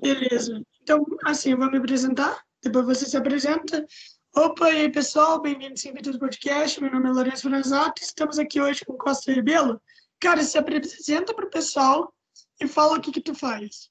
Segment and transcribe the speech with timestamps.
[0.00, 0.62] Beleza.
[0.82, 3.86] Então, assim, eu vou me apresentar, depois você se apresenta.
[4.34, 6.80] Opa, e aí, pessoal, bem-vindos ao Podcast.
[6.80, 9.78] Meu nome é Lourenço Franzato estamos aqui hoje com Costa Rebelo.
[10.18, 12.14] Cara, se apresenta para o pessoal
[12.58, 13.90] e fala o que que tu faz.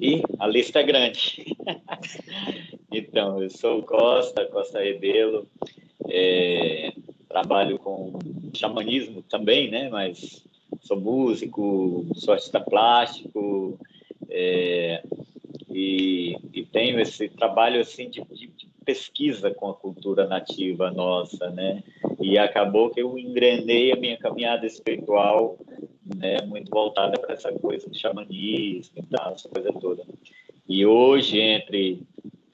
[0.00, 1.56] E a lista é grande.
[2.90, 5.48] então, eu sou Costa, Costa Rebelo,
[6.08, 6.92] é,
[7.28, 8.18] trabalho com
[8.52, 9.88] xamanismo também, né?
[9.90, 10.44] Mas
[10.80, 13.78] sou músico, sou artista plástico
[14.28, 15.02] é,
[15.68, 18.50] e, e, tenho esse trabalho assim de, de,
[18.84, 21.82] pesquisa com a cultura nativa nossa, né?
[22.18, 25.58] E acabou que eu engrenei a minha caminhada espiritual,
[26.16, 26.40] né?
[26.46, 30.02] Muito voltada para essa coisa do xamanismo e tal, essa coisa toda.
[30.68, 32.02] E hoje, entre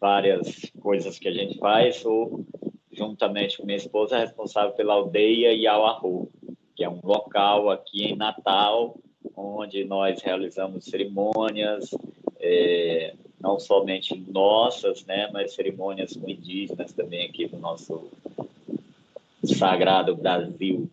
[0.00, 2.44] várias coisas que a gente faz, sou
[2.92, 6.30] juntamente com minha esposa responsável pela aldeia Iauarro,
[6.76, 8.98] que é um local aqui em Natal,
[9.34, 11.90] onde nós realizamos cerimônias,
[12.38, 18.10] é, não somente nossas, né, mas cerimônias com indígenas também aqui do nosso
[19.44, 20.90] sagrado Brasil.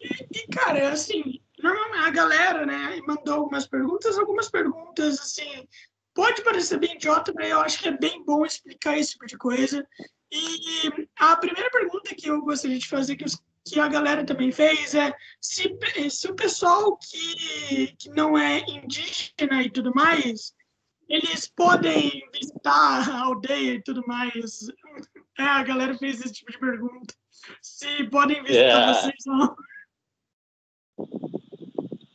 [0.00, 5.68] E, e cara, assim, normalmente a galera, né, mandou algumas perguntas, algumas perguntas, assim,
[6.14, 9.36] pode parecer bem idiota, mas eu acho que é bem bom explicar esse tipo de
[9.36, 9.86] coisa.
[10.30, 14.50] E a primeira pergunta que eu gostaria de fazer, que os que a galera também
[14.50, 15.76] fez é se,
[16.10, 20.54] se o pessoal que, que não é indígena e tudo mais,
[21.08, 24.68] eles podem visitar a aldeia e tudo mais.
[25.38, 27.14] É, a galera fez esse tipo de pergunta.
[27.60, 28.94] Se podem visitar yeah.
[28.94, 29.54] vocês não.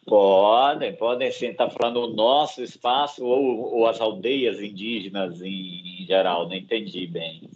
[0.06, 1.48] Podem, podem sim.
[1.48, 6.48] Está falando o nosso espaço ou, ou as aldeias indígenas em, em geral?
[6.48, 7.50] Não entendi bem.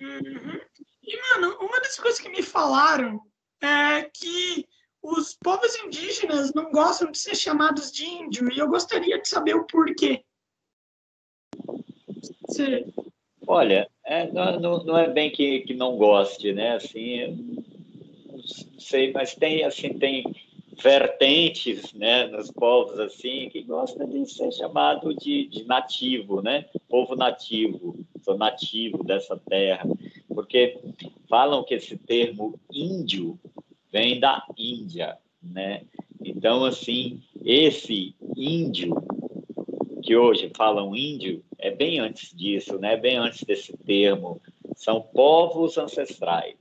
[0.00, 0.60] Uhum.
[1.08, 3.18] E, mano, uma das coisas que me falaram
[3.62, 4.68] é que
[5.02, 9.54] os povos indígenas não gostam de ser chamados de índio, e eu gostaria de saber
[9.54, 10.22] o porquê.
[12.46, 12.84] Você...
[13.46, 16.76] Olha, é, não, não, é bem que, que não goste, né?
[16.76, 17.64] Assim,
[18.30, 20.22] não sei, mas tem, assim, tem
[20.82, 26.66] vertentes, né, nos povos, assim, que gostam de ser chamado de, de nativo, né?
[26.86, 29.88] Povo nativo, sou nativo dessa terra
[30.38, 30.78] porque
[31.28, 33.36] falam que esse termo índio
[33.90, 35.84] vem da Índia, né?
[36.24, 38.94] Então, assim, esse índio,
[40.00, 42.96] que hoje falam índio, é bem antes disso, né?
[42.96, 44.40] Bem antes desse termo.
[44.76, 46.56] São povos ancestrais,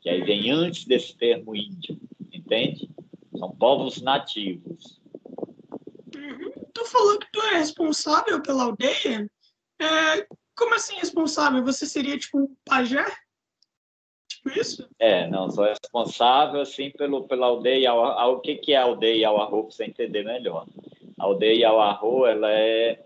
[0.00, 2.00] que aí vem antes desse termo índio,
[2.32, 2.88] entende?
[3.36, 5.00] São povos nativos.
[6.14, 6.52] Uhum.
[6.72, 9.28] Tu falou que tu é responsável pela aldeia?
[9.82, 10.24] É,
[10.56, 11.62] como assim responsável?
[11.64, 13.04] Você seria tipo um pajé?
[14.28, 14.88] Tipo isso?
[14.98, 17.92] É, não, sou responsável assim pelo, pela aldeia.
[17.94, 20.66] O que, que é a aldeia Arro, para você entender melhor?
[21.18, 23.04] A aldeia Arro, ela é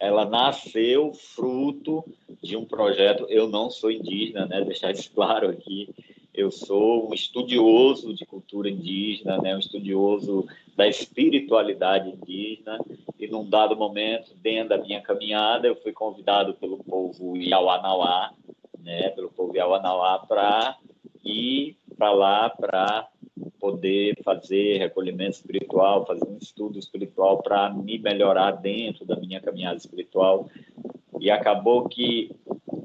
[0.00, 2.02] ela nasceu fruto
[2.42, 3.26] de um projeto.
[3.28, 4.64] Eu não sou indígena, né?
[4.64, 5.94] Deixar isso claro aqui.
[6.40, 9.54] Eu sou um estudioso de cultura indígena, né?
[9.54, 12.78] Um estudioso da espiritualidade indígena
[13.18, 18.32] e num dado momento, dentro da minha caminhada, eu fui convidado pelo povo Iauanauá,
[18.78, 20.78] né, pelo povo Iauanauá, para
[21.22, 23.06] ir para lá para
[23.60, 29.76] poder fazer recolhimento espiritual, fazer um estudo espiritual para me melhorar dentro da minha caminhada
[29.76, 30.48] espiritual.
[31.20, 32.34] E acabou que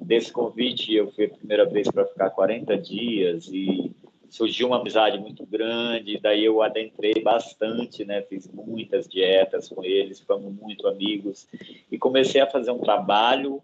[0.05, 3.91] desse convite eu fui a primeira vez para ficar 40 dias e
[4.29, 10.19] surgiu uma amizade muito grande, daí eu adentrei bastante, né, fiz muitas dietas com eles,
[10.19, 11.47] fomos muito amigos
[11.91, 13.63] e comecei a fazer um trabalho,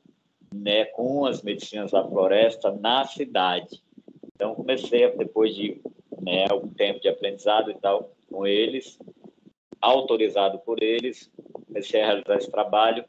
[0.54, 3.84] né, com as medicinas da floresta na cidade.
[4.34, 5.80] Então comecei depois de,
[6.22, 8.98] né, algum tempo de aprendizado e tal com eles,
[9.80, 11.30] autorizado por eles,
[11.68, 13.04] comecei a realizar esse trabalho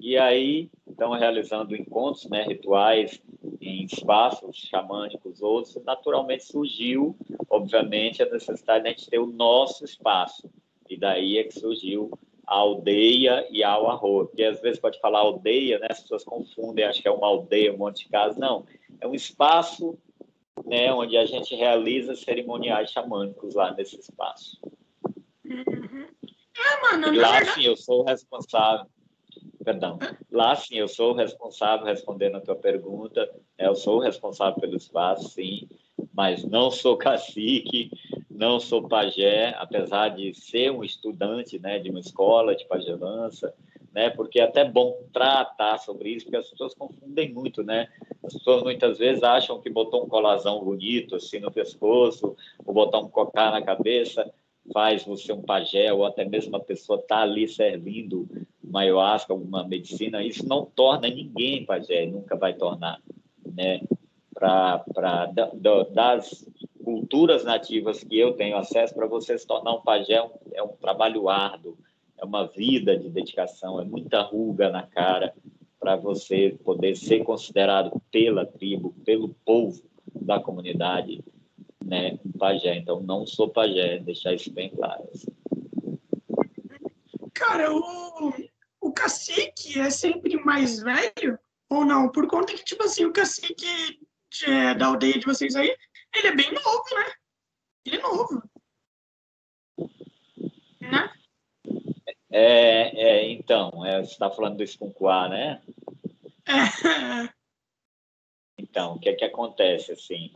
[0.00, 3.22] e aí estão realizando encontros, né, rituais
[3.60, 7.14] em espaços xamânicos outros, naturalmente surgiu,
[7.50, 10.50] obviamente, a necessidade de a gente ter o nosso espaço.
[10.88, 12.10] E daí é que surgiu
[12.46, 14.28] a aldeia e a arroz.
[14.28, 15.88] Porque às vezes pode falar aldeia, né?
[15.90, 18.40] As pessoas confundem, acho que é uma aldeia, um monte de casa.
[18.40, 18.64] Não,
[19.00, 19.98] é um espaço
[20.64, 24.58] né, onde a gente realiza cerimoniais xamânicos lá nesse espaço.
[25.44, 26.06] Uhum.
[26.56, 28.86] É, mano, e lá, sim, eu sou responsável
[29.62, 29.98] Perdão.
[30.30, 34.58] Lá, sim, eu sou o responsável, respondendo a tua pergunta, né, eu sou o responsável
[34.58, 35.68] pelo espaço, sim,
[36.14, 37.90] mas não sou cacique,
[38.30, 43.52] não sou pajé, apesar de ser um estudante né, de uma escola de pajelança,
[43.92, 47.88] né, porque é até bom tratar sobre isso, porque as pessoas confundem muito, né?
[48.22, 53.00] As pessoas muitas vezes acham que botou um colazão bonito assim no pescoço, ou botar
[53.00, 54.32] um cocá na cabeça,
[54.72, 58.28] faz você um pajé, ou até mesmo a pessoa está ali servindo
[58.70, 63.00] uma ayahuasca, alguma medicina, isso não torna ninguém pajé, nunca vai tornar,
[63.44, 63.80] né?
[64.32, 64.82] Para
[65.92, 66.48] das
[66.82, 70.62] culturas nativas que eu tenho acesso, para você se tornar um pajé é um, é
[70.62, 71.76] um trabalho árduo,
[72.16, 75.34] é uma vida de dedicação, é muita ruga na cara
[75.78, 79.82] para você poder ser considerado pela tribo, pelo povo
[80.14, 81.24] da comunidade,
[81.84, 82.76] né, pajé.
[82.76, 85.04] Então, não sou pajé, deixar isso bem claro.
[85.12, 85.32] Assim.
[87.32, 87.68] Cara,
[88.90, 91.38] o cacique é sempre mais velho
[91.68, 92.10] ou não?
[92.10, 95.74] Por conta que, tipo assim, o cacique de, é, da aldeia de vocês aí,
[96.14, 97.12] ele é bem novo, né?
[97.86, 98.42] Ele é novo.
[100.80, 101.12] Né?
[102.32, 105.62] É, é então, é, você está falando do Escuncuá, né?
[106.46, 107.30] É.
[108.58, 110.30] Então, o que é que acontece, assim?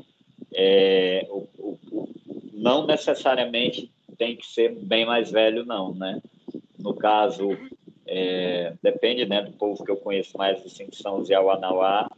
[0.53, 2.09] É, o, o,
[2.53, 6.23] não necessariamente tem que ser bem mais velho, não, né?
[6.79, 7.49] No caso,
[8.06, 12.11] é, depende né, do povo que eu conheço mais, assim, que são os Yawanawá,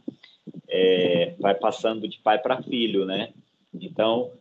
[0.67, 3.29] é, vai passando de pai para filho, né?
[3.73, 4.31] Então,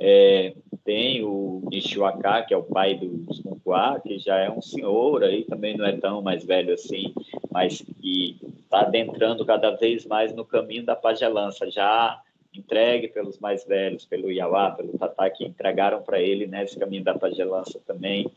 [0.00, 0.54] é,
[0.84, 5.44] tem o Nishiwaka, que é o pai do Sunquá, que já é um senhor aí,
[5.44, 7.14] também não é tão mais velho assim,
[7.50, 12.20] mas que está adentrando cada vez mais no caminho da pagelança, já
[12.52, 17.14] entregue pelos mais velhos, pelo Iauá, pelo Tatá, que entregaram para ele né, caminho da
[17.14, 18.30] pagelança também,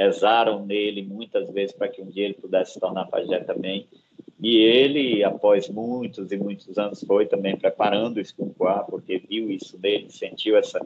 [0.00, 3.86] rezaram nele muitas vezes para que um dia ele pudesse se tornar pajé também,
[4.42, 9.78] e ele, após muitos e muitos anos, foi também preparando o Escunquá, porque viu isso
[9.78, 10.80] nele, sentiu essa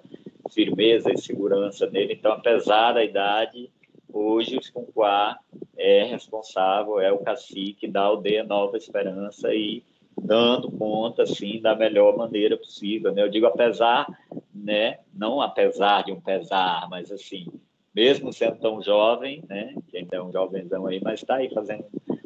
[0.51, 2.15] firmeza e segurança nele.
[2.15, 3.71] Então, apesar da idade,
[4.13, 5.39] hoje o Escunquá
[5.77, 9.85] é responsável, é o cacique da aldeia Nova Esperança e
[10.21, 13.13] dando conta, assim, da melhor maneira possível.
[13.13, 13.23] Né?
[13.23, 14.09] Eu digo apesar,
[14.53, 14.99] né?
[15.15, 17.47] não apesar de um pesar, mas assim,
[17.95, 19.75] mesmo sendo tão jovem, né?
[19.89, 21.85] que ainda é um jovenzão aí, mas está aí fazendo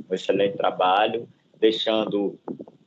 [0.08, 1.28] um excelente trabalho,
[1.60, 2.38] deixando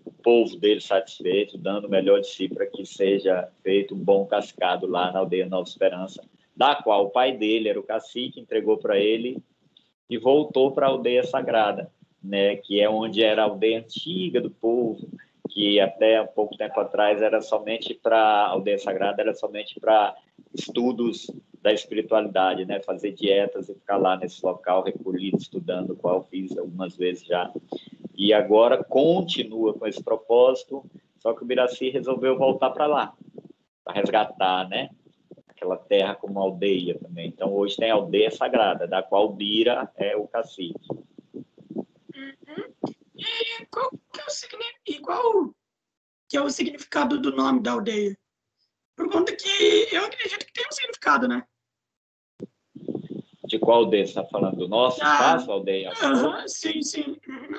[0.03, 4.25] o povo dele satisfeito, dando o melhor de si para que seja feito um bom
[4.25, 6.23] cascado lá na aldeia Nova Esperança,
[6.55, 9.37] da qual o pai dele era o cacique, entregou para ele
[10.09, 11.91] e voltou para a aldeia sagrada,
[12.21, 15.07] né, que é onde era a aldeia antiga do povo,
[15.49, 20.15] que até pouco tempo atrás era somente para aldeia sagrada, era somente para
[20.53, 21.27] estudos
[21.61, 22.81] da espiritualidade, né?
[22.81, 27.51] Fazer dietas e ficar lá nesse local recolhido, estudando, qual fiz algumas vezes já.
[28.15, 30.83] E agora continua com esse propósito,
[31.19, 33.13] só que o Biraci resolveu voltar para lá,
[33.83, 34.89] para resgatar, né?
[35.47, 37.27] Aquela terra como aldeia também.
[37.27, 40.89] Então, hoje tem a aldeia sagrada, da qual Bira é o cacique.
[41.35, 42.73] Uhum.
[43.15, 44.27] E qual que é o,
[44.87, 45.53] e qual
[46.27, 48.17] que é o significado do nome da aldeia?
[48.95, 51.43] Por conta que eu acredito que tem um significado, né?
[53.51, 54.55] De qual aldeia você está falando?
[54.55, 55.91] Do nosso ah, espaço, aldeia?
[55.91, 57.17] Uh, sim, sim.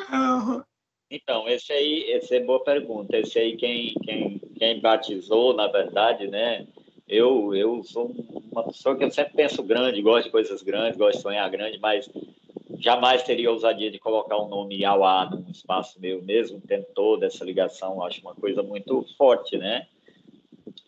[0.08, 0.64] Uh.
[1.10, 3.14] Então, esse aí, essa é boa pergunta.
[3.18, 6.66] Esse aí, quem, quem, quem batizou, na verdade, né?
[7.06, 8.10] Eu, eu sou
[8.50, 11.78] uma pessoa que eu sempre penso grande, gosto de coisas grandes, gosto de sonhar grande,
[11.78, 12.08] mas
[12.78, 17.44] jamais teria ousadia de colocar o nome Iauá num espaço meu, mesmo tendo toda essa
[17.44, 19.86] ligação, acho uma coisa muito forte, né?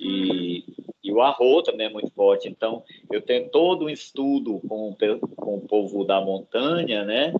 [0.00, 0.64] E
[1.14, 2.49] o arroz também é muito forte.
[2.49, 4.96] Então, eu tenho todo um estudo com,
[5.37, 7.34] com o povo da montanha, né?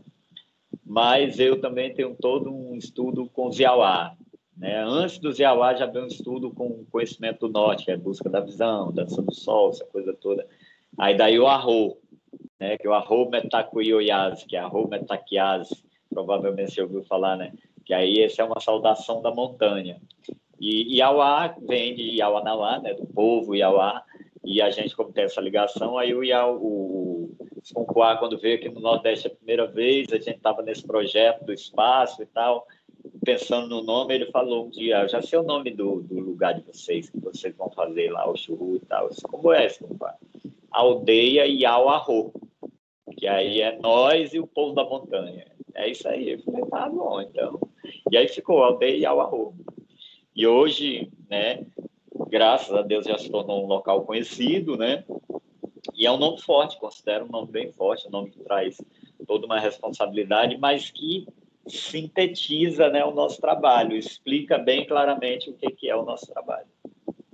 [0.85, 4.15] Mas eu também tenho todo um estudo com os Iauá.
[4.57, 4.83] Né?
[4.85, 8.41] Antes dos Iauá já veio um estudo com conhecimento do norte, que é busca da
[8.41, 10.47] visão, dança do sol, essa coisa toda.
[10.99, 11.95] Aí daí o arroz,
[12.61, 12.77] né?
[12.79, 17.53] que é o arroz metacuioiase, que é arroz metaquiase, provavelmente você ouviu falar, né?
[17.85, 20.01] Que aí essa é uma saudação da montanha.
[20.65, 24.03] E Iauá vem de Iauanauá, né, do povo Iauá,
[24.43, 27.37] e a gente, como tem essa ligação, aí o Iau, o,
[27.75, 31.53] o quando veio aqui no Nordeste a primeira vez, a gente estava nesse projeto do
[31.53, 32.67] espaço e tal,
[33.23, 36.63] pensando no nome, ele falou um dia, já sei o nome do, do lugar de
[36.63, 39.11] vocês, que vocês vão fazer lá, o churru e tal.
[39.11, 40.15] disse, como é, Escunquá?
[40.71, 42.33] Aldeia Iauarro,
[43.19, 45.45] que aí é nós e o povo da montanha.
[45.75, 46.31] É isso aí.
[46.31, 47.61] Eu falei, tá bom, então.
[48.11, 49.55] E aí ficou Aldeia Iauarro.
[50.35, 51.65] E hoje, né,
[52.29, 55.05] graças a Deus já se tornou um local conhecido, né?
[55.95, 58.77] E é um nome forte, considero um nome bem forte, um nome que traz
[59.27, 61.27] toda uma responsabilidade, mas que
[61.67, 66.67] sintetiza né, o nosso trabalho, explica bem claramente o que, que é o nosso trabalho.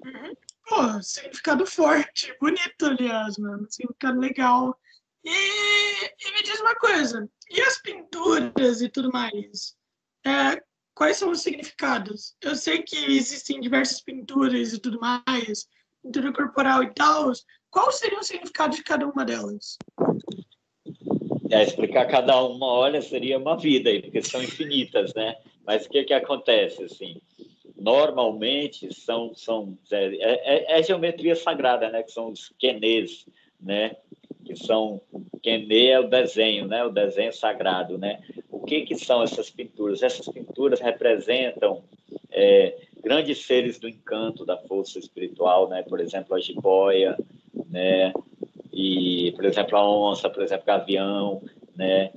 [0.05, 0.35] Uhum.
[0.69, 4.79] Pô, significado forte, bonito, aliás, mano, significado legal.
[5.25, 9.77] E, e, me diz uma coisa, e as pinturas e tudo mais?
[10.25, 10.63] É,
[10.95, 12.35] quais são os significados?
[12.43, 15.67] Eu sei que existem diversas pinturas e tudo mais,
[16.03, 17.33] pintura corporal e tal,
[17.71, 19.79] qual seria o significado de cada uma delas?
[21.51, 25.37] É, explicar cada uma, olha, seria uma vida porque são infinitas, né?
[25.67, 27.21] Mas o que que acontece, assim?
[27.77, 32.03] Normalmente são, são é, é, é geometria sagrada, né?
[32.03, 33.27] Que são os quenês,
[33.61, 33.97] né?
[34.45, 35.01] Que são,
[35.43, 36.85] quenê é o desenho, né?
[36.85, 38.21] O desenho sagrado, né?
[38.61, 40.03] O que que são essas pinturas?
[40.03, 41.83] Essas pinturas representam
[42.31, 45.83] é, grandes seres do encanto, da força espiritual, né?
[45.83, 47.19] Por exemplo, a jiboia,
[47.69, 48.13] né?
[48.73, 51.43] e, por exemplo, a onça, por exemplo, gavião,
[51.77, 52.11] né,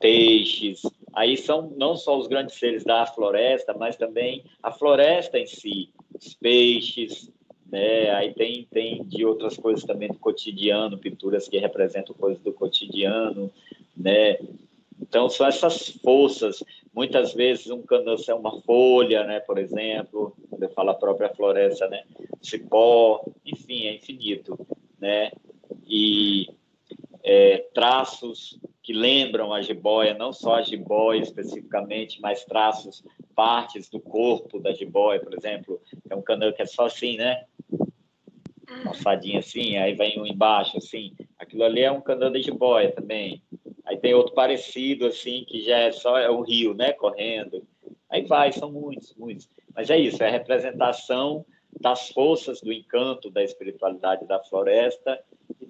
[0.00, 0.82] peixes.
[1.12, 5.90] Aí são não só os grandes seres da floresta, mas também a floresta em si,
[6.14, 7.30] os peixes,
[7.70, 8.10] né?
[8.10, 13.50] Aí tem tem de outras coisas também do cotidiano, pinturas que representam coisas do cotidiano,
[13.96, 14.38] né?
[15.08, 16.62] Então são essas forças.
[16.94, 19.40] Muitas vezes um canoço é uma folha, né?
[19.40, 22.04] Por exemplo, quando eu falo a própria floresta, né?
[22.42, 24.58] Cipó, enfim, é infinito,
[25.00, 25.30] né?
[25.88, 26.46] e
[27.24, 33.02] é, traços que lembram a jiboia, não só a jiboia especificamente, mas traços,
[33.34, 37.44] partes do corpo da jiboia, por exemplo, é um cano que é só assim, né?
[38.70, 42.92] Uma alçadinha assim, aí vem um embaixo assim, aquilo ali é um cano de jiboia
[42.92, 43.42] também.
[44.00, 47.66] Tem outro parecido assim, que já é só é o rio, né, correndo.
[48.10, 49.48] Aí vai, são muitos, muitos.
[49.74, 51.44] Mas é isso, é a representação
[51.80, 55.22] das forças do encanto da espiritualidade da floresta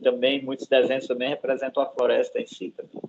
[0.03, 3.03] também muitos desenhos também representam a floresta em si também.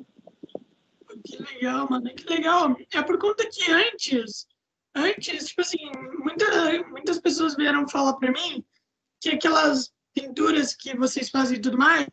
[1.25, 2.75] Que legal, mano, que legal.
[2.93, 4.47] É por conta que antes,
[4.95, 6.45] antes, tipo assim, muita,
[6.89, 8.63] muitas pessoas vieram falar para mim
[9.19, 12.07] que aquelas pinturas que vocês fazem e tudo mais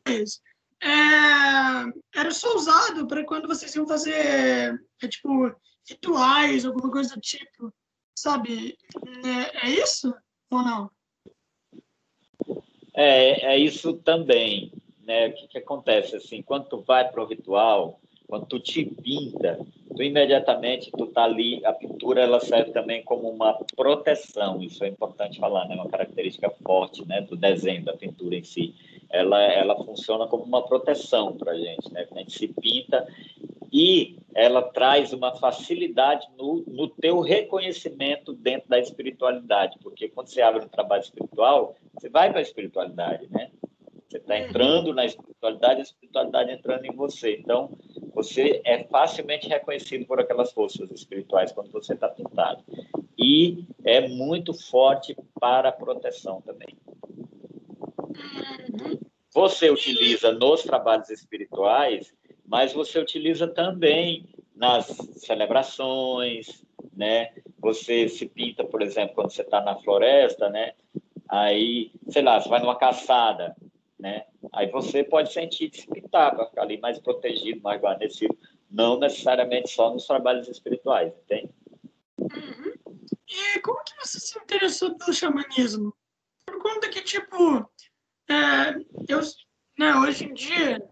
[0.82, 5.54] é, era só usado para quando vocês iam fazer, é, tipo,
[5.88, 7.72] rituais, alguma coisa do tipo,
[8.18, 8.76] sabe?
[9.24, 10.14] É, é isso
[10.50, 10.90] ou não?
[12.94, 15.28] É, é isso também, né?
[15.28, 19.58] O que, que acontece assim, quando tu vai para o ritual, quando tu te pinta,
[19.94, 24.88] tu imediatamente tu tá ali, a pintura ela serve também como uma proteção, isso é
[24.88, 25.74] importante falar, né?
[25.74, 28.74] Uma característica forte, né, do desenho da pintura em si.
[29.08, 32.06] Ela ela funciona como uma proteção para a gente, né?
[32.10, 33.06] A gente se pinta
[33.72, 40.42] e ela traz uma facilidade no, no teu reconhecimento dentro da espiritualidade, porque quando você
[40.42, 43.50] abre um trabalho espiritual, você vai para a espiritualidade, né?
[44.08, 47.36] Você está entrando na espiritualidade, a espiritualidade entrando em você.
[47.36, 47.76] Então,
[48.14, 52.62] você é facilmente reconhecido por aquelas forças espirituais quando você está pintado.
[53.18, 56.76] E é muito forte para a proteção também.
[59.34, 62.14] Você utiliza nos trabalhos espirituais
[62.46, 64.86] mas você utiliza também nas
[65.16, 67.32] celebrações, né?
[67.58, 70.72] Você se pinta, por exemplo, quando você está na floresta, né?
[71.28, 73.56] Aí, sei lá, você vai numa caçada,
[73.98, 74.24] né?
[74.52, 78.36] Aí você pode sentir se pintar para ficar ali mais protegido, mais guarnecido,
[78.70, 81.50] não necessariamente só nos trabalhos espirituais, entende?
[82.18, 82.72] Uhum.
[83.28, 85.94] E como que você se interessou pelo xamanismo?
[86.44, 87.68] Por conta que, tipo,
[88.28, 88.74] é,
[89.08, 89.20] eu,
[89.78, 90.82] né, hoje em dia,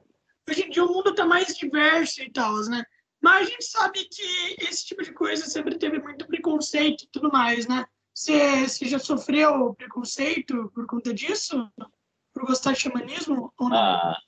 [0.48, 2.84] hoje em dia o mundo está mais diverso e tal, né?
[3.22, 7.30] Mas a gente sabe que esse tipo de coisa sempre teve muito preconceito e tudo
[7.32, 7.86] mais, né?
[8.14, 11.68] Você, você já sofreu preconceito por conta disso?
[12.44, 13.76] Por gostar de xamanismo ou não?
[13.76, 14.18] Ah,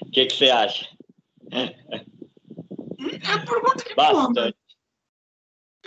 [0.00, 0.88] o que, que você acha?
[1.50, 1.68] É
[3.44, 4.56] por conta que, Bastante.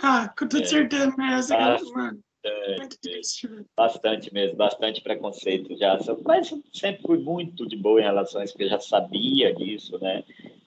[0.00, 0.66] Ah, com toda é.
[0.66, 1.92] certeza, mas, Bastante.
[1.92, 3.66] mano, É, muito triste, velho.
[3.76, 5.98] Bastante mesmo, bastante preconceito já.
[6.24, 9.52] Mas eu sempre fui muito de boa em relação a isso, porque eu já sabia
[9.52, 10.22] disso, né?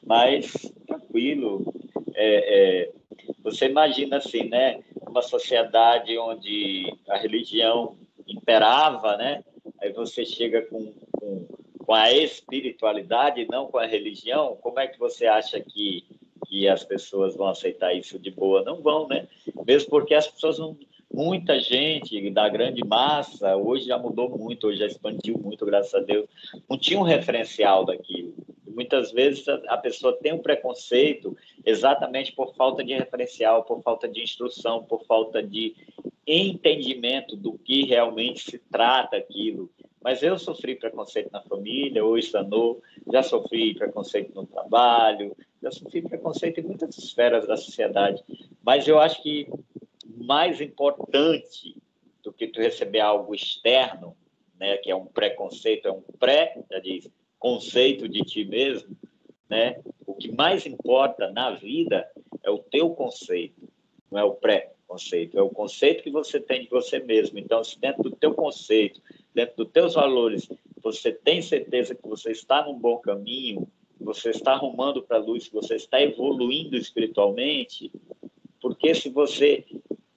[0.05, 0.51] Mas
[0.86, 1.74] tranquilo.
[2.15, 2.91] É, é,
[3.41, 4.83] você imagina assim, né?
[5.07, 9.41] Uma sociedade onde a religião imperava, né?
[9.81, 11.48] Aí você chega com, com,
[11.86, 14.57] com a espiritualidade, não com a religião.
[14.62, 16.05] Como é que você acha que,
[16.48, 18.63] que as pessoas vão aceitar isso de boa?
[18.63, 19.27] Não vão, né?
[19.65, 20.77] Mesmo porque as pessoas não
[21.12, 26.00] muita gente da grande massa, hoje já mudou muito, hoje já expandiu muito, graças a
[26.00, 26.29] Deus,
[26.69, 28.36] não tinha um referencial daquilo.
[28.67, 34.21] Muitas vezes a pessoa tem um preconceito exatamente por falta de referencial, por falta de
[34.21, 35.75] instrução, por falta de
[36.31, 39.71] entendimento do que realmente se trata aquilo.
[40.01, 42.81] Mas eu sofri preconceito na família, hoje sanou,
[43.12, 48.24] já sofri preconceito no trabalho, já sofri preconceito em muitas esferas da sociedade.
[48.63, 49.48] Mas eu acho que
[50.05, 51.75] mais importante
[52.24, 54.15] do que tu receber algo externo,
[54.59, 57.09] né, que é um preconceito, é um pré, já diz,
[57.39, 58.95] conceito de ti mesmo,
[59.50, 59.81] né?
[60.05, 62.07] O que mais importa na vida
[62.43, 63.67] é o teu conceito,
[64.12, 64.33] não é o
[64.89, 67.38] pré-conceito, é o conceito que você tem de você mesmo.
[67.38, 69.01] Então, se dentro do teu conceito,
[69.34, 70.50] dentro dos teus valores,
[70.81, 73.67] você tem certeza que você está num bom caminho,
[74.00, 77.91] você está arrumando para a luz, você está evoluindo espiritualmente,
[78.62, 79.65] porque se você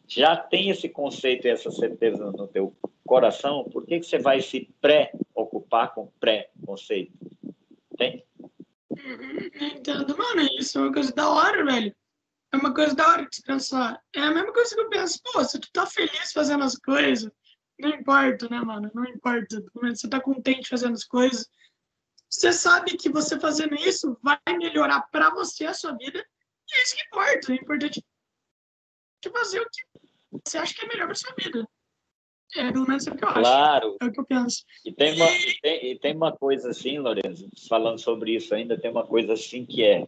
[0.08, 2.74] já tem esse conceito e essa certeza no teu
[3.06, 7.12] coração, por que, que você vai se pré-ocupar com pré-conceito?
[7.96, 8.24] Tem?
[9.60, 11.94] Entendo, mano, isso é uma coisa da hora, velho.
[12.52, 13.98] É uma coisa da hora de se pensar.
[14.14, 17.30] É a mesma coisa que eu penso, pô, se tu tá feliz fazendo as coisas,
[17.78, 18.90] não importa, né, mano?
[18.94, 19.64] Não importa.
[19.82, 21.48] Você tá contente fazendo as coisas.
[22.28, 26.18] Você sabe que você fazendo isso vai melhorar para você a sua vida.
[26.18, 27.52] E é isso que importa.
[27.52, 28.04] É importante
[29.32, 30.00] fazer o que
[30.44, 31.66] você acha que é melhor para sua vida.
[32.54, 33.40] É, pelo menos é o que eu acho.
[33.40, 33.96] Claro.
[34.00, 34.62] É o que eu penso.
[34.84, 35.60] E tem uma, e...
[35.60, 39.64] Tem, e tem uma coisa assim, Lorenzo, falando sobre isso ainda, tem uma coisa assim
[39.64, 40.06] que é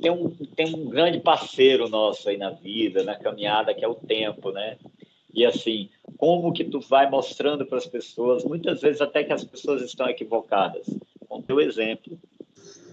[0.00, 3.94] tem um, tem um grande parceiro nosso aí na vida, na caminhada, que é o
[3.94, 4.78] tempo, né?
[5.32, 9.44] E assim, como que tu vai mostrando para as pessoas, muitas vezes até que as
[9.44, 10.86] pessoas estão equivocadas,
[11.28, 12.18] com teu exemplo.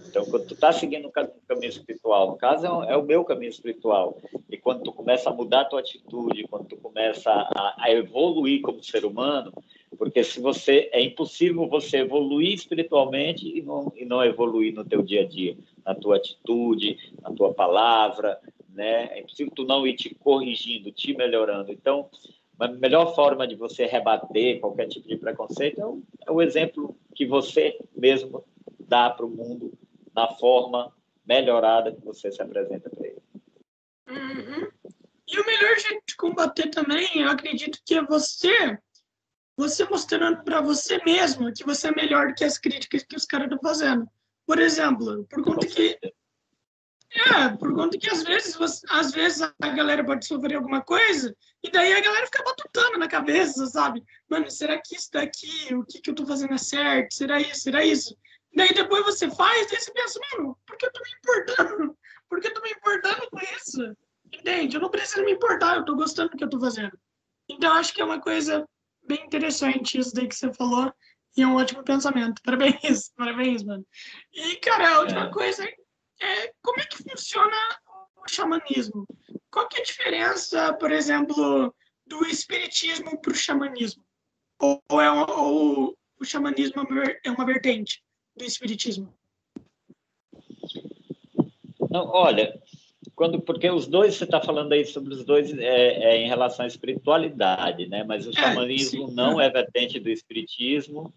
[0.08, 3.50] Então, quando tu está seguindo um caminho espiritual, no caso é, é o meu caminho
[3.50, 4.16] espiritual,
[4.48, 8.62] e quando tu começa a mudar a tua atitude, quando tu começa a, a evoluir
[8.62, 9.52] como ser humano,
[9.98, 15.02] porque se você é impossível você evoluir espiritualmente e não, e não evoluir no teu
[15.02, 19.06] dia a dia, na tua atitude, na tua palavra, né?
[19.12, 21.70] É impossível tu não ir te corrigindo, te melhorando.
[21.70, 22.10] Então,
[22.58, 26.96] a melhor forma de você rebater qualquer tipo de preconceito é o, é o exemplo
[27.14, 28.44] que você mesmo
[28.80, 29.72] dá para o mundo
[30.14, 30.92] na forma
[31.24, 33.22] melhorada que você se apresenta para ele.
[34.08, 34.68] Uhum.
[35.28, 38.78] E o melhor jeito de combater também, eu acredito que é você
[39.56, 43.24] você mostrando para você mesmo que você é melhor do que as críticas que os
[43.24, 44.06] caras estão fazendo.
[44.46, 45.98] Por exemplo, por conta que
[47.16, 51.34] é, por conta que às vezes, você, às vezes a galera pode sofrer alguma coisa
[51.62, 54.04] e daí a galera fica batutando na cabeça, sabe?
[54.28, 57.14] Mano, será que isso daqui, o que, que eu tô fazendo é certo?
[57.14, 57.60] Será isso?
[57.60, 58.16] Será isso?
[58.54, 61.98] Daí depois você faz, daí você pensa, mano, por que eu tô me importando?
[62.28, 63.96] Por que eu tô me importando com isso?
[64.32, 64.76] Entende?
[64.76, 66.98] Eu não preciso me importar, eu tô gostando do que eu tô fazendo.
[67.48, 68.68] Então, acho que é uma coisa
[69.06, 70.92] bem interessante isso daí que você falou.
[71.36, 72.40] E é um ótimo pensamento.
[72.42, 73.86] Parabéns, parabéns, mano.
[74.32, 75.30] E, cara, a última é.
[75.30, 75.64] coisa
[76.20, 77.56] é como é que funciona
[78.16, 79.06] o xamanismo?
[79.50, 81.74] Qual que é a diferença, por exemplo,
[82.06, 84.02] do espiritismo para o xamanismo?
[84.58, 86.86] Ou, é, ou o xamanismo
[87.22, 88.02] é uma vertente
[88.34, 89.14] do espiritismo?
[91.90, 92.58] Não, olha,
[93.16, 96.66] quando porque os dois você está falando aí sobre os dois é, é, em relação
[96.66, 98.04] à espiritualidade, né?
[98.04, 101.10] Mas o é, xamanismo não é vertente do espiritismo,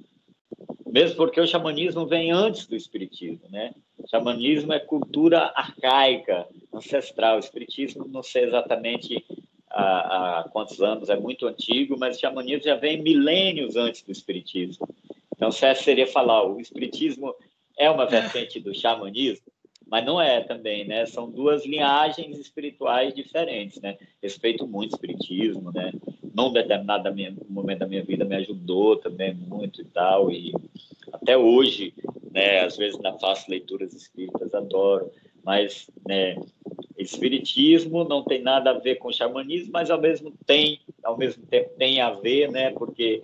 [0.87, 3.73] mesmo porque o xamanismo vem antes do espiritismo, né?
[3.97, 7.35] O xamanismo é cultura arcaica, ancestral.
[7.35, 9.25] O espiritismo não sei exatamente
[9.69, 14.11] há, há quantos anos, é muito antigo, mas o xamanismo já vem milênios antes do
[14.13, 14.87] espiritismo.
[15.35, 17.35] Então, certo seria falar, o espiritismo
[17.77, 19.45] é uma vertente do xamanismo,
[19.89, 21.05] mas não é também, né?
[21.05, 23.97] São duas linhagens espirituais diferentes, né?
[24.21, 25.91] Respeito muito o espiritismo, né?
[26.33, 27.09] Num determinado
[27.49, 30.53] momento da minha vida me ajudou também muito e tal, e
[31.11, 31.93] até hoje,
[32.31, 32.61] né?
[32.61, 35.11] Às vezes na faço leituras espíritas, adoro,
[35.43, 36.35] mas, né?
[36.97, 41.71] Espiritismo não tem nada a ver com xamanismo, mas ao mesmo tem, ao mesmo tempo
[41.77, 42.71] tem a ver, né?
[42.71, 43.21] Porque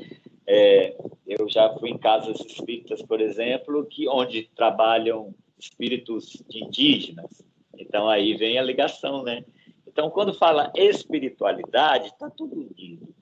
[0.47, 0.95] é,
[1.28, 7.44] eu já fui em casas espíritas, por exemplo, que onde trabalham espíritos indígenas.
[7.78, 9.44] Então aí vem a ligação, né?
[9.88, 13.13] Então quando fala espiritualidade, está tudo unido,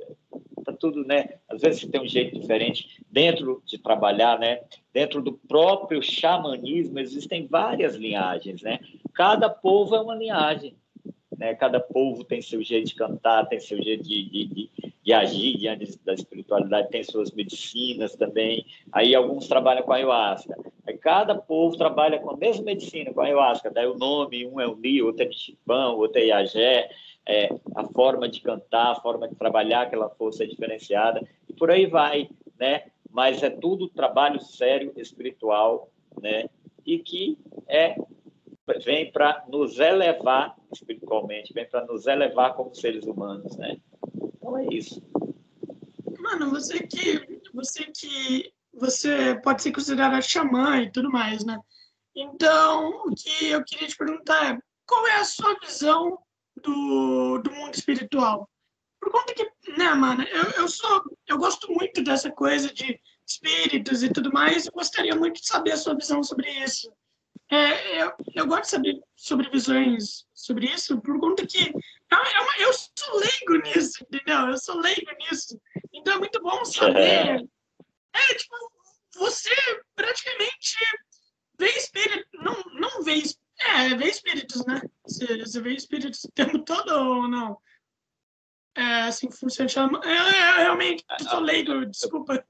[0.58, 1.40] está tudo, né?
[1.48, 4.62] Às vezes tem um jeito diferente dentro de trabalhar, né?
[4.94, 8.80] Dentro do próprio xamanismo existem várias linhagens, né?
[9.14, 10.76] Cada povo é uma linhagem.
[11.38, 11.54] Né?
[11.56, 15.58] Cada povo tem seu jeito de cantar, tem seu jeito de, de, de, de agir
[15.58, 18.66] diante da espiritualidade, tem suas medicinas também.
[18.92, 20.58] Aí alguns trabalham com a ayahuasca.
[20.88, 23.70] Aí cada povo trabalha com a mesma medicina, com a ayahuasca.
[23.70, 26.90] Daí o nome, um é o Ni, outro é Michipão, outro é Iagé.
[27.26, 31.22] É, a forma de cantar, a forma de trabalhar aquela força é diferenciada.
[31.50, 32.84] E por aí vai, né?
[33.12, 35.90] Mas é tudo trabalho sério, espiritual,
[36.22, 36.46] né?
[36.86, 37.38] E que
[37.68, 37.96] é
[38.84, 43.78] vem para nos elevar espiritualmente, vem para nos elevar como seres humanos, né?
[44.44, 45.02] Então é isso.
[46.20, 51.58] Mano, você que você que você pode ser considerado xamã e tudo mais, né?
[52.14, 56.20] Então, o que eu queria te perguntar é qual é a sua visão
[56.62, 58.50] do, do mundo espiritual?
[59.00, 64.04] Por conta que, né, mano, eu, eu sou, eu gosto muito dessa coisa de espíritos
[64.04, 66.92] e tudo mais, eu gostaria muito de saber a sua visão sobre isso.
[67.50, 71.74] É, eu, eu gosto de saber sobre visões sobre isso, por conta que
[72.16, 74.50] é uma, eu sou leigo nisso, entendeu?
[74.50, 75.60] Eu sou leigo nisso.
[75.94, 77.44] Então é muito bom saber.
[78.16, 78.56] É, tipo,
[79.16, 79.50] você
[79.96, 80.78] praticamente
[81.58, 83.24] vê espírito, não, não vê,
[83.60, 84.80] é, vê espíritos, né?
[85.04, 87.58] Você, você vê espíritos o tempo todo ou não?
[88.76, 89.68] É, assim, funciona.
[89.68, 90.00] Chama...
[90.04, 92.46] É, é, realmente, sou leigo, desculpa.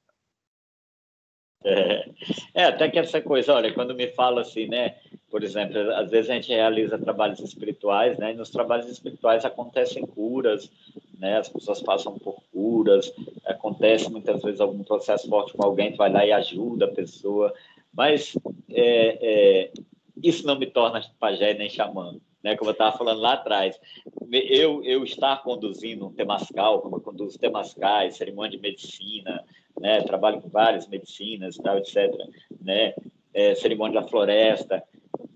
[1.64, 2.10] É,
[2.54, 4.96] é, até que essa coisa, olha, quando me fala assim, né?
[5.30, 8.32] Por exemplo, às vezes a gente realiza trabalhos espirituais, né?
[8.32, 10.70] E nos trabalhos espirituais acontecem curas,
[11.18, 11.38] né?
[11.38, 13.12] As pessoas passam por curas,
[13.46, 17.54] acontece muitas vezes algum processo forte com alguém, tu vai lá e ajuda a pessoa,
[17.94, 18.36] mas
[18.70, 19.72] é, é,
[20.22, 22.56] isso não me torna pajé nem xamã, né?
[22.56, 23.80] Como eu estava falando lá atrás,
[24.32, 29.44] eu, eu estar conduzindo um temascal, como eu conduzo temascais, cerimônia de medicina,
[29.80, 30.02] né?
[30.02, 32.12] Trabalho com várias medicinas, tal, etc.
[32.62, 32.94] Né?
[33.34, 34.84] É, cerimônia da floresta.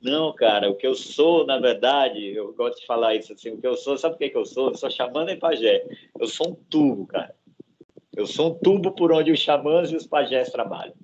[0.02, 3.58] Não, cara, o que eu sou, na verdade, eu gosto de falar isso assim, o
[3.60, 4.70] que eu sou, sabe o que, que eu sou?
[4.70, 5.86] Eu sou xamã e pajé.
[6.20, 7.36] Eu sou um tubo, cara.
[8.16, 10.96] Eu sou um tubo por onde os xamãs e os pajés trabalham.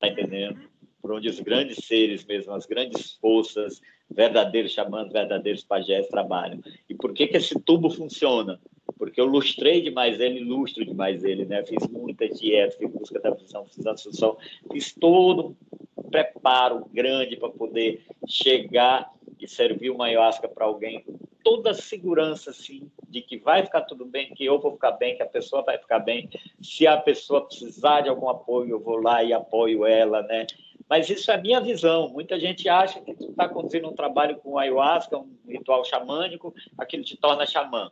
[0.00, 0.60] Tá entendendo?
[1.00, 6.60] Por onde os grandes seres mesmo, as grandes forças, verdadeiros xamãs, verdadeiros pajés trabalham.
[6.88, 8.60] E por que que esse tubo funciona?
[8.98, 11.64] Porque eu lustrei demais ele, lustro demais ele, né?
[11.64, 14.36] Fiz muita dieta, fiz busca da visão, fiz a solução,
[14.72, 15.56] fiz todo
[15.96, 21.74] um preparo grande para poder chegar e servir uma ayahuasca para alguém com toda a
[21.74, 25.26] segurança, assim, de que vai ficar tudo bem, que eu vou ficar bem, que a
[25.26, 26.28] pessoa vai ficar bem.
[26.62, 30.46] Se a pessoa precisar de algum apoio, eu vou lá e apoio ela, né?
[30.88, 32.08] Mas isso é a minha visão.
[32.08, 37.04] Muita gente acha que tu está conduzindo um trabalho com ayahuasca, um ritual xamânico, aquilo
[37.04, 37.90] te torna xamã.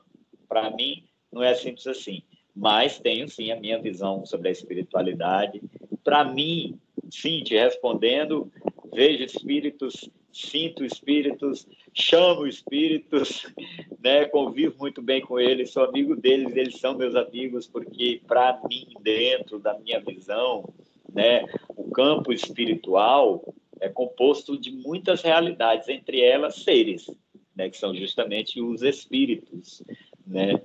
[0.53, 2.23] Para mim, não é simples assim.
[2.55, 5.63] Mas tenho sim a minha visão sobre a espiritualidade.
[6.05, 6.79] Para mim,
[7.11, 8.53] sim, te respondendo,
[8.93, 13.47] vejo espíritos, sinto espíritos, chamo espíritos,
[14.05, 14.27] né?
[14.27, 18.89] convivo muito bem com eles, sou amigo deles, eles são meus amigos, porque para mim,
[19.01, 20.69] dentro da minha visão,
[21.15, 23.43] né, o campo espiritual
[23.81, 27.11] é composto de muitas realidades, entre elas seres,
[27.57, 29.83] né, que são justamente os espíritos
[30.27, 30.61] né?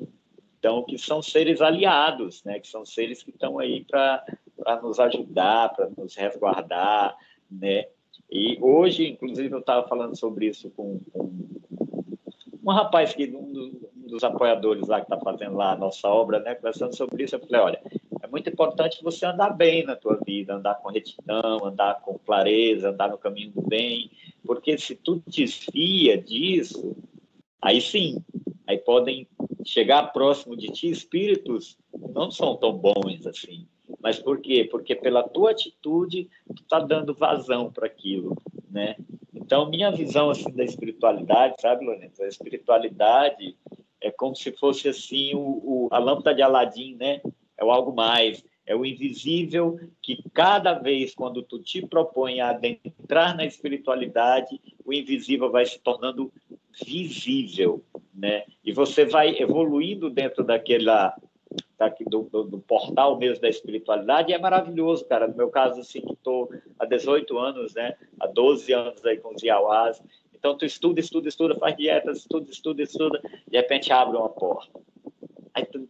[0.59, 2.59] Então, que são seres aliados, né?
[2.59, 7.15] Que são seres que estão aí para nos ajudar, para nos resguardar,
[7.49, 7.85] né?
[8.29, 11.31] E hoje, inclusive, eu estava falando sobre isso com, com
[12.63, 16.09] um rapaz que um dos, um dos apoiadores lá que está fazendo lá a nossa
[16.09, 16.55] obra, né?
[16.55, 17.81] Conversando sobre isso, eu falei, olha,
[18.21, 22.89] é muito importante você andar bem na tua vida, andar com retidão, andar com clareza,
[22.89, 24.11] andar no caminho do bem,
[24.45, 26.95] porque se tu desvia disso,
[27.61, 28.21] aí sim,
[28.67, 29.25] aí podem
[29.67, 31.77] chegar próximo de ti, espíritos
[32.13, 33.67] não são tão bons assim.
[34.01, 34.63] Mas por quê?
[34.63, 38.35] Porque pela tua atitude, tu está dando vazão para aquilo,
[38.69, 38.95] né?
[39.33, 42.23] Então, minha visão assim da espiritualidade, sabe, Lorenzo?
[42.23, 43.57] A espiritualidade
[44.01, 47.21] é como se fosse assim o, o, a lâmpada de Aladim, né?
[47.57, 52.49] É o algo mais, é o invisível que cada vez quando tu te propõe a
[52.49, 56.31] adentrar na espiritualidade, o invisível vai se tornando
[56.85, 57.83] visível,
[58.17, 58.43] né?
[58.65, 61.15] E você vai evoluindo dentro daquela
[62.09, 65.27] do, do, do, portal mesmo da espiritualidade, e é maravilhoso, cara.
[65.27, 66.49] No meu caso, assim, que estou
[66.79, 67.95] há 18 anos, né?
[68.19, 70.01] Há 12 anos aí com os Iauás.
[70.33, 74.79] Então, tu estuda, estuda, estuda, faz dietas, estuda, estuda, estuda, de repente abre uma porta.
[75.53, 75.87] Aí tu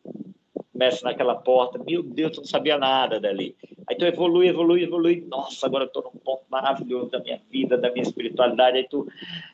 [0.73, 3.55] começa naquela porta, meu Deus, tu não sabia nada dali.
[3.89, 5.25] Aí tu evolui, evolui, evolui.
[5.29, 8.77] Nossa, agora eu estou num ponto maravilhoso da minha vida, da minha espiritualidade.
[8.77, 9.07] Aí tu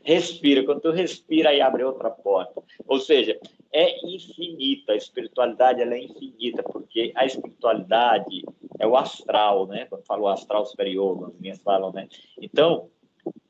[0.04, 0.64] respira.
[0.64, 2.64] Quando tu respira, aí abre outra porta.
[2.88, 3.40] Ou seja,
[3.72, 4.94] é infinita.
[4.94, 8.44] A espiritualidade ela é infinita, porque a espiritualidade
[8.80, 9.86] é o astral, né?
[9.86, 12.10] Quando falo astral superior, as minhas falam, né?
[12.42, 12.90] Então,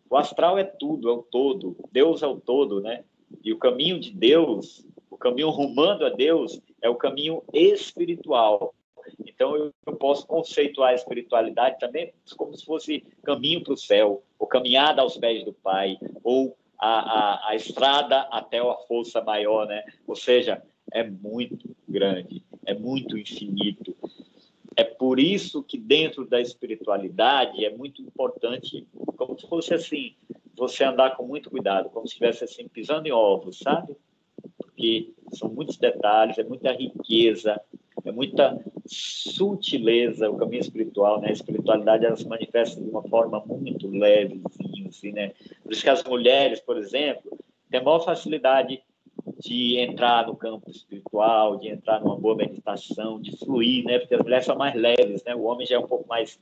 [0.09, 1.77] o astral é tudo, é o todo.
[1.93, 3.05] Deus é o todo, né?
[3.41, 8.75] E o caminho de Deus, o caminho rumando a Deus, é o caminho espiritual.
[9.25, 14.23] Então, eu, eu posso conceituar a espiritualidade também como se fosse caminho para o céu,
[14.37, 19.67] ou caminhada aos pés do Pai, ou a, a, a estrada até a força maior,
[19.67, 19.83] né?
[20.05, 20.61] Ou seja,
[20.91, 23.95] é muito grande, é muito infinito.
[24.75, 28.87] É por isso que dentro da espiritualidade é muito importante,
[29.17, 30.15] como se fosse assim,
[30.55, 33.95] você andar com muito cuidado, como se estivesse assim pisando em ovos, sabe?
[34.57, 37.61] Porque são muitos detalhes, é muita riqueza,
[38.03, 41.29] é muita sutileza, o caminho espiritual, né?
[41.29, 45.33] A espiritualidade ela se manifesta de uma forma muito levezinha, assim, né?
[45.61, 47.37] Por isso que as mulheres, por exemplo,
[47.69, 48.81] têm maior facilidade
[49.39, 53.99] de entrar no campo espiritual, de entrar numa boa meditação, de fluir, né?
[53.99, 55.35] Porque as mulheres são mais leves, né?
[55.35, 56.39] O homem já é um pouco mais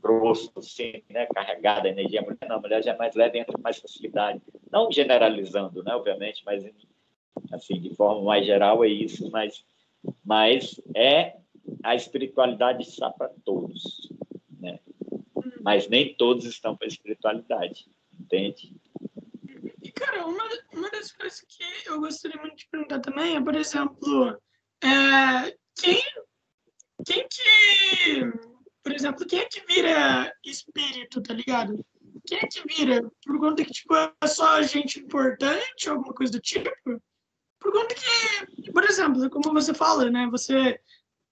[0.00, 1.26] grosso, assim, né?
[1.26, 2.20] Carregado a energia.
[2.20, 4.40] A mulher não, a mulher já é mais leve, entra com mais facilidade.
[4.70, 5.94] Não generalizando, né?
[5.94, 6.64] Obviamente, mas
[7.52, 9.64] Assim, de forma mais geral é isso, mas,
[10.24, 11.36] mas é
[11.82, 14.12] a espiritualidade está para todos,
[14.58, 14.78] né?
[15.62, 18.74] Mas nem todos estão para a espiritualidade, entende?
[19.82, 23.54] E, cara, uma, uma das coisas que eu gostaria muito de perguntar também é, por
[23.54, 24.36] exemplo,
[24.82, 26.02] é, quem,
[27.04, 28.32] quem que,
[28.82, 31.84] por exemplo, quem é que vira espírito, tá ligado?
[32.26, 33.02] Quem é que vira?
[33.24, 36.70] Por conta que, tipo, é só gente importante, alguma coisa do tipo?
[37.60, 40.26] Por conta que, por exemplo, como você fala, né?
[40.30, 40.80] Você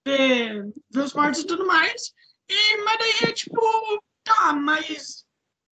[0.04, 2.12] vê, vê os mortos e tudo mais,
[2.48, 3.60] e, mas daí é tipo,
[4.22, 5.24] tá, mas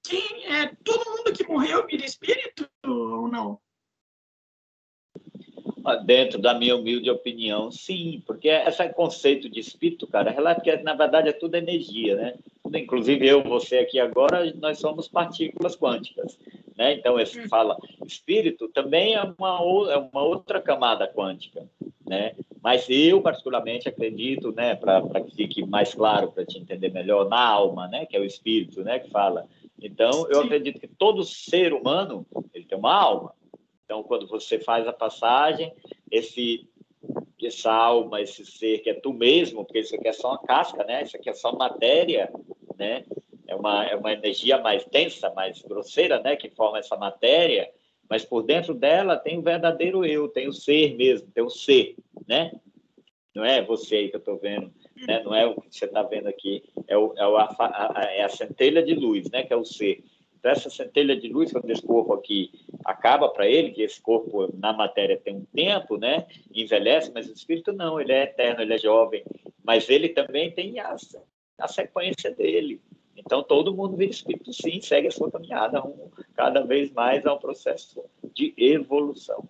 [0.04, 3.62] quem é todo mundo que morreu vira espírito ou não?
[5.84, 10.78] Ah, dentro da minha humilde opinião, sim, porque esse conceito de espírito, cara, é que
[10.78, 12.36] na verdade é tudo energia, né?
[12.74, 16.38] Inclusive eu, você aqui agora, nós somos partículas quânticas,
[16.78, 16.94] né?
[16.94, 17.50] Então esse hum.
[17.50, 19.60] fala espírito também é uma,
[19.92, 21.68] é uma outra camada quântica,
[22.08, 22.34] né?
[22.62, 27.44] Mas eu particularmente acredito, né, para que fique mais claro para te entender melhor, na
[27.44, 29.48] alma, né, que é o espírito, né, que fala.
[29.82, 33.34] Então eu acredito que todo ser humano ele tem uma alma
[33.92, 35.74] então, quando você faz a passagem,
[36.10, 36.66] esse
[37.44, 40.84] essa alma, esse ser que é tu mesmo, porque isso aqui é só uma casca,
[40.86, 41.04] né?
[41.04, 42.32] Isso aqui é só matéria,
[42.78, 43.04] né?
[43.48, 46.38] É uma, é uma energia mais densa, mais grosseira, né?
[46.38, 47.70] Que forma essa matéria,
[48.10, 51.96] mas por dentro dela tem o verdadeiro eu, tem o ser mesmo, tem o ser,
[52.26, 52.52] né?
[53.36, 54.72] Não é você aí que eu estou vendo,
[55.06, 55.22] né?
[55.22, 58.24] Não é o que você está vendo aqui, é, o, é, o, a, a, é
[58.24, 59.44] a centelha de luz, né?
[59.44, 60.02] Que é o ser.
[60.42, 62.52] Então, essa centelha de luz, quando esse corpo aqui
[62.84, 66.26] acaba para ele, que esse corpo na matéria tem um tempo, né?
[66.52, 69.24] Envelhece, mas o espírito não, ele é eterno, ele é jovem.
[69.64, 70.96] Mas ele também tem a,
[71.60, 72.82] a sequência dele.
[73.16, 77.40] Então, todo mundo vira espírito, sim, segue a sua caminhada rumo cada vez mais ao
[77.40, 79.46] processo de evolução.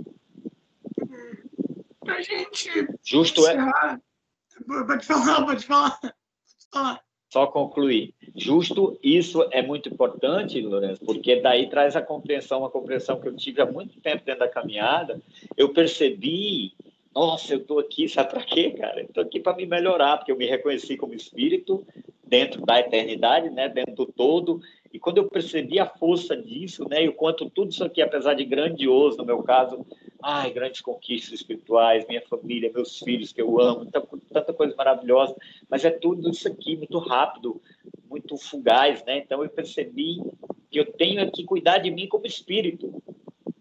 [2.02, 2.70] Para gente.
[3.02, 3.56] Justo é.
[4.68, 6.00] Pode falar, pode falar.
[6.02, 6.14] Pode
[6.70, 7.02] falar.
[7.32, 8.14] Só concluir.
[8.36, 13.36] Justo, isso é muito importante, Lourenço, porque daí traz a compreensão, uma compreensão que eu
[13.36, 15.22] tive há muito tempo dentro da caminhada.
[15.58, 16.74] Eu percebi,
[17.14, 19.02] nossa, eu estou aqui, sabe para quê, cara?
[19.02, 21.86] Estou aqui para me melhorar, porque eu me reconheci como espírito
[22.26, 24.62] dentro da eternidade, né, dentro do todo.
[24.94, 28.34] E quando eu percebi a força disso, né, e o quanto tudo isso aqui, apesar
[28.34, 29.86] de grandioso, no meu caso,
[30.24, 35.36] ai, grandes conquistas espirituais, minha família, meus filhos que eu amo, tanta, tanta coisa maravilhosa,
[35.70, 37.62] mas é tudo isso aqui muito rápido,
[38.32, 39.18] muito fugaz, né?
[39.18, 40.22] Então eu percebi
[40.70, 43.02] que eu tenho que cuidar de mim como espírito,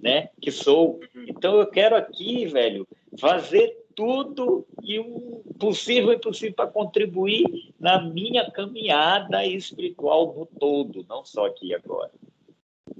[0.01, 0.29] né?
[0.41, 1.01] Que sou.
[1.27, 2.87] Então eu quero aqui, velho,
[3.19, 11.05] fazer tudo e o possível e impossível para contribuir na minha caminhada espiritual no todo,
[11.09, 12.11] não só aqui agora.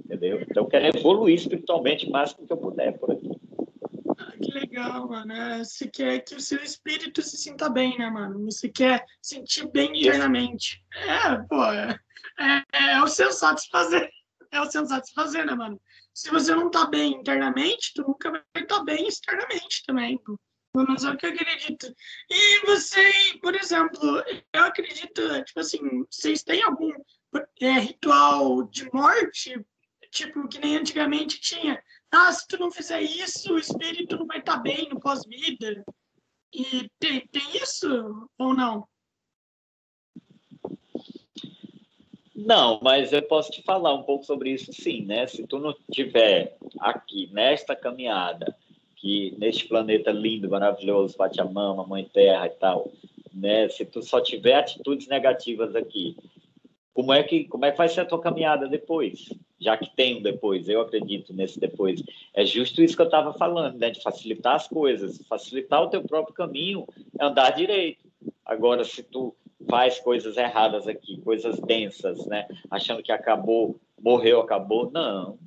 [0.05, 0.41] Entendeu?
[0.41, 3.30] Então eu quero evoluir espiritualmente o máximo que eu puder por aqui
[4.41, 5.31] que legal, mano.
[5.31, 8.43] É, você quer que o seu espírito se sinta bem, né, mano?
[8.45, 10.83] Você quer sentir bem internamente.
[10.93, 11.97] É, pô, é,
[12.39, 14.09] é, é o sensato fazer.
[14.51, 15.79] É o sensato fazer, né, mano?
[16.13, 20.37] Se você não tá bem internamente, tu nunca vai estar tá bem externamente também, pô.
[20.73, 21.93] Pelo menos é o que eu acredito.
[22.29, 24.23] E você, por exemplo,
[24.53, 26.91] eu acredito, tipo assim, vocês têm algum
[27.61, 29.53] é, ritual de morte,
[30.11, 31.81] tipo, que nem antigamente tinha?
[32.11, 35.83] Ah, se tu não fizer isso, o espírito não vai estar tá bem no pós-vida.
[36.53, 38.85] E tem, tem isso ou não?
[42.35, 45.27] Não, mas eu posso te falar um pouco sobre isso sim, né?
[45.27, 48.55] Se tu não tiver aqui nesta caminhada,
[48.95, 52.91] que neste planeta lindo, maravilhoso, Pachamama, Mãe Terra e tal,
[53.33, 53.69] né?
[53.69, 56.17] Se tu só tiver atitudes negativas aqui,
[56.93, 59.29] como é que como é que vai ser a tua caminhada depois?
[59.61, 62.03] já que tem um depois, eu acredito nesse depois.
[62.33, 63.91] É justo isso que eu estava falando, né?
[63.91, 66.87] De facilitar as coisas, facilitar o teu próprio caminho,
[67.19, 68.09] é andar direito.
[68.43, 69.35] Agora, se tu
[69.69, 72.47] faz coisas erradas aqui, coisas densas, né?
[72.71, 75.37] Achando que acabou, morreu, acabou, não.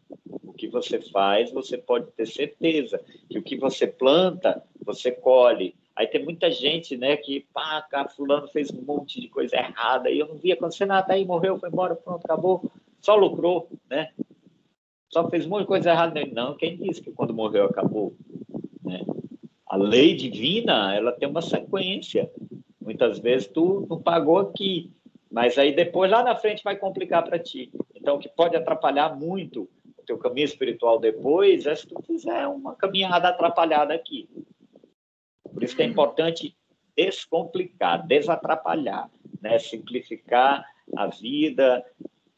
[0.45, 5.75] O que você faz, você pode ter certeza que o que você planta, você colhe.
[5.97, 10.11] Aí tem muita gente, né, que, pá, cara, fulano fez um monte de coisa errada
[10.11, 14.11] e eu não vi acontecer nada, aí morreu, foi embora, pronto, acabou só lucrou, né?
[15.13, 16.33] Só fez um monte de coisa errada nele.
[16.33, 18.17] Não, quem disse que quando morreu acabou?
[18.83, 19.03] Né?
[19.67, 22.31] A lei divina, ela tem uma sequência.
[22.81, 24.91] Muitas vezes tu não pagou aqui,
[25.31, 27.71] mas aí depois lá na frente vai complicar para ti.
[27.95, 32.47] Então, o que pode atrapalhar muito o teu caminho espiritual depois é se tu fizer
[32.47, 34.29] uma caminhada atrapalhada aqui.
[35.65, 36.55] Por isso que é importante
[36.95, 39.59] descomplicar, desatrapalhar, né?
[39.59, 40.63] simplificar
[40.95, 41.83] a vida,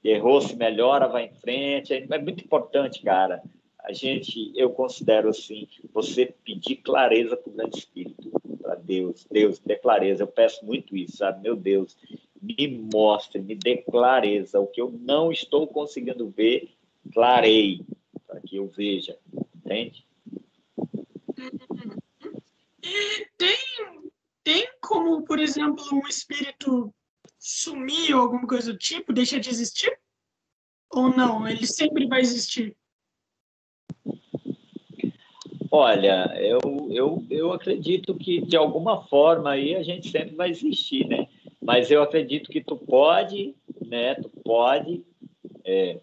[0.05, 1.93] errou, se melhora, vai em frente.
[1.93, 3.43] É muito importante, cara.
[3.83, 8.31] a gente, eu considero assim, você pedir clareza para o grande espírito,
[8.63, 11.43] para Deus, Deus, dê clareza, eu peço muito isso, sabe?
[11.43, 11.97] Meu Deus,
[12.41, 16.71] me mostre, me dê clareza, o que eu não estou conseguindo ver,
[17.13, 17.81] clarei,
[18.25, 19.19] para que eu veja,
[19.57, 20.06] entende?
[23.37, 23.59] Tem,
[24.45, 26.95] tem como, por exemplo, um espírito
[27.39, 29.99] sumir ou alguma coisa do tipo, deixa de existir?
[30.91, 31.47] Ou não?
[31.49, 32.77] Ele sempre vai existir?
[35.71, 41.07] Olha, eu, eu, eu acredito que de alguma forma aí a gente sempre vai existir,
[41.07, 41.29] né?
[41.61, 44.15] Mas eu acredito que tu pode, né?
[44.15, 45.05] Tu pode
[45.65, 46.01] é,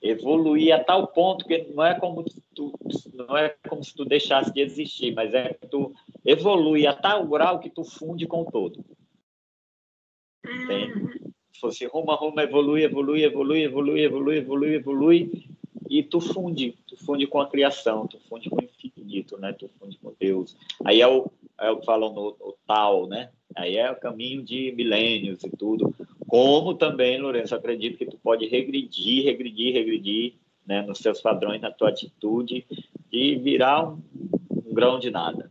[0.00, 2.72] evoluir a tal ponto que não é como tu,
[3.12, 5.92] não é como se tu deixasse de existir, mas é que tu
[6.24, 8.84] evolui a tal grau que tu funde com o todo.
[10.44, 11.32] Entende?
[11.52, 15.50] Se fosse rumo a rumo, evolui, evolui, evolui, evolui, evolui, evolui, evolui,
[15.88, 19.52] e tu funde, tu funde com a criação, tu funde com o infinito, né?
[19.52, 20.56] Tu funde com Deus.
[20.84, 21.26] Aí é o,
[21.58, 23.30] é o que falam no, no tal, né?
[23.56, 25.92] Aí é o caminho de milênios e tudo.
[26.28, 31.72] Como também, Lourenço, acredito que tu pode regredir, regredir, regredir, né, nos seus padrões, na
[31.72, 32.64] tua atitude,
[33.10, 34.00] e virar um,
[34.64, 35.50] um grão de nada.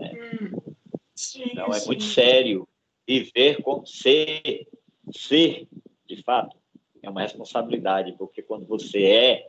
[0.00, 0.12] Né?
[0.40, 0.72] Hum,
[1.14, 1.86] sim, então, é sim.
[1.86, 2.66] muito sério
[3.06, 4.66] viver com ser,
[5.12, 5.68] ser,
[6.06, 6.56] de fato,
[7.02, 9.48] é uma responsabilidade, porque quando você é,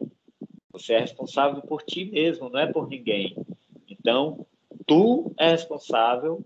[0.71, 3.35] você é responsável por ti mesmo, não é por ninguém.
[3.87, 4.45] Então,
[4.85, 6.43] tu é responsável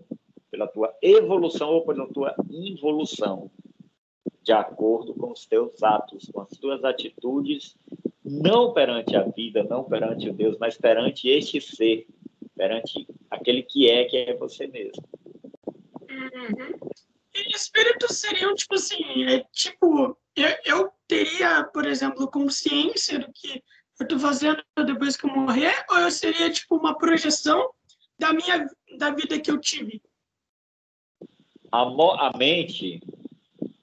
[0.50, 3.50] pela tua evolução ou pela tua involução,
[4.42, 7.76] de acordo com os teus atos, com as tuas atitudes,
[8.24, 12.06] não perante a vida, não perante o Deus, mas perante este ser,
[12.56, 15.04] perante aquele que é, que é você mesmo.
[16.08, 16.78] Uhum.
[17.34, 23.62] E espíritos seriam, tipo assim, é, tipo, eu, eu teria, por exemplo, consciência do que
[24.00, 27.70] eu estou fazendo depois que eu morrer, ou eu seria tipo uma projeção
[28.18, 28.66] da minha
[28.98, 30.02] da vida que eu tive?
[31.70, 33.00] A, a mente,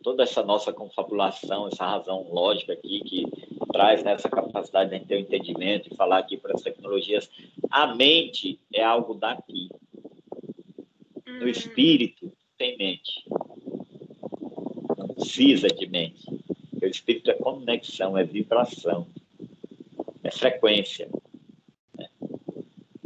[0.03, 3.25] toda essa nossa confabulação, essa razão lógica aqui que
[3.71, 7.29] traz nessa né, capacidade de ter o entendimento e falar aqui para as tecnologias,
[7.71, 9.69] a mente é algo daqui.
[11.25, 11.47] O hum.
[11.47, 13.25] espírito tem mente.
[14.97, 16.23] Não precisa de mente.
[16.81, 19.07] O espírito é conexão, é vibração,
[20.21, 21.09] é frequência.
[21.97, 22.09] Né?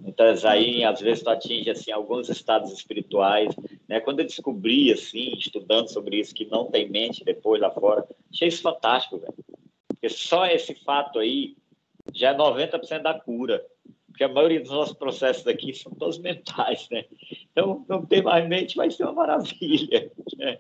[0.02, 3.56] Muitas aí, às vezes, tu atinge assim, alguns estados espirituais.
[3.88, 4.00] Né?
[4.00, 8.48] Quando eu descobri, assim, estudando sobre isso, que não tem mente depois lá fora, achei
[8.48, 9.34] isso fantástico, velho.
[9.88, 11.56] Porque só esse fato aí
[12.14, 13.66] já é 90% da cura.
[14.08, 17.06] Porque a maioria dos nossos processos aqui são todos mentais, né?
[17.52, 20.12] Então, não ter mais mente vai ser uma maravilha.
[20.38, 20.60] Né?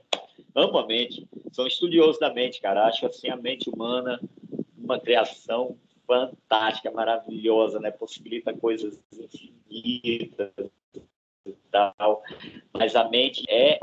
[0.57, 2.87] amo a mente, sou estudioso da mente, cara.
[2.87, 4.19] Acho assim a mente humana
[4.75, 7.91] uma criação fantástica, maravilhosa, né?
[7.91, 10.51] Possibilita coisas infinitas
[11.45, 12.23] e tal.
[12.77, 13.79] Mas a mente é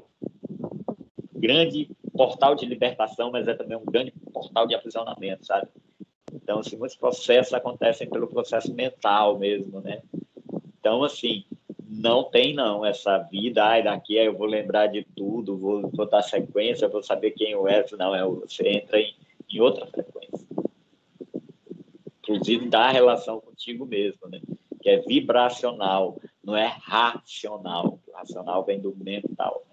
[1.35, 5.69] um grande portal de libertação, mas é também um grande portal de aprisionamento, sabe?
[6.33, 10.03] Então, assim, muitos processos acontecem pelo processo mental mesmo, né?
[10.79, 11.45] Então, assim,
[11.89, 16.23] não tem não essa vida, ai, daqui eu vou lembrar de tudo, vou, vou dar
[16.23, 19.15] sequência, vou saber quem eu é, não, é, você entra em,
[19.51, 20.47] em outra frequência.
[22.23, 24.41] Inclusive da relação contigo mesmo, né?
[24.83, 27.94] Que é vibracional, não é racional.
[28.25, 29.67] Racional vem do mental.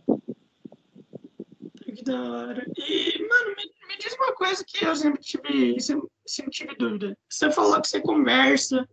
[1.81, 2.65] Que da hora.
[2.77, 5.77] E, mano, me, me diz uma coisa que eu sempre tive,
[6.25, 7.17] sempre tive dúvida.
[7.29, 8.87] Você falou que você conversa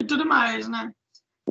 [0.00, 0.92] e tudo mais, né?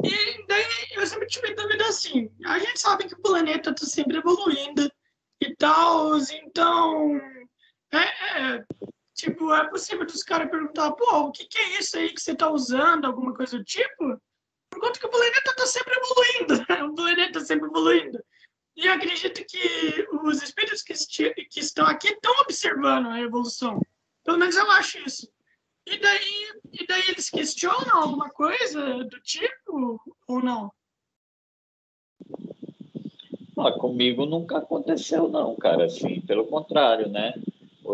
[0.03, 2.31] E daí eu sempre tive dúvida assim.
[2.45, 4.89] A gente sabe que o planeta está sempre evoluindo
[5.41, 7.19] e tal, então.
[7.91, 8.65] É, é,
[9.15, 12.33] tipo, é possível dos caras perguntar, pô, o que, que é isso aí que você
[12.33, 14.21] está usando, alguma coisa do tipo?
[14.69, 16.83] Por conta que o planeta está sempre evoluindo, né?
[16.83, 18.23] o planeta está sempre evoluindo.
[18.75, 20.93] E acredito que os espíritos que,
[21.45, 23.81] que estão aqui estão observando a evolução.
[24.23, 25.29] Pelo menos eu acho isso.
[25.85, 30.71] E daí, e daí eles questionam alguma coisa do tipo ou não?
[33.57, 37.33] Ah, comigo nunca aconteceu não, cara, assim, pelo contrário, né?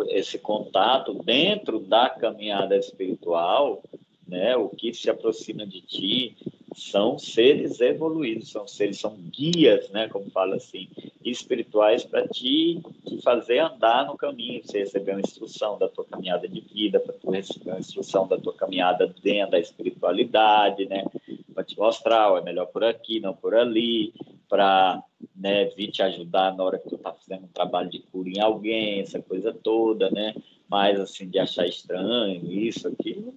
[0.10, 3.82] Esse contato dentro da caminhada espiritual,
[4.28, 4.56] né?
[4.56, 6.38] O que se aproxima de ti,
[6.76, 10.90] são seres evoluídos, são seres, são guias, né, como fala assim,
[11.24, 16.48] espirituais para te, te fazer andar no caminho, você receber uma instrução da tua caminhada
[16.48, 21.06] de vida, para tu receber uma instrução da tua caminhada dentro da espiritualidade, né,
[21.54, 24.14] para te mostrar, ó, é melhor por aqui, não por ali,
[24.50, 25.02] para
[25.36, 28.42] né, vir te ajudar na hora que tu tá fazendo um trabalho de cura em
[28.42, 30.36] alguém, essa coisa toda, né,
[30.70, 33.34] mas assim, de achar estranho, isso, aquilo,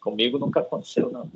[0.00, 1.30] Comigo nunca aconteceu, não.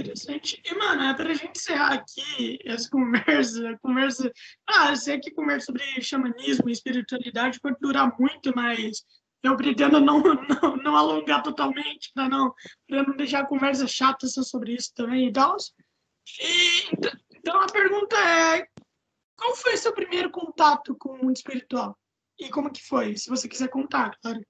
[0.00, 0.60] Interessante.
[0.64, 4.32] E, mano, é pra gente encerrar aqui essa conversa, conversa.
[4.66, 9.04] Ah, sei que conversa sobre xamanismo e espiritualidade pode durar muito, mas
[9.42, 10.22] eu pretendo não,
[10.62, 12.54] não, não alongar totalmente, para não,
[12.88, 15.56] não deixar a conversa chata sobre isso também e tal.
[16.40, 16.90] E,
[17.36, 18.66] então a pergunta é:
[19.36, 21.96] qual foi seu primeiro contato com o mundo espiritual?
[22.38, 23.16] E como que foi?
[23.16, 24.40] Se você quiser contar, claro.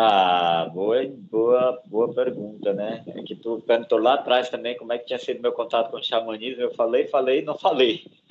[0.00, 3.02] Ah, boa, boa, boa pergunta, né?
[3.08, 5.96] É que tu perguntou lá atrás também como é que tinha sido meu contato com
[5.96, 6.62] o xamanismo.
[6.62, 8.04] Eu falei, falei, não falei.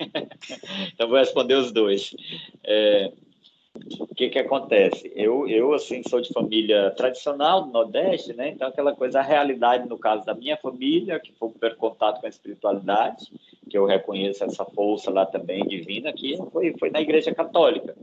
[0.94, 2.16] então vou responder os dois.
[2.64, 3.12] É,
[4.00, 5.12] o que que acontece?
[5.14, 8.48] Eu, eu assim, sou de família tradicional do Nordeste, né?
[8.48, 12.18] Então, aquela coisa, a realidade, no caso da minha família, que foi o primeiro contato
[12.18, 13.30] com a espiritualidade,
[13.68, 17.94] que eu reconheço essa força lá também divina, que foi, foi na Igreja Católica.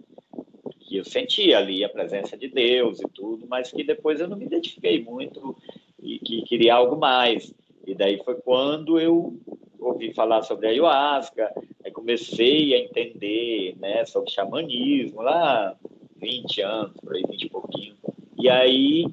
[0.87, 4.37] Que eu sentia ali a presença de Deus e tudo, mas que depois eu não
[4.37, 5.55] me identifiquei muito
[6.01, 7.53] e que queria algo mais.
[7.85, 9.37] E daí foi quando eu
[9.79, 11.51] ouvi falar sobre a ayahuasca,
[11.83, 15.75] aí comecei a entender né, sobre xamanismo, lá
[16.17, 17.95] 20 anos, por aí, 20 e pouquinho.
[18.37, 19.05] E aí,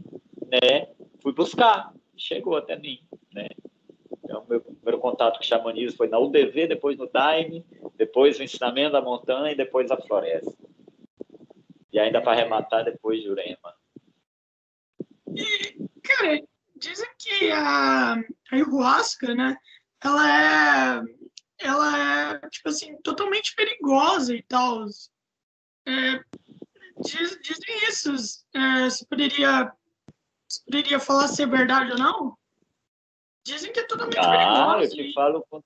[0.47, 0.89] né,
[1.21, 2.99] fui buscar, chegou até mim,
[3.35, 3.49] né.
[4.25, 7.65] Então, meu primeiro contato com xamanismo foi na UDV, depois no Daime,
[7.97, 10.53] depois o ensinamento da montanha e depois a floresta.
[11.93, 13.75] E ainda para arrematar, depois Jurema.
[15.35, 16.43] E, cara,
[16.77, 19.57] dizem que a, a ayahuasca, né,
[20.03, 21.03] ela é,
[21.59, 24.85] ela é, tipo assim, totalmente perigosa e tal.
[25.87, 26.25] É,
[27.01, 28.11] diz, dizem isso.
[28.55, 29.73] É, você, poderia,
[30.65, 32.37] poderia falar se é verdade ou não?
[33.45, 34.85] Dizem que é totalmente ah, perigosa.
[34.85, 35.13] Eu te, e...
[35.13, 35.65] falo com,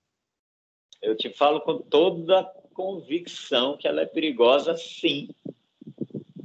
[1.02, 5.28] eu te falo com toda convicção que ela é perigosa, sim.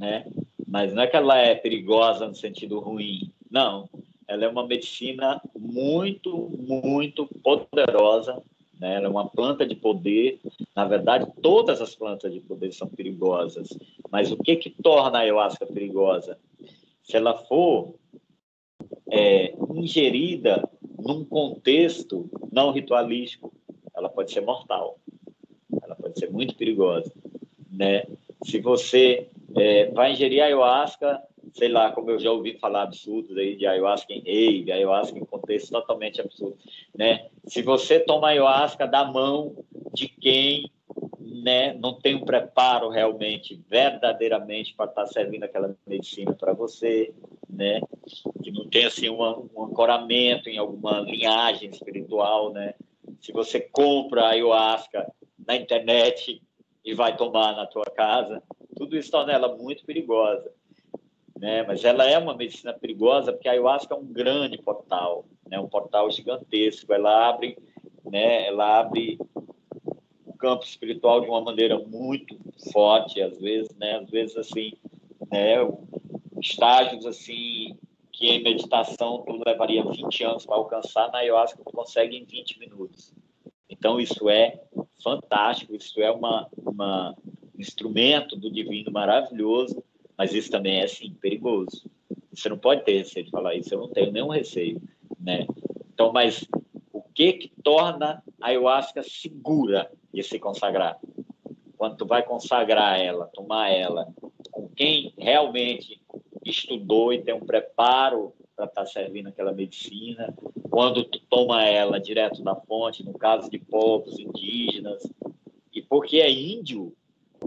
[0.02, 0.26] Né?
[0.66, 3.32] Mas não é que ela é perigosa no sentido ruim.
[3.50, 3.88] Não
[4.32, 8.42] ela é uma medicina muito, muito poderosa.
[8.80, 8.96] Né?
[8.96, 10.40] Ela é uma planta de poder.
[10.74, 13.68] Na verdade, todas as plantas de poder são perigosas.
[14.10, 16.38] Mas o que, que torna a ayahuasca perigosa?
[17.02, 17.94] Se ela for
[19.10, 20.66] é, ingerida
[20.98, 23.52] num contexto não ritualístico,
[23.94, 24.98] ela pode ser mortal.
[25.82, 27.12] Ela pode ser muito perigosa.
[27.70, 28.04] Né?
[28.44, 31.22] Se você é, vai ingerir ayahuasca
[31.52, 35.24] sei lá, como eu já ouvi falar absurdos aí de ayahuasca em rave, ayahuasca em
[35.24, 36.56] contexto totalmente absurdo,
[36.94, 37.26] né?
[37.46, 39.56] Se você toma ayahuasca da mão
[39.92, 40.70] de quem
[41.18, 47.12] né, não tem um preparo realmente, verdadeiramente, para estar tá servindo aquela medicina para você,
[47.48, 47.80] né,
[48.42, 52.74] que não tem assim uma, um ancoramento em alguma linhagem espiritual, né,
[53.20, 55.10] se você compra ayahuasca
[55.46, 56.40] na internet
[56.84, 58.42] e vai tomar na tua casa,
[58.92, 60.52] tudo isso torna ela muito perigosa
[61.42, 61.64] né?
[61.64, 65.58] Mas ela é uma medicina perigosa porque a ayahuasca é um grande portal, né?
[65.58, 66.92] Um portal gigantesco.
[66.92, 67.58] Ela abre,
[68.08, 68.46] né?
[68.46, 69.18] Ela abre
[70.24, 72.38] o campo espiritual de uma maneira muito
[72.72, 73.96] forte, às vezes, né?
[73.96, 74.74] Às vezes assim,
[75.32, 75.56] né?
[76.40, 77.76] Estágios assim
[78.12, 82.60] que em meditação tu levaria 20 anos para alcançar, na ayahuasca tu consegue em 20
[82.60, 83.12] minutos.
[83.68, 84.62] Então isso é
[85.02, 87.31] fantástico, isso é uma, uma um
[87.62, 89.82] instrumento do divino maravilhoso
[90.16, 91.90] mas isso também é, sim, perigoso.
[92.32, 94.80] Você não pode ter receio de falar isso, eu não tenho nenhum receio,
[95.18, 95.46] né?
[95.92, 96.46] Então, mas
[96.92, 100.98] o que que torna a ayahuasca segura de se consagrar?
[101.76, 104.08] Quando tu vai consagrar ela, tomar ela,
[104.50, 106.00] com quem realmente
[106.44, 110.32] estudou e tem um preparo para estar tá servindo aquela medicina,
[110.70, 115.02] quando tu toma ela direto da fonte, no caso de povos indígenas,
[115.72, 116.94] e porque é índio,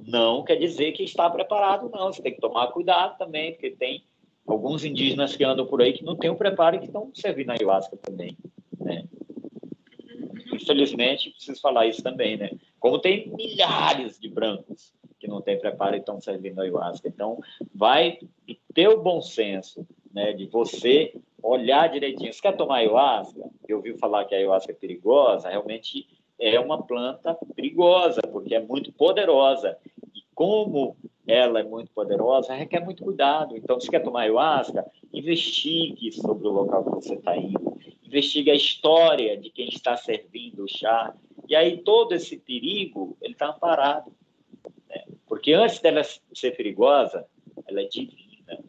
[0.06, 2.12] não quer dizer que está preparado, não.
[2.12, 4.04] Você tem que tomar cuidado também, porque tem
[4.46, 7.50] alguns indígenas que andam por aí que não têm o preparo e que estão servindo
[7.50, 8.38] a ayahuasca também,
[8.80, 9.06] né?
[10.54, 12.52] Infelizmente, preciso falar isso também, né?
[12.80, 17.08] Como tem milhares de brancos que não têm preparo e estão servindo a ayahuasca.
[17.08, 17.40] Então,
[17.74, 20.34] vai do teu bom senso, né?
[20.34, 22.32] De você olhar direitinho.
[22.32, 23.42] Você quer tomar ayahuasca?
[23.68, 26.08] Eu ouvi falar que a ayahuasca é perigosa, realmente
[26.40, 29.78] é uma planta perigosa, porque é muito poderosa.
[30.36, 33.58] Como ela é muito poderosa, requer muito cuidado.
[33.58, 37.80] Então, se quer tomar ayahuasca, investigue sobre o local que você está indo.
[38.04, 41.16] Investigue a história de quem está servindo o chá.
[41.48, 44.12] E aí, todo esse perigo, ele está amparado.
[44.90, 45.06] Né?
[45.26, 47.26] Porque antes dela ser perigosa,
[47.68, 48.60] ela é divina.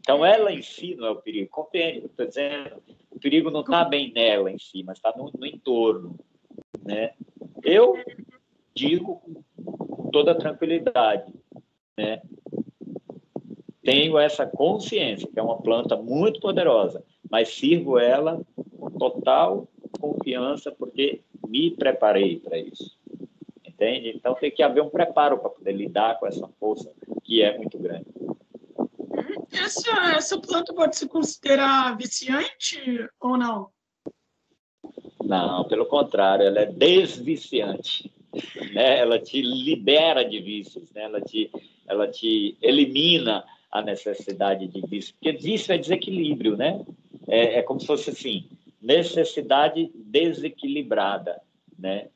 [0.00, 1.48] Então, ela em si não é o perigo.
[1.50, 2.82] Compreende o que estou dizendo?
[3.10, 6.18] O perigo não está bem nela em si, mas está no, no entorno.
[6.84, 7.14] Né?
[7.62, 7.94] Eu
[8.74, 9.42] digo com
[10.12, 11.32] toda tranquilidade,
[11.98, 12.22] né?
[13.82, 18.40] tenho essa consciência que é uma planta muito poderosa, mas sirvo ela
[18.78, 19.68] com total
[20.00, 22.96] confiança porque me preparei para isso.
[23.66, 24.12] Entende?
[24.14, 26.92] Então tem que haver um preparo para poder lidar com essa força
[27.24, 28.06] que é muito grande.
[29.52, 33.68] Essa, essa planta pode se considerar viciante ou não?
[35.22, 38.11] Não, pelo contrário, ela é desviciante.
[38.72, 38.98] Né?
[38.98, 41.02] Ela te libera de vícios, né?
[41.04, 41.50] ela, te,
[41.86, 45.14] ela te elimina a necessidade de vício.
[45.14, 46.84] Porque vício é desequilíbrio, né?
[47.26, 48.44] É, é como se fosse assim,
[48.80, 51.40] necessidade desequilibrada,
[51.78, 52.08] né?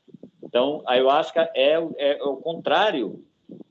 [0.43, 3.23] Então, a ayahuasca é, é, é o contrário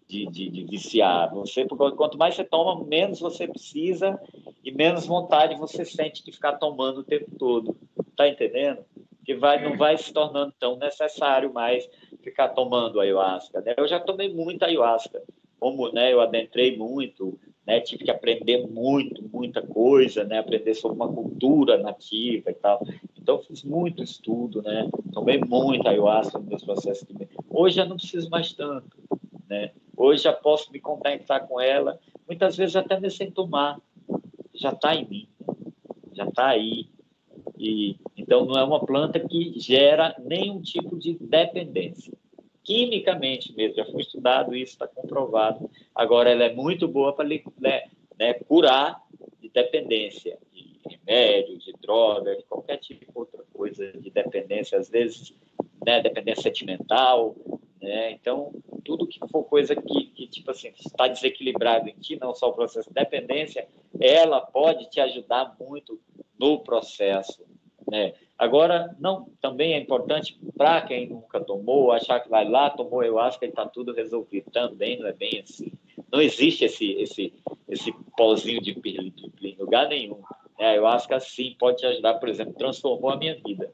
[0.09, 1.33] de, de, de, viciar.
[1.35, 4.21] Você, quanto mais você toma, menos você precisa
[4.65, 7.77] e menos vontade você sente de ficar tomando o tempo todo.
[8.17, 8.85] Tá entendendo?
[9.25, 11.89] Que vai, não vai se tornando tão necessário mais
[12.27, 13.61] ficar tomando ayahuasca.
[13.61, 13.73] Né?
[13.77, 15.23] Eu já tomei muita ayahuasca,
[15.61, 20.97] como né, eu adentrei muito, né, tive que aprender muito, muita coisa, né, aprender sobre
[20.97, 22.85] uma cultura nativa e tal.
[23.17, 27.29] Então, fiz muito estudo, né, tomei muita ayahuasca nos meus processos de...
[27.49, 28.97] Hoje eu não preciso mais tanto,
[29.49, 29.71] né?
[29.97, 33.81] Hoje já posso me conectar com ela, muitas vezes até nem sem tomar,
[34.53, 35.29] já está em mim,
[36.13, 36.89] já está aí.
[37.59, 37.97] E,
[38.27, 42.13] então, não é uma planta que gera nenhum tipo de dependência.
[42.65, 45.71] Quimicamente mesmo, já foi estudado isso, está comprovado.
[45.95, 47.85] Agora, ela é muito boa para né,
[48.19, 49.01] né, curar
[49.41, 54.91] de dependência, de remédio, de droga, de qualquer tipo de outra coisa de dependência, às
[54.91, 55.33] vezes,
[55.87, 57.37] né, dependência sentimental,
[57.81, 58.11] né?
[58.11, 58.53] Então,
[58.85, 62.53] tudo que for coisa que, que, tipo assim, está desequilibrado em ti, não só o
[62.53, 63.69] processo de dependência,
[64.01, 66.01] ela pode te ajudar muito
[66.37, 67.47] no processo,
[67.91, 68.15] né?
[68.39, 73.19] Agora, não, também é importante para quem nunca tomou, achar que vai lá, tomou, eu
[73.19, 74.51] acho que está tudo resolvido.
[74.51, 75.73] Também não é bem assim.
[76.13, 77.33] Não existe esse, esse,
[77.69, 80.21] esse pozinho de pirlito em lugar nenhum.
[80.59, 83.73] É, eu acho que assim pode te ajudar, por exemplo, transformou a minha vida.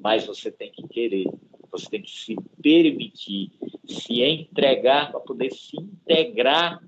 [0.00, 1.26] Mas você tem que querer,
[1.70, 3.50] você tem que se permitir,
[3.86, 6.80] se entregar para poder se integrar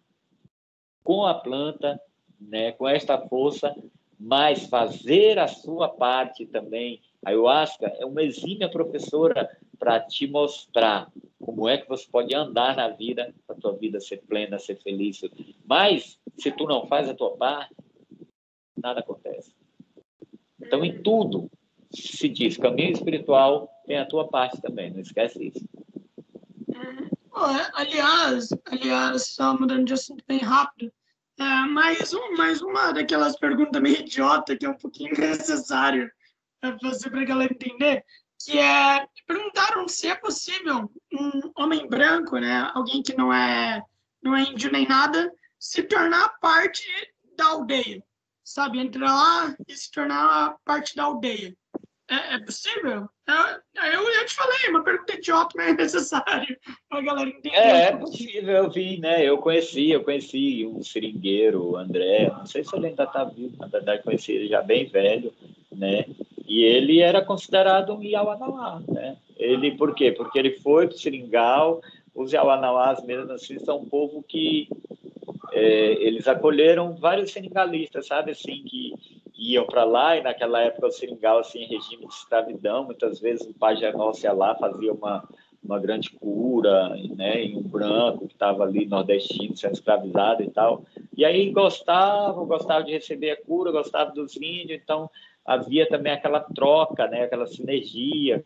[1.03, 2.01] com a planta,
[2.41, 3.75] né, com esta força,
[4.19, 7.01] mas fazer a sua parte também.
[7.25, 9.49] A ayahuasca é uma exímia professora
[9.79, 11.11] para te mostrar
[11.41, 14.77] como é que você pode andar na vida, para a tua vida ser plena, ser
[14.77, 15.21] feliz.
[15.65, 17.75] Mas, se tu não faz a tua parte,
[18.77, 19.55] nada acontece.
[20.61, 21.51] Então, em tudo,
[21.93, 25.65] se diz caminho espiritual, tem a tua parte também, não esquece isso.
[26.71, 30.93] É, aliás, aliás, só mudando de assunto bem rápido,
[31.39, 36.11] é, mais, um, mais uma daquelas perguntas meio idiota que é um pouquinho necessário
[36.83, 38.05] fazer para a galera entender,
[38.43, 43.83] que é, perguntaram se é possível um homem branco, né, alguém que não é,
[44.23, 46.87] não é índio nem nada, se tornar parte
[47.37, 48.03] da aldeia,
[48.45, 48.79] sabe?
[48.79, 51.57] Entrar lá e se tornar parte da aldeia.
[52.11, 53.09] É, é possível?
[53.29, 56.57] É, eu, eu te falei, uma pergunta idiota, mas é necessário
[56.89, 57.57] para a galera entender.
[57.57, 59.23] É, é possível, eu vi, né?
[59.23, 63.57] Eu conheci, eu conheci um seringueiro, o André, não sei se ele ainda está vivo,
[63.59, 65.33] na verdade conheci ele já bem velho,
[65.71, 66.07] né?
[66.47, 69.19] E ele era considerado um Iauanauá, né?
[69.37, 70.11] Ele, por quê?
[70.11, 71.83] Porque ele foi para o seringal,
[72.15, 74.67] os Iauanauás mesmo assim são um povo que
[75.53, 78.95] é, eles acolheram vários seringalistas, sabe, assim, que
[79.39, 83.47] iam para lá, e naquela época o seringal, assim, em regime de escravidão, muitas vezes
[83.47, 85.27] o Pajé Nosso ia lá, fazia uma,
[85.63, 90.85] uma grande cura, né, em um branco que estava ali nordestino, sendo escravizado e tal,
[91.17, 95.09] e aí gostavam, gostavam de receber a cura, gostavam dos índios, então
[95.47, 98.45] havia também aquela troca, né, aquela sinergia,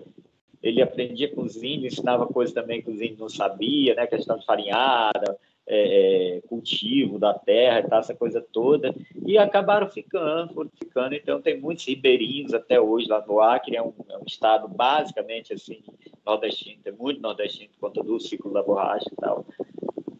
[0.62, 4.36] ele aprendia com os índios, ensinava coisas também que os índios não sabiam, né, questão
[4.36, 8.94] de farinhada, é, é, cultivo da terra e tal, essa coisa toda,
[9.24, 11.14] e acabaram ficando, foram ficando.
[11.14, 15.52] Então, tem muitos ribeirinhos até hoje lá no Acre, é um, é um estado basicamente
[15.52, 15.82] assim,
[16.26, 19.46] nordestino, tem muito nordestino por conta do ciclo da borracha e tal.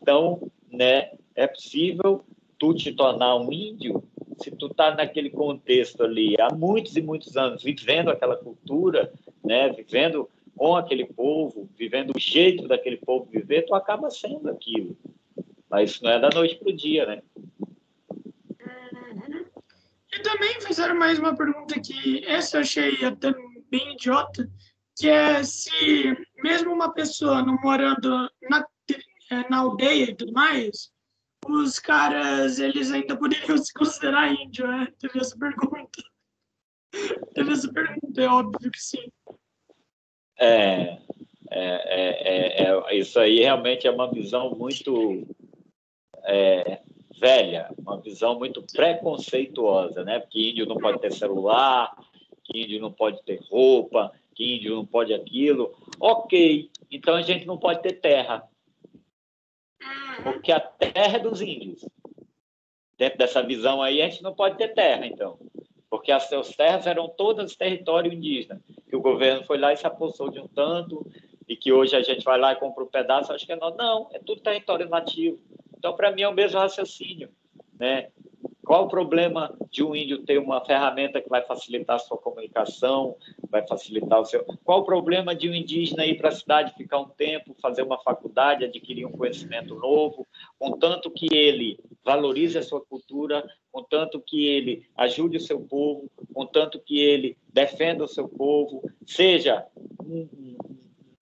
[0.01, 2.22] Então, né, é possível
[2.59, 4.03] tu te tornar um índio
[4.38, 9.12] se tu tá naquele contexto ali há muitos e muitos anos, vivendo aquela cultura,
[9.45, 14.97] né, vivendo com aquele povo, vivendo o jeito daquele povo viver, tu acaba sendo aquilo.
[15.72, 17.22] Mas não é da noite para o dia, né?
[20.12, 23.32] E também fizeram mais uma pergunta que essa eu achei até
[23.70, 24.46] bem idiota,
[24.94, 26.14] que é se
[26.44, 28.66] mesmo uma pessoa não morando na,
[29.30, 30.92] é, na aldeia e tudo mais,
[31.48, 34.88] os caras, eles ainda poderiam se considerar índio, né?
[34.98, 36.02] Teve essa pergunta.
[37.34, 39.10] Teve essa pergunta, é óbvio que sim.
[40.38, 40.98] É,
[41.50, 45.26] é, é, é, é, isso aí realmente é uma visão muito
[46.24, 46.80] é,
[47.20, 50.20] velha, uma visão muito preconceituosa, né?
[50.28, 51.96] Que índio não pode ter celular,
[52.44, 55.74] que índio não pode ter roupa, que índio não pode aquilo.
[56.00, 58.48] Ok, então a gente não pode ter terra.
[60.22, 61.84] Porque a terra é dos índios.
[62.98, 65.38] Dentro dessa visão aí, a gente não pode ter terra, então.
[65.88, 69.86] Porque as suas terras eram todas território indígena, que o governo foi lá e se
[69.86, 71.06] apossou de um tanto,
[71.48, 73.74] e que hoje a gente vai lá e compra um pedaço, acho que é não.
[73.76, 75.38] Não, é tudo território nativo.
[75.82, 77.28] Então, para mim, é o mesmo raciocínio.
[77.76, 78.06] Né?
[78.64, 83.16] Qual o problema de um índio ter uma ferramenta que vai facilitar a sua comunicação,
[83.50, 84.44] vai facilitar o seu.
[84.62, 87.98] Qual o problema de um indígena ir para a cidade, ficar um tempo, fazer uma
[87.98, 90.24] faculdade, adquirir um conhecimento novo,
[90.56, 96.78] contanto que ele valorize a sua cultura, contanto que ele ajude o seu povo, contanto
[96.78, 99.66] que ele defenda o seu povo, seja
[100.00, 100.28] um,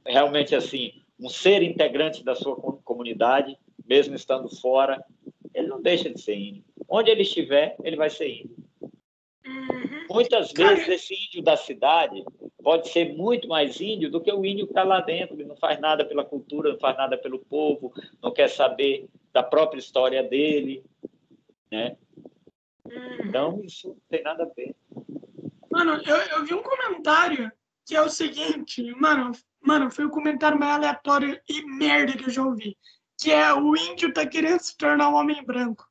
[0.04, 3.58] realmente assim um ser integrante da sua comunidade,
[3.90, 5.04] mesmo estando fora,
[5.52, 6.64] ele não deixa de ser índio.
[6.88, 8.56] Onde ele estiver, ele vai ser índio.
[9.44, 10.06] Uhum.
[10.08, 12.24] Muitas vezes esse índio da cidade
[12.62, 15.34] pode ser muito mais índio do que o índio que está lá dentro.
[15.34, 19.42] Ele não faz nada pela cultura, não faz nada pelo povo, não quer saber da
[19.42, 20.84] própria história dele,
[21.68, 21.96] né?
[22.84, 23.26] Uhum.
[23.26, 24.76] Então isso não tem nada a ver.
[25.68, 27.50] Mano, eu, eu vi um comentário
[27.84, 32.30] que é o seguinte, mano, mano, foi o comentário mais aleatório e merda que eu
[32.30, 32.76] já ouvi,
[33.20, 35.86] que é o índio tá querendo se tornar um homem branco.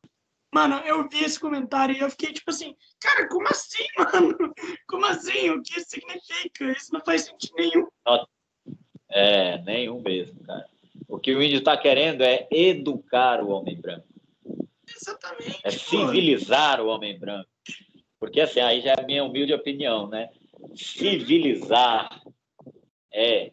[0.52, 4.54] Mano, eu vi esse comentário e eu fiquei tipo assim, cara, como assim, mano?
[4.88, 5.52] Como assim?
[5.52, 6.72] O que isso significa?
[6.72, 7.88] Isso não faz sentido nenhum.
[9.12, 10.66] É, nenhum mesmo, cara.
[11.08, 14.08] O que o índio está querendo é educar o homem branco.
[14.88, 15.60] Exatamente.
[15.64, 17.50] É civilizar o homem branco.
[18.20, 20.30] Porque assim, aí já é a minha humilde opinião, né?
[20.76, 22.22] Civilizar
[23.14, 23.52] é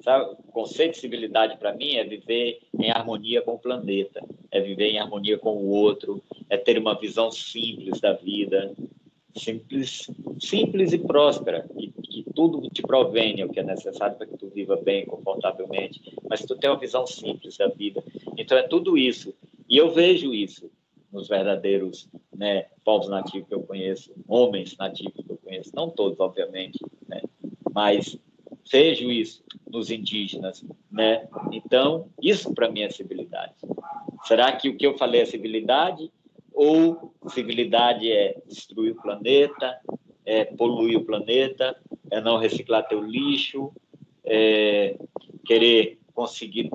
[0.00, 0.32] Sabe?
[0.32, 4.90] O conceito de civilidade para mim é viver em harmonia com o planeta, é viver
[4.90, 8.74] em harmonia com o outro, é ter uma visão simples da vida,
[9.36, 14.36] simples, simples e próspera, que, que tudo te provenha o que é necessário para que
[14.36, 18.02] tu viva bem, confortavelmente, mas tu tem uma visão simples da vida.
[18.36, 19.34] Então é tudo isso.
[19.68, 20.70] E eu vejo isso
[21.12, 26.18] nos verdadeiros né, povos nativos que eu conheço, homens nativos que eu conheço, não todos,
[26.18, 26.78] obviamente,
[27.08, 27.20] né,
[27.72, 28.18] mas
[28.70, 31.28] vejo isso nos indígenas, né?
[31.52, 33.54] Então, isso para mim é civilidade.
[34.24, 36.10] Será que o que eu falei é civilidade?
[36.52, 39.80] Ou civilidade é destruir o planeta,
[40.24, 41.76] é poluir o planeta,
[42.10, 43.72] é não reciclar teu lixo,
[44.24, 44.96] é
[45.44, 46.70] querer conseguir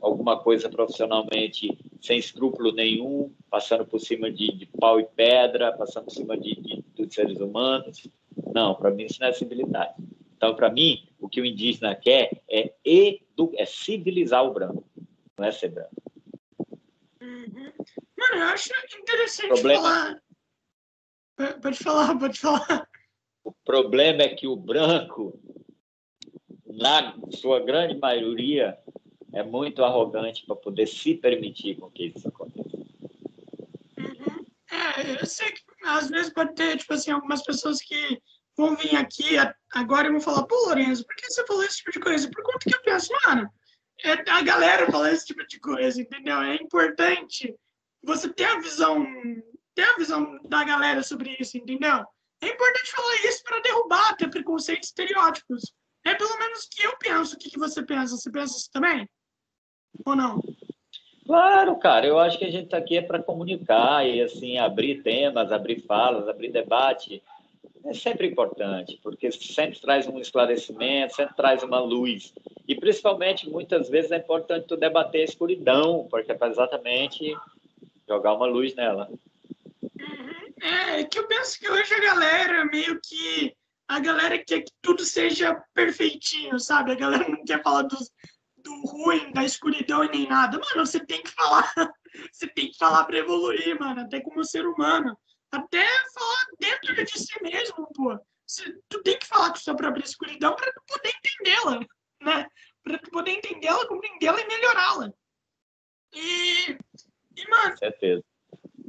[0.00, 6.04] alguma coisa profissionalmente sem escrúpulo nenhum, passando por cima de, de pau e pedra, passando
[6.06, 8.08] por cima de, de seres humanos.
[8.54, 9.94] Não, para mim isso não é civilidade.
[10.40, 14.88] Então, para mim, o que o indígena quer é, edu é civilizar o branco,
[15.36, 16.02] não é ser branco.
[17.20, 17.70] Uhum.
[18.18, 19.82] Mano, eu acho interessante problema...
[19.82, 20.22] falar.
[21.60, 22.88] Pode falar, pode falar.
[23.44, 25.38] O problema é que o branco,
[26.64, 28.78] na sua grande maioria,
[29.34, 32.78] é muito arrogante para poder se permitir com que isso aconteça.
[33.98, 34.46] Uhum.
[34.72, 38.22] É, eu sei que às vezes pode ter, tipo assim, algumas pessoas que
[38.60, 39.36] vão vir aqui
[39.72, 42.30] agora e vão falar, pô, Lourenço, por que você falou esse tipo de coisa?
[42.30, 43.50] Por conta que eu penso, mano,
[44.04, 46.40] é a galera falar esse tipo de coisa, entendeu?
[46.40, 47.54] É importante
[48.02, 49.04] você ter a visão,
[49.74, 52.04] ter a visão da galera sobre isso, entendeu?
[52.42, 55.74] É importante falar isso para derrubar até preconceitos estereótipos.
[56.06, 57.34] É pelo menos que eu penso.
[57.34, 58.16] O que, que você pensa?
[58.16, 59.06] Você pensa isso também?
[60.06, 60.40] Ou não?
[61.26, 62.06] Claro, cara.
[62.06, 65.80] Eu acho que a gente está aqui é para comunicar e assim abrir temas, abrir
[65.82, 67.22] falas, abrir debate
[67.84, 72.32] é sempre importante, porque sempre traz um esclarecimento, sempre traz uma luz.
[72.66, 77.36] E, principalmente, muitas vezes é importante tu debater a escuridão, porque é para exatamente
[78.08, 79.08] jogar uma luz nela.
[79.82, 80.52] Uhum.
[80.62, 83.54] É, que eu penso que hoje a galera meio que...
[83.88, 86.92] A galera quer que tudo seja perfeitinho, sabe?
[86.92, 87.96] A galera não quer falar do,
[88.58, 90.60] do ruim, da escuridão e nem nada.
[90.60, 91.72] Mano, você tem que falar.
[92.32, 95.16] Você tem que falar para evoluir, mano, até como ser humano
[95.50, 98.18] até falar dentro de si mesmo, pô.
[98.46, 101.80] Você, tu tem que falar com sua própria escuridão para tu poder entendê-la,
[102.22, 102.48] né?
[102.82, 105.12] Para tu poder entendê-la, compreendê-la e melhorá-la.
[106.12, 106.78] E,
[107.36, 107.78] e, mano...
[107.78, 108.24] Certeza.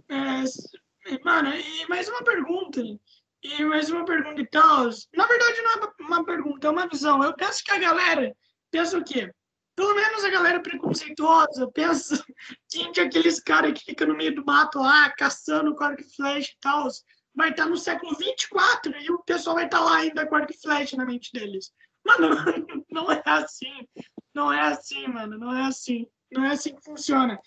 [0.10, 2.82] É, mano, e mais uma pergunta.
[3.44, 4.90] E mais uma pergunta e tal.
[5.16, 7.24] Na verdade, não é uma pergunta, é uma visão.
[7.24, 8.36] Eu penso que a galera
[8.70, 9.32] pensa o quê?
[9.82, 12.24] Pelo menos a galera preconceituosa pensa
[12.94, 16.52] que aqueles caras que ficam no meio do mato lá, caçando com arco e flecha
[16.52, 16.88] e tal,
[17.34, 20.62] vai estar no século 24 e o pessoal vai estar lá ainda com arco e
[20.62, 21.72] flecha na mente deles.
[22.06, 22.30] Mano,
[22.92, 23.88] não é assim.
[24.36, 25.40] Não é assim, mano.
[25.40, 26.06] Não é assim.
[26.32, 27.40] Não é assim que funciona.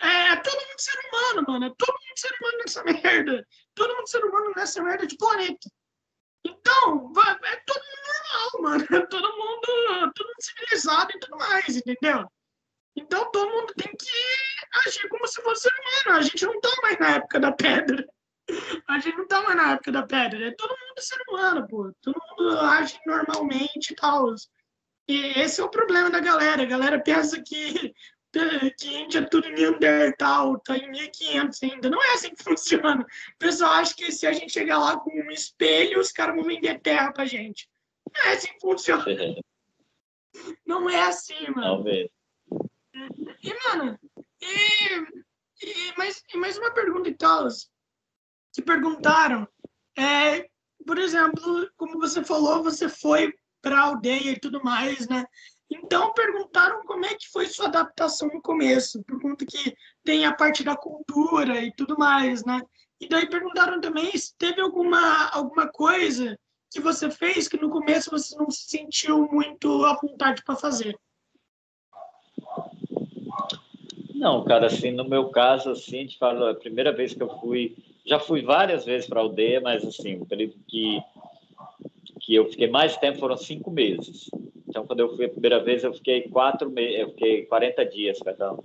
[0.00, 1.66] É, todo mundo se humano, mano.
[1.66, 3.46] É todo mundo ser humano nessa merda.
[3.74, 5.70] Todo mundo ser humano nessa merda de planeta.
[6.44, 7.12] Então,
[7.44, 8.84] é todo mundo normal, mano.
[8.90, 12.26] É todo mundo, todo mundo civilizado e tudo mais, entendeu?
[12.96, 16.18] Então todo mundo tem que agir como se fosse humano.
[16.18, 18.06] A gente não tá mais na época da pedra.
[18.88, 20.48] A gente não tá mais na época da pedra.
[20.48, 21.92] É todo mundo ser humano, pô.
[22.02, 24.34] Todo mundo age normalmente e tal.
[25.08, 26.62] E esse é o problema da galera.
[26.62, 27.94] A galera pensa que,
[28.78, 31.90] que índia é tudo Neandertal, tá em 1500 ainda.
[31.90, 33.02] Não é assim que funciona.
[33.02, 36.44] O pessoal acha que se a gente chegar lá com um espelho, os caras vão
[36.44, 37.68] vender terra pra gente.
[38.14, 39.04] Não é assim que funciona.
[40.66, 41.60] Não é assim, mano.
[41.60, 42.10] Talvez.
[43.42, 43.98] E, mano,
[44.40, 47.48] e, e, mais, e mais uma pergunta e tal.
[48.54, 49.46] Que perguntaram.
[49.96, 50.48] É,
[50.86, 55.24] por exemplo, como você falou, você foi para a aldeia e tudo mais, né?
[55.72, 60.34] Então perguntaram como é que foi sua adaptação no começo, por conta que tem a
[60.34, 62.60] parte da cultura e tudo mais, né?
[63.00, 66.38] E daí perguntaram também se teve alguma, alguma coisa
[66.70, 70.94] que você fez que no começo você não se sentiu muito à vontade para fazer.
[74.14, 77.76] Não, cara, assim, no meu caso, assim, te falo, a primeira vez que eu fui,
[78.04, 81.00] já fui várias vezes para a aldeia, mas assim, o período que,
[82.20, 84.28] que eu fiquei mais tempo foram cinco meses.
[84.72, 88.18] Então, quando eu fui a primeira vez, eu fiquei quatro meses, eu fiquei 40 dias,
[88.20, 88.58] perdão.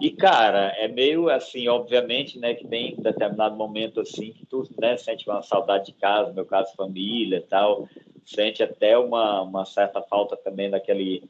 [0.00, 4.68] E, cara, é meio assim, obviamente, né, que tem um determinado momento assim que tu,
[4.76, 7.88] né, sente uma saudade de casa, no meu caso, família tal,
[8.24, 11.22] sente até uma, uma certa falta também daquele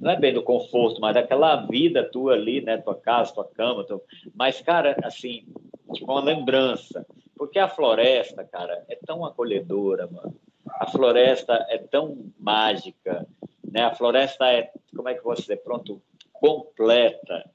[0.00, 2.78] não é bem do conforto, mas daquela vida tua ali, né?
[2.78, 3.84] Tua casa, tua cama.
[3.84, 4.00] Tua...
[4.34, 5.44] Mas, cara, assim,
[5.92, 7.06] tipo uma lembrança.
[7.36, 10.34] Porque a floresta, cara, é tão acolhedora, mano.
[10.66, 13.26] A floresta é tão mágica,
[13.64, 13.82] né?
[13.82, 16.00] A floresta é, como é que eu vou dizer, pronto,
[16.32, 17.50] completa.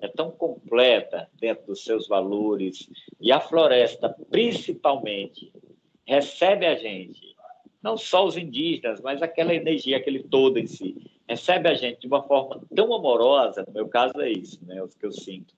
[0.00, 2.88] É tão completa dentro dos seus valores.
[3.20, 5.52] E a floresta, principalmente,
[6.06, 7.34] recebe a gente,
[7.82, 12.06] não só os indígenas, mas aquela energia, aquele todo em si recebe a gente de
[12.06, 15.54] uma forma tão amorosa, no meu caso é isso, né, o que eu sinto.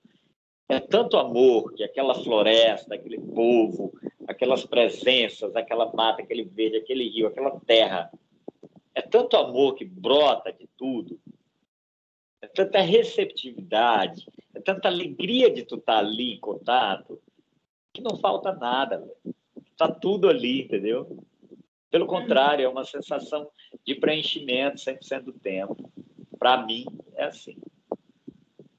[0.69, 3.93] É tanto amor que aquela floresta, aquele povo,
[4.27, 8.11] aquelas presenças, aquela mata, aquele verde, aquele rio, aquela terra.
[8.97, 11.21] É tanto amor que brota de tudo.
[12.41, 14.25] É tanta receptividade,
[14.55, 17.21] é tanta alegria de tu estar tá ali em contato,
[17.93, 19.07] que não falta nada.
[19.71, 21.23] Está tudo ali, entendeu?
[21.91, 23.47] Pelo contrário, é uma sensação
[23.85, 25.91] de preenchimento 100% do tempo.
[26.39, 26.83] Para mim,
[27.13, 27.55] é assim.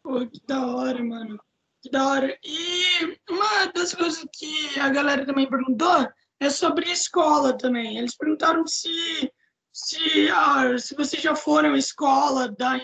[0.03, 1.39] Pô, que da hora, mano.
[1.81, 2.37] Que da hora.
[2.45, 6.09] E uma das coisas que a galera também perguntou
[6.41, 7.99] é sobre escola também.
[7.99, 9.33] Eles perguntaram se
[9.79, 12.81] se, ah, se vocês já foram à escola, dar,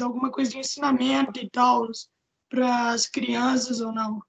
[0.00, 1.86] alguma coisa de ensinamento e tal
[2.48, 4.20] para as crianças ou não.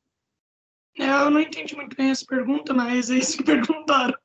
[0.96, 4.18] Eu não entendi muito bem essa pergunta, mas eles perguntaram.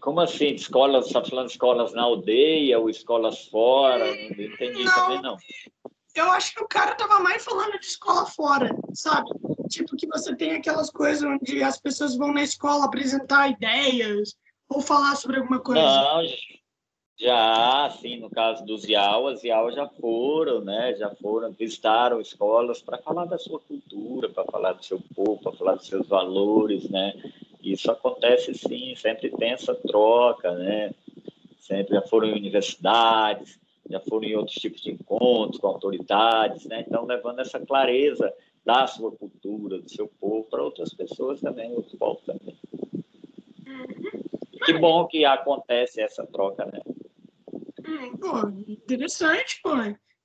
[0.00, 0.54] Como assim?
[0.54, 4.04] Escolas, você está falando escolas na aldeia ou escolas fora?
[4.04, 5.36] Não entendi não, também, não.
[6.20, 9.30] Eu acho que o cara estava mais falando de escola fora, sabe?
[9.68, 14.36] Tipo, que você tem aquelas coisas onde as pessoas vão na escola apresentar ideias
[14.68, 15.80] ou falar sobre alguma coisa.
[15.80, 16.22] Não,
[17.18, 20.94] já, assim, no caso dos IAUAs, IAUAs já foram, né?
[20.98, 25.52] Já foram, visitaram escolas para falar da sua cultura, para falar do seu povo, para
[25.52, 27.14] falar dos seus valores, né?
[27.62, 30.92] Isso acontece sim, sempre tem essa troca, né?
[31.58, 33.58] Sempre já foram em universidades,
[33.90, 36.84] já foram em outros tipos de encontros com autoridades, né?
[36.86, 38.32] Então, levando essa clareza
[38.64, 42.56] da sua cultura, do seu povo, para outras pessoas também, outros povos também.
[44.64, 46.80] Que bom que acontece essa troca, né?
[47.86, 49.70] Hum, pô, interessante, pô.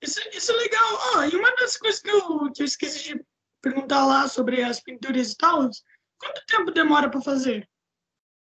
[0.02, 1.00] Isso, isso é legal.
[1.16, 3.26] Oh, e uma das coisas que eu, que eu esqueci de
[3.62, 5.70] perguntar lá sobre as pinturas e tal,
[6.18, 7.70] Quanto tempo demora para fazer?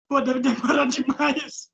[0.07, 1.69] Pô, deve demorar demais.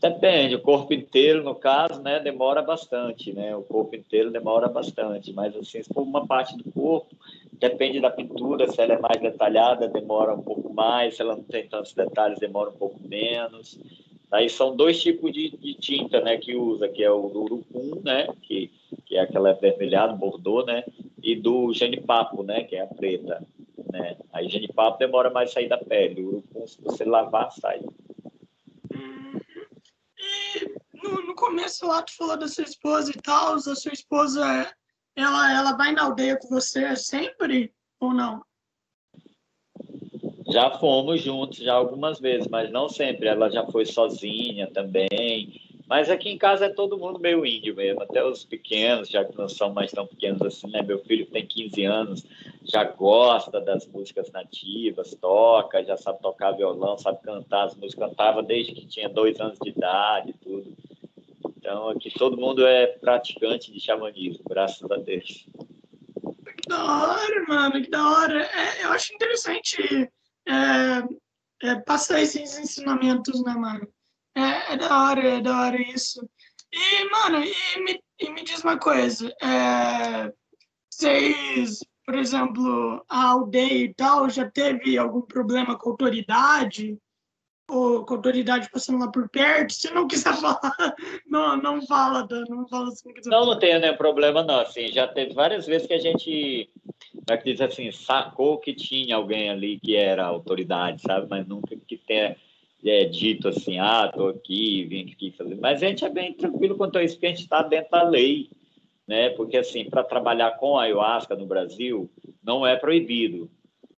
[0.00, 3.54] Depende, o corpo inteiro, no caso, né, demora bastante, né?
[3.54, 7.14] O corpo inteiro demora bastante, mas assim, se for uma parte do corpo,
[7.52, 11.42] depende da pintura, se ela é mais detalhada, demora um pouco mais, se ela não
[11.42, 13.78] tem tantos detalhes, demora um pouco menos.
[14.30, 18.26] Aí são dois tipos de, de tinta, né, que usa, que é o urucum, né,
[18.42, 18.70] que,
[19.04, 20.82] que é aquela vermelhada, bordô, né,
[21.22, 23.46] e do genipapo, né, que é a preta
[23.92, 24.16] né?
[24.32, 27.80] A genipapo demora mais sair da pele, o urucum, se você lavar, sai.
[30.54, 34.74] E no, no começo lá, tu falou da sua esposa e tal, a sua esposa,
[35.16, 38.44] ela, ela vai na aldeia com você sempre ou não?
[40.48, 43.28] Já fomos juntos já algumas vezes, mas não sempre.
[43.28, 45.69] Ela já foi sozinha também.
[45.90, 49.36] Mas aqui em casa é todo mundo meio índio mesmo, até os pequenos, já que
[49.36, 50.82] não são mais tão pequenos assim, né?
[50.82, 52.24] Meu filho tem 15 anos,
[52.62, 58.40] já gosta das músicas nativas, toca, já sabe tocar violão, sabe cantar as músicas, cantava
[58.40, 60.72] desde que tinha dois anos de idade, tudo.
[61.56, 65.44] Então aqui todo mundo é praticante de xamanismo, graças a Deus.
[66.56, 68.44] Que da hora, mano, que da hora.
[68.44, 70.08] É, eu acho interessante
[70.46, 73.88] é, é, passar esses ensinamentos, né, mano?
[74.40, 76.26] É, é da hora, é da hora isso.
[76.72, 79.28] E, mano, e me, e me diz uma coisa.
[79.42, 80.32] É,
[80.90, 86.96] vocês, por exemplo, a aldeia e tal, já teve algum problema com a autoridade?
[87.68, 89.72] Ou com a autoridade passando lá por perto?
[89.72, 90.94] Se não quiser falar,
[91.26, 93.12] não, não fala, não fala assim.
[93.26, 94.60] Não, não tem nenhum problema, não.
[94.60, 96.70] Assim, já teve várias vezes que a gente,
[97.28, 101.26] já que diz assim, sacou que tinha alguém ali que era autoridade, sabe?
[101.28, 102.36] Mas nunca que tenha
[102.84, 105.56] é dito assim, ah, estou aqui, vim aqui fazer.
[105.56, 108.02] Mas a gente é bem tranquilo quanto a isso, porque a gente está dentro da
[108.02, 108.50] lei,
[109.06, 109.30] né?
[109.30, 112.10] Porque assim, para trabalhar com ayahuasca no Brasil,
[112.42, 113.50] não é proibido.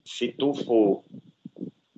[0.04, 1.02] Se tu for,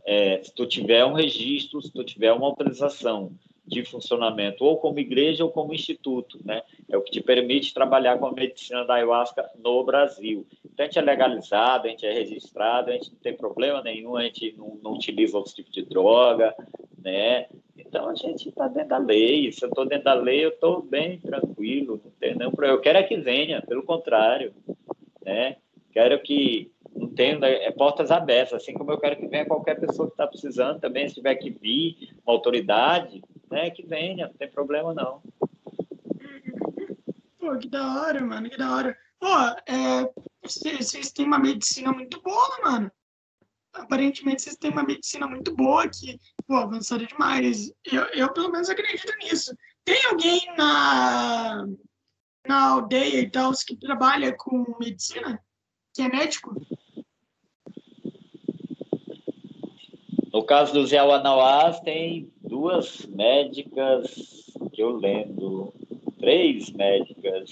[0.04, 3.32] é, se tu tiver um registro, se tu tiver uma autorização
[3.66, 6.62] de funcionamento, ou como igreja ou como instituto, né?
[6.92, 10.46] É o que te permite trabalhar com a medicina da ayahuasca no Brasil.
[10.62, 14.14] Então, a gente é legalizado, a gente é registrado, a gente não tem problema nenhum,
[14.14, 16.54] a gente não, não utiliza outros tipos de droga,
[17.02, 17.46] né?
[17.78, 19.50] Então, a gente está dentro da lei.
[19.50, 22.76] Se eu estou dentro da lei, eu estou bem tranquilo, não tem nenhum problema.
[22.76, 24.52] Eu quero é que venha, pelo contrário,
[25.24, 25.56] né?
[25.92, 30.08] Quero que não tenha é, portas abertas, assim como eu quero que venha qualquer pessoa
[30.08, 34.48] que está precisando também, se tiver que vir uma autoridade, né, que venha, não tem
[34.48, 35.22] problema não.
[37.42, 38.96] Pô, que da hora, mano, que da hora.
[39.18, 39.26] Pô,
[39.66, 40.08] é,
[40.44, 42.92] vocês têm uma medicina muito boa, mano.
[43.72, 47.72] Aparentemente vocês têm uma medicina muito boa que, pô, avançada demais.
[47.84, 49.56] Eu, eu pelo menos acredito nisso.
[49.84, 51.66] Tem alguém na,
[52.46, 55.44] na aldeia e tal que trabalha com medicina?
[55.92, 56.54] Que é médico?
[60.32, 64.14] No caso dos Yawanawás, tem duas médicas
[64.72, 65.74] que eu lembro,
[66.22, 67.50] três médicas,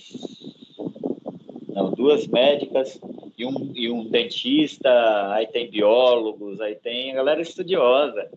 [1.69, 3.01] não, duas médicas
[3.37, 8.31] e um, e um dentista, aí tem biólogos, aí tem galera estudiosa,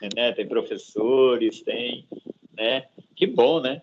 [0.16, 0.32] né?
[0.32, 2.06] Tem professores, tem,
[2.56, 2.86] né?
[3.14, 3.82] Que bom, né?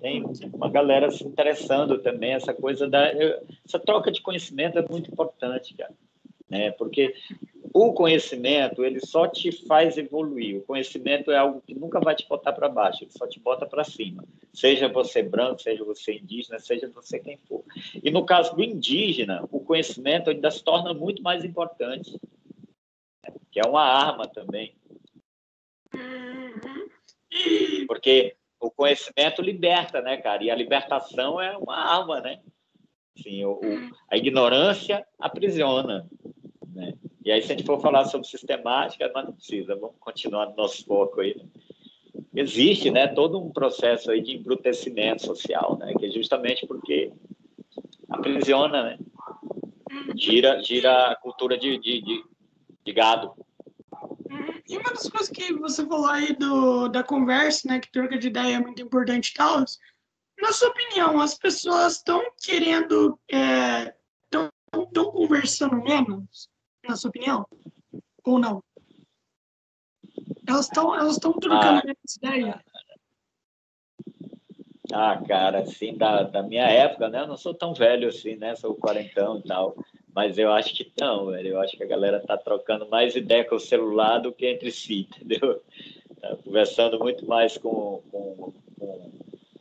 [0.00, 0.24] Tem
[0.54, 3.06] uma galera se interessando também, essa coisa da...
[3.66, 5.92] Essa troca de conhecimento é muito importante, cara,
[6.48, 6.70] né?
[6.70, 7.14] Porque
[7.76, 10.58] o conhecimento ele só te faz evoluir.
[10.58, 13.66] O conhecimento é algo que nunca vai te botar para baixo, ele só te bota
[13.66, 14.24] para cima.
[14.52, 17.64] Seja você branco, seja você indígena, seja você quem for.
[18.00, 22.16] E no caso do indígena, o conhecimento ainda se torna muito mais importante,
[23.50, 24.76] que é uma arma também.
[27.88, 30.44] Porque o conhecimento liberta, né, cara?
[30.44, 32.40] E a libertação é uma arma, né?
[33.18, 36.08] Assim, o, o, a ignorância aprisiona,
[36.68, 36.94] né?
[37.24, 40.84] E aí, se a gente for falar sobre sistemática, não precisa, vamos continuar no nosso
[40.84, 41.34] foco aí.
[42.34, 47.10] Existe né, todo um processo aí de embrutecimento social, né, que é justamente porque
[48.10, 48.98] aprisiona, né,
[50.14, 52.24] gira, gira a cultura de, de, de,
[52.84, 53.32] de gado.
[54.68, 58.28] E uma das coisas que você falou aí do, da conversa, né, que troca de
[58.28, 59.64] ideia é muito importante e tal,
[60.40, 66.52] na sua opinião, as pessoas estão querendo, estão é, conversando menos?
[66.88, 67.46] Na sua opinião?
[68.24, 68.62] Ou não?
[70.46, 72.64] Elas estão elas trocando ah, essa ideia.
[74.92, 77.20] Ah, cara, assim, da, da minha época, né?
[77.20, 78.54] Eu não sou tão velho assim, né?
[78.54, 79.74] Sou quarentão e tal.
[80.14, 81.48] Mas eu acho que não, velho.
[81.48, 84.70] Eu acho que a galera tá trocando mais ideia com o celular do que entre
[84.70, 85.60] si, entendeu?
[86.20, 89.10] Tá conversando muito mais com, com, com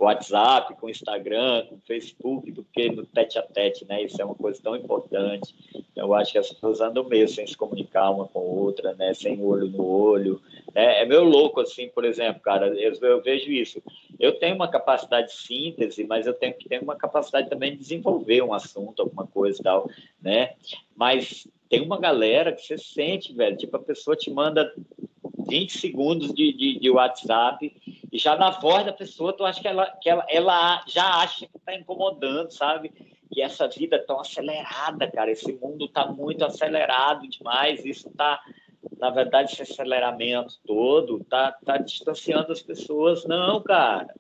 [0.04, 4.04] com WhatsApp, com Instagram, com Facebook, do que no tete a tete, né?
[4.04, 5.56] Isso é uma coisa tão importante.
[5.96, 9.14] Eu acho que as pessoas andam meio sem se comunicar uma com a outra, né?
[9.14, 10.42] Sem olho no olho.
[10.76, 13.82] É, é meio louco, assim, por exemplo, cara, eu, eu, vejo isso.
[14.20, 17.78] Eu tenho uma capacidade de síntese, mas eu tenho que ter uma capacidade também de
[17.78, 19.90] desenvolver um assunto, alguma coisa e tal,
[20.22, 20.54] né?
[20.96, 24.70] Mas tem uma galera que você sente, velho, tipo, a pessoa te manda
[25.48, 27.74] 20 segundos de, de, de WhatsApp
[28.14, 31.48] e já na voz da pessoa, tu acha que ela, que ela, ela já acha
[31.48, 32.94] que está incomodando, sabe?
[33.36, 35.32] E essa vida tão acelerada, cara.
[35.32, 37.84] Esse mundo está muito acelerado demais.
[37.84, 38.40] Isso está,
[39.00, 43.26] na verdade, esse aceleramento todo está tá distanciando as pessoas.
[43.26, 44.14] Não, cara.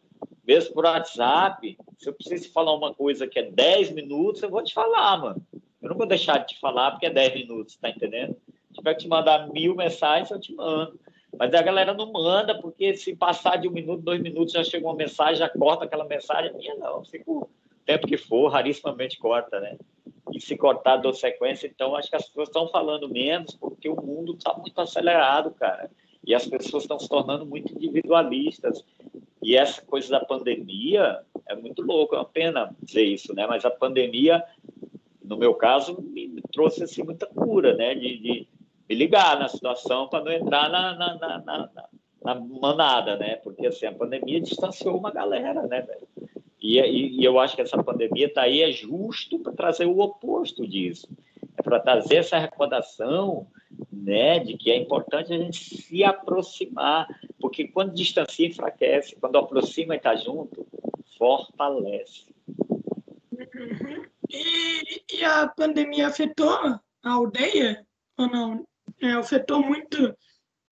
[0.43, 4.63] Mesmo por WhatsApp, se eu preciso falar uma coisa que é 10 minutos, eu vou
[4.63, 5.47] te falar, mano.
[5.79, 8.35] Eu não vou deixar de te falar porque é 10 minutos, tá entendendo?
[8.69, 10.99] Se tiver que te mandar mil mensagens, eu te mando.
[11.43, 14.87] Mas a galera não manda, porque se passar de um minuto, dois minutos, já chega
[14.87, 16.53] uma mensagem, já corta aquela mensagem.
[16.53, 17.49] Minha não, fica o
[17.85, 19.77] tempo que for, rarissimamente corta, né?
[20.31, 21.67] E se cortar, dou sequência.
[21.67, 25.91] Então, acho que as pessoas estão falando menos, porque o mundo está muito acelerado, cara.
[26.25, 28.81] E as pessoas estão se tornando muito individualistas.
[29.41, 33.45] E essa coisa da pandemia é muito louco, é uma pena dizer isso, né?
[33.45, 34.41] Mas a pandemia,
[35.21, 37.93] no meu caso, me trouxe assim, muita cura, né?
[37.95, 38.47] De, de
[38.87, 41.89] me ligar na situação para não entrar na, na, na, na,
[42.23, 43.35] na manada, né?
[43.37, 46.07] Porque assim, a pandemia distanciou uma galera, né, velho?
[46.61, 49.99] E, e, e, eu acho que essa pandemia está aí é justo para trazer o
[49.99, 51.07] oposto disso.
[51.57, 53.47] É para trazer essa recordação
[53.91, 57.07] né, de que é importante a gente se aproximar,
[57.39, 60.65] porque quando distancia, enfraquece, quando aproxima e está junto,
[61.17, 62.33] fortalece.
[63.31, 64.05] Uhum.
[64.29, 67.85] E, e, a pandemia afetou a aldeia
[68.17, 68.65] ou não?
[69.03, 70.15] É, afetou muito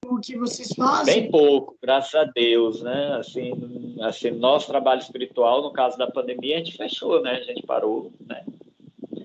[0.07, 1.23] o que vocês fazem?
[1.23, 3.17] Bem pouco, graças a Deus, né?
[3.19, 7.33] Assim, assim, nosso trabalho espiritual, no caso da pandemia, a gente fechou, né?
[7.33, 8.45] A gente parou, né?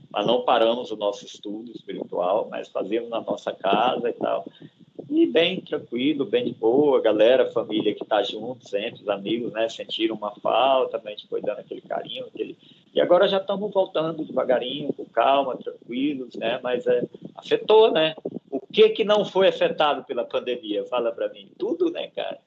[0.09, 4.43] Mas não paramos o nosso estudo espiritual, mas fazíamos na nossa casa e tal.
[5.07, 9.69] E bem tranquilo, bem de boa, galera, família que está junto sempre, os amigos, né?
[9.69, 12.57] Sentiram uma falta, a gente foi dando aquele carinho, aquele...
[12.91, 16.59] E agora já estamos voltando devagarinho, com calma, tranquilos, né?
[16.63, 17.03] Mas é,
[17.35, 18.15] afetou, né?
[18.69, 20.85] O que que não foi afetado pela pandemia?
[20.85, 21.51] Fala para mim.
[21.57, 22.39] Tudo, né, cara?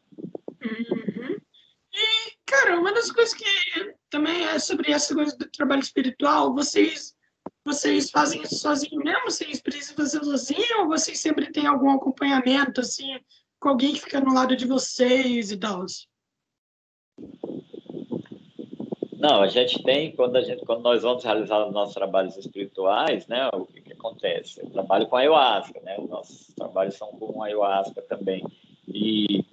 [0.62, 1.36] Uhum.
[1.92, 3.44] E, cara, uma das coisas que
[4.10, 7.16] também é sobre essa coisa do trabalho espiritual, vocês
[7.64, 9.30] vocês fazem isso sozinho mesmo?
[9.30, 13.18] Vocês precisam fazer sozinho ou vocês sempre têm algum acompanhamento, assim,
[13.60, 15.84] com alguém que fica no lado de vocês e tal?
[19.18, 23.26] Não, a gente tem, quando, a gente, quando nós vamos realizar os nossos trabalhos espirituais,
[23.26, 24.60] né, o que, que acontece?
[24.60, 28.44] Eu trabalho com ayahuasca, né, os nossos trabalhos são com ayahuasca também.
[28.86, 29.44] E,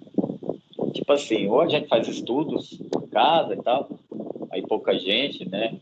[0.92, 3.88] tipo assim, ou a gente faz estudos em casa e tal,
[4.52, 5.76] aí pouca gente, né,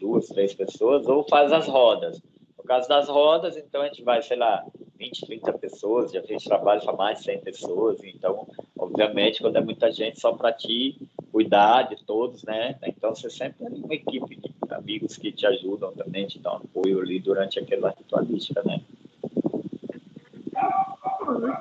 [0.00, 2.20] duas, três pessoas, ou faz as rodas.
[2.58, 4.66] No caso das rodas, então a gente vai, sei lá,
[4.98, 9.60] 20, 30 pessoas, já fez trabalho para mais de 100 pessoas, então, obviamente, quando é
[9.60, 11.07] muita gente, só para ti
[11.38, 12.76] cuidar de todos, né?
[12.82, 17.00] Então, você sempre tem uma equipe de amigos que te ajudam também, te dão apoio
[17.00, 18.80] ali durante aquela ritualística, né?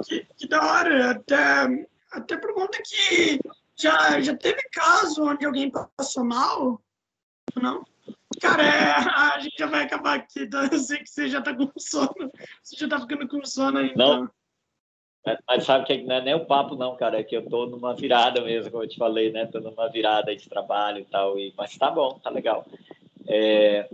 [0.04, 1.12] Que, que da hora!
[1.12, 3.40] Até, até pergunta que
[3.76, 6.82] já, já teve caso onde alguém passou mal?
[7.56, 7.84] Não?
[8.42, 8.92] Cara, é,
[9.36, 12.32] a gente já vai acabar aqui, então eu sei que você já tá com sono.
[12.64, 14.22] Você já tá ficando com sono então.
[14.22, 14.32] Não.
[15.48, 17.20] Mas sabe que não é nem o papo, não, cara.
[17.20, 19.46] É que eu tô numa virada mesmo, como eu te falei, né?
[19.46, 21.38] Tô numa virada de trabalho e tal.
[21.40, 21.54] E...
[21.58, 22.66] Mas tá bom, tá legal.
[23.28, 23.90] É...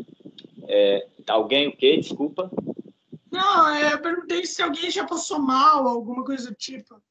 [0.67, 1.07] É...
[1.27, 1.97] Alguém o quê?
[1.97, 2.51] Desculpa.
[3.31, 7.01] Não, é, eu perguntei se alguém já passou mal, alguma coisa do tipo.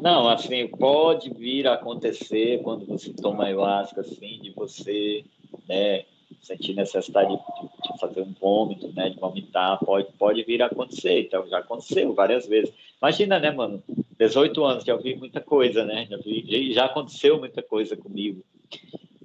[0.00, 5.24] Não, assim, pode vir a acontecer quando você toma ayahuasca, assim, de você
[5.68, 6.04] né,
[6.40, 11.20] sentir necessidade de, de, fazer um vômito, né, de vomitar, pode, pode vir a acontecer.
[11.20, 12.72] Então, já aconteceu várias vezes.
[13.00, 13.82] Imagina, né, mano?
[14.18, 16.06] 18 anos, já vi muita coisa, né?
[16.10, 18.42] Já, vi, já aconteceu muita coisa comigo.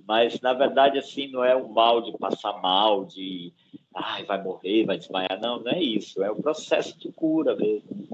[0.07, 3.51] Mas, na verdade, assim, não é o mal de passar mal, de
[3.93, 5.39] ai, vai morrer, vai desmaiar.
[5.41, 6.23] Não, não é isso.
[6.23, 8.07] É o processo de cura mesmo.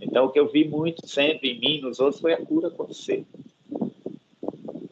[0.00, 3.24] Então, o que eu vi muito sempre em mim, nos outros, foi a cura acontecer.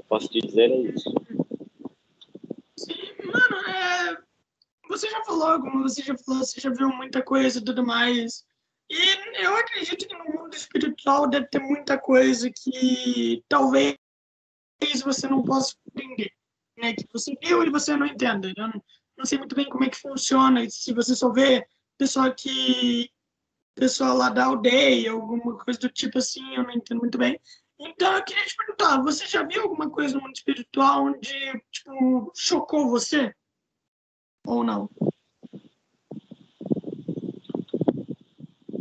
[0.08, 1.12] Posso te dizer é isso.
[3.24, 4.16] Mano, é...
[4.96, 8.44] você já falou, como você já falou, você já viu muita coisa e tudo mais.
[8.88, 13.96] E eu acredito que no mundo espiritual deve ter muita coisa que talvez
[15.02, 16.30] você não possa entender.
[16.78, 16.94] Né?
[16.94, 18.52] Que você viu e você não entenda.
[18.56, 18.82] Eu não,
[19.18, 20.68] não sei muito bem como é que funciona.
[20.70, 21.66] Se você só vê
[21.98, 23.10] pessoa que.
[23.74, 27.40] pessoal lá da aldeia, alguma coisa do tipo assim, eu não entendo muito bem.
[27.80, 32.32] Então, eu queria te perguntar, você já viu alguma coisa no mundo espiritual onde, tipo,
[32.36, 33.34] chocou você?
[34.46, 34.88] Ou não?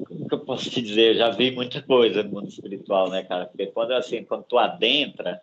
[0.08, 1.14] Como que eu posso te dizer?
[1.14, 3.46] Eu já vi muita coisa no mundo espiritual, né, cara?
[3.46, 5.40] Porque quando, assim, quando tu adentra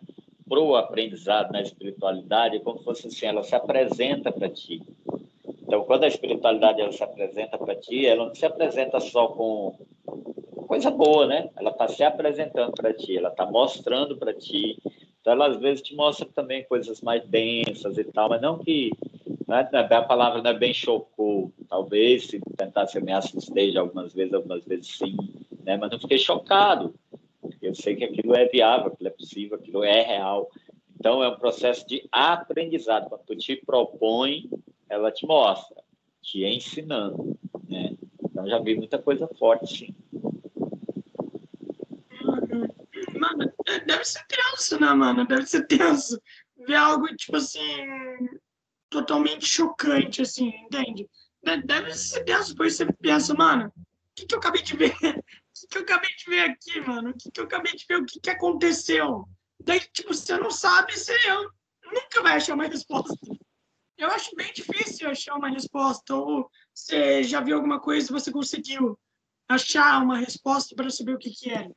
[0.47, 4.81] pro aprendizado na espiritualidade, é como se fosse assim, ela se apresenta para ti.
[5.63, 9.77] Então, quando a espiritualidade ela se apresenta para ti, ela não se apresenta só com
[10.67, 11.49] coisa boa, né?
[11.55, 14.77] Ela está se apresentando para ti, ela está mostrando para ti.
[15.21, 18.91] Então, ela às vezes te mostra também coisas mais densas e tal, mas não que
[19.51, 21.51] né, a palavra não é bem chocou.
[21.67, 25.15] Talvez se tentasse eu me assustei algumas vezes, algumas vezes sim,
[25.63, 25.77] né?
[25.77, 26.93] Mas não fiquei chocado.
[27.61, 30.49] Eu sei que aquilo é viável, aquilo é possível, aquilo é real.
[30.97, 33.09] Então, é um processo de aprendizado.
[33.09, 34.49] Quando tu te propõe,
[34.87, 35.81] ela te mostra,
[36.21, 37.37] te ensinando,
[37.67, 37.95] né?
[38.23, 39.95] Então, já vi muita coisa forte, sim.
[43.85, 45.25] deve ser tenso, né, mano?
[45.25, 46.21] Deve ser tenso
[46.65, 47.59] ver algo, tipo assim,
[48.91, 51.09] totalmente chocante, assim, entende?
[51.41, 53.83] Deve ser tenso, pois você pensa, mano, o
[54.13, 54.93] que, que eu acabei de ver?
[55.51, 57.09] O que, que eu acabei de ver aqui, mano?
[57.11, 57.97] O que, que eu acabei de ver?
[57.97, 59.27] O que, que aconteceu?
[59.63, 61.13] Daí, tipo, você não sabe, você
[61.83, 63.13] nunca vai achar uma resposta.
[63.95, 66.15] Eu acho bem difícil achar uma resposta.
[66.15, 68.97] Ou você já viu alguma coisa e você conseguiu
[69.47, 71.69] achar uma resposta para saber o que, que era?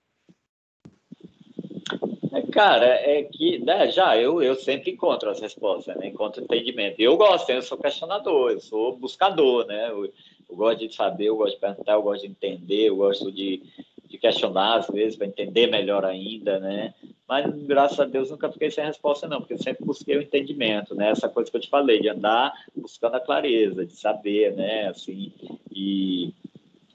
[2.42, 6.08] Cara, é que né, já eu, eu sempre encontro as respostas, né?
[6.08, 7.00] encontro entendimento.
[7.00, 9.90] Eu gosto, eu sou questionador, eu sou buscador, né?
[9.90, 13.30] Eu, eu, gosto de saber, eu gosto de perguntar, eu gosto de entender, eu gosto
[13.30, 13.62] de,
[14.06, 16.94] de questionar às vezes para entender melhor ainda, né?
[17.28, 20.94] Mas graças a Deus nunca fiquei sem resposta não, porque eu sempre busquei o entendimento,
[20.94, 21.10] né?
[21.10, 24.88] Essa coisa que eu te falei, de andar buscando a clareza, de saber, né?
[24.88, 25.32] Assim,
[25.70, 26.32] e,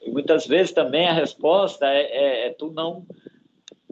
[0.01, 3.05] e muitas vezes também a resposta é, é, é tu não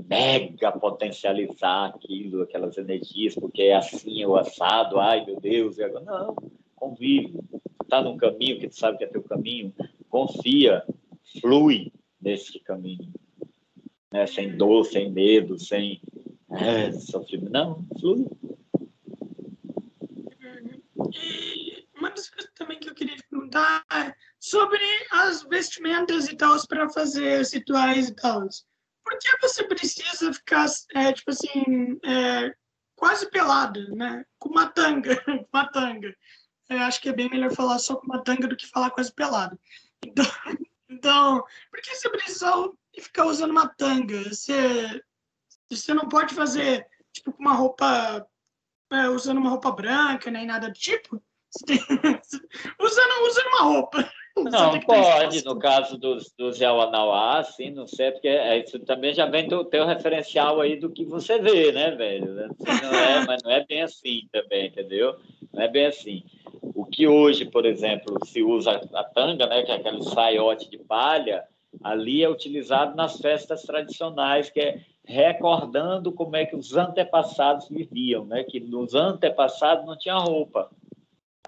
[0.08, 6.06] mega potencializar aquilo, aquelas energias, porque é assim, o assado, ai meu Deus, e agora,
[6.06, 6.36] não,
[6.76, 7.38] convive,
[7.84, 9.74] está num caminho que tu sabe que é teu caminho,
[10.10, 10.84] confia,
[11.42, 11.92] flui
[12.22, 13.12] nesse caminho,
[14.12, 14.26] né?
[14.26, 16.02] sem dor, sem medo, sem
[16.52, 18.26] é, sofrimento, não, flui.
[21.12, 24.80] E uma das coisas também que eu queria te perguntar é sobre
[25.12, 28.48] as vestimentas e tal para fazer rituais e tal
[29.08, 32.54] por que você precisa ficar, é, tipo assim, é,
[32.96, 34.26] quase pelado, né?
[34.38, 36.14] Com uma tanga, uma tanga.
[36.70, 39.14] Eu acho que é bem melhor falar só com uma tanga do que falar quase
[39.14, 39.58] pelado.
[40.06, 40.26] Então,
[40.90, 42.52] então por que você precisa
[43.00, 44.24] ficar usando uma tanga?
[44.24, 45.02] Você,
[45.72, 48.28] você não pode fazer, tipo, com uma roupa,
[48.92, 51.24] é, usando uma roupa branca, nem nada do tipo?
[51.66, 51.80] Tem,
[52.82, 54.12] usando, usando uma roupa.
[54.44, 59.26] Não, pode, no caso dos, dos Yawanauá, sim, não sei, porque é, isso também já
[59.26, 62.34] vem do teu referencial aí do que você vê, né, velho?
[62.34, 65.16] Não é, mas não é bem assim também, entendeu?
[65.54, 66.24] Não é bem assim.
[66.62, 70.78] O que hoje, por exemplo, se usa a tanga, né, que é aquele saiote de
[70.78, 71.44] palha,
[71.84, 78.26] ali é utilizado nas festas tradicionais, que é recordando como é que os antepassados viviam,
[78.26, 78.44] né?
[78.44, 80.70] Que nos antepassados não tinha roupa.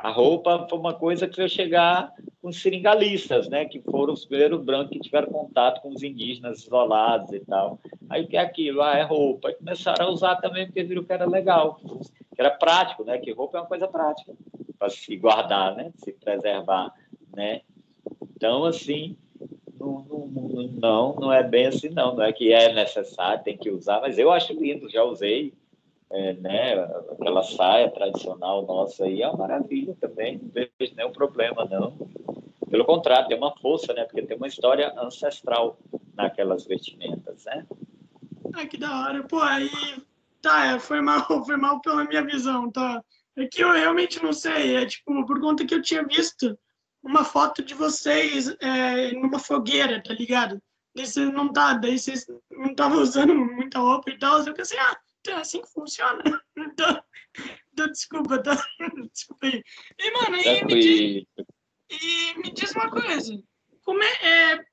[0.02, 4.24] A roupa foi uma coisa que veio chegar com os seringalistas, né, que foram os
[4.24, 7.78] primeiros brancos que tiveram contato com os indígenas isolados e tal.
[8.10, 8.82] Aí o que é aquilo?
[8.82, 9.50] Ah, é roupa.
[9.50, 13.34] Aí começaram a usar também porque viram que era legal, que era prático, né, que
[13.34, 14.34] roupa é uma coisa prática
[14.78, 16.94] para se guardar, né, se preservar,
[17.36, 17.62] né.
[18.38, 19.18] Então, assim,
[19.78, 20.28] não, não,
[20.80, 22.16] não, não é bem assim, não.
[22.16, 25.54] Não é que é necessário, tem que usar, mas eu acho lindo, já usei
[26.12, 31.66] é, né, aquela saia tradicional nossa aí é uma maravilha também, não vejo nenhum problema,
[31.66, 31.96] não.
[32.70, 35.78] Pelo contrário, tem uma força, né, porque tem uma história ancestral
[36.16, 37.66] naquelas vestimentas, né?
[38.54, 39.24] Ah, que da hora.
[39.24, 39.70] Pô, aí,
[40.42, 43.04] tá, é, foi mal, foi mal pela minha visão, tá?
[43.38, 46.58] É que eu realmente não sei, é tipo, por conta que eu tinha visto
[47.02, 50.62] uma foto de vocês é, numa fogueira, tá ligado?
[50.96, 54.78] Daí vocês não tá, daí vocês não estavam usando muita roupa e tal, eu pensei,
[54.80, 54.98] ah,
[55.28, 56.24] é assim que funciona.
[56.58, 57.04] Então,
[57.72, 58.56] então desculpa, tá?
[59.14, 59.64] desculpa aí.
[59.98, 61.26] E, mano, e me, diz,
[61.90, 63.42] e me diz uma coisa.
[63.82, 64.66] Como é, é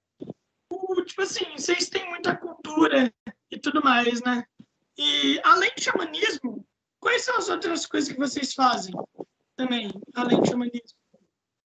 [0.69, 3.13] o, tipo assim, vocês têm muita cultura
[3.51, 4.45] e tudo mais, né?
[4.99, 6.67] E além do xamanismo,
[6.99, 8.95] quais são as outras coisas que vocês fazem
[9.57, 10.99] também, além do xamanismo?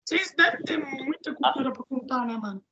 [0.04, 2.64] Vocês devem ter muita cultura para contar, né, mano?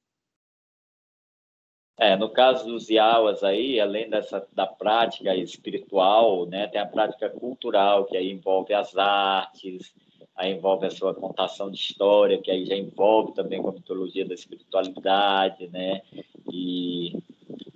[1.98, 7.31] É, no caso dos Yawas aí, além dessa da prática espiritual, né, tem a prática
[7.31, 9.94] cultural, que aí envolve as artes,
[10.36, 14.27] aí envolve a sua contação de história, que aí já envolve também com a mitologia
[14.27, 16.02] da espiritualidade, né?
[16.52, 17.16] E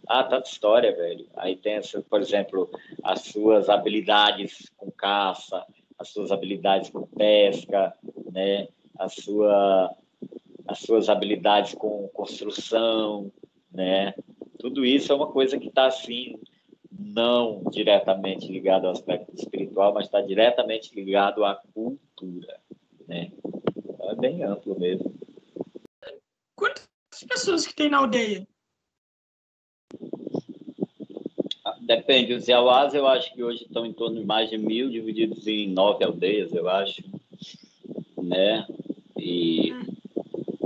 [0.06, 1.26] ah, tanta história, velho.
[1.36, 2.68] Aí tem, essa, por exemplo,
[3.02, 5.64] as suas habilidades com caça,
[5.98, 7.94] as suas habilidades com pesca,
[8.30, 8.68] né?
[8.98, 9.94] A sua
[10.68, 13.32] as suas habilidades com construção,
[13.72, 14.14] né?
[14.59, 16.38] Tudo isso é uma coisa que está assim
[16.90, 22.60] não diretamente ligado ao aspecto espiritual, mas está diretamente ligado à cultura,
[23.09, 23.32] né?
[23.76, 25.14] Então, é bem amplo mesmo.
[26.55, 26.88] Quantas
[27.26, 28.47] pessoas que tem na aldeia?
[31.64, 32.34] Ah, depende.
[32.34, 35.68] Os Iauás, eu acho que hoje estão em torno de mais de mil, divididos em
[35.68, 37.02] nove aldeias, eu acho,
[38.18, 38.66] né?
[39.16, 40.01] E hum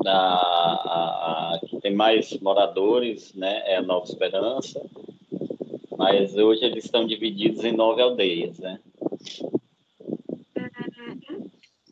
[0.07, 4.81] a, a, a, tem mais moradores né, é a Nova Esperança,
[5.99, 8.59] mas hoje eles estão divididos em nove aldeias.
[8.59, 8.81] Né?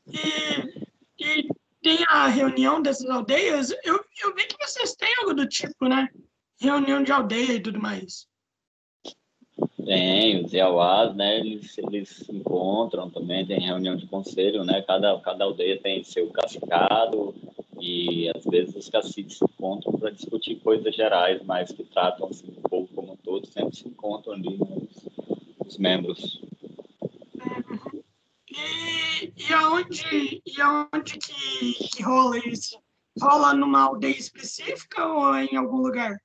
[0.09, 1.49] E, e
[1.83, 6.09] tem a reunião dessas aldeias, eu, eu vi que vocês têm algo do tipo, né?
[6.59, 8.27] Reunião de aldeia e tudo mais.
[9.85, 15.21] Tem, os Iauás, né, eles, eles se encontram também, tem reunião de conselho, né, cada,
[15.21, 17.35] cada aldeia tem seu cascado
[17.83, 22.55] e às vezes os caciques se encontram para discutir coisas gerais, mas que tratam assim,
[22.57, 26.41] o povo como um todo, sempre se encontram ali os, os membros.
[28.49, 32.79] E, e aonde, e aonde que, que rola isso?
[33.21, 36.17] Rola numa aldeia específica ou em algum lugar?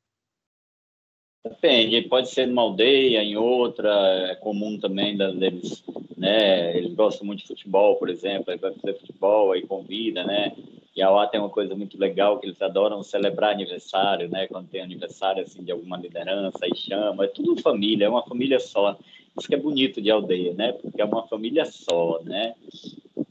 [1.43, 3.89] Depende, pode ser numa aldeia, em outra,
[4.29, 5.83] é comum também deles,
[6.15, 6.77] né?
[6.77, 10.55] Eles gostam muito de futebol, por exemplo, aí vai fazer futebol, aí convida, né?
[10.97, 14.47] E a OA tem uma coisa muito legal que eles adoram celebrar aniversário, né?
[14.47, 18.59] Quando tem aniversário assim de alguma liderança, aí chama, é tudo família, é uma família
[18.59, 18.97] só.
[19.37, 20.71] Isso que é bonito de aldeia, né?
[20.71, 22.55] Porque é uma família só, né?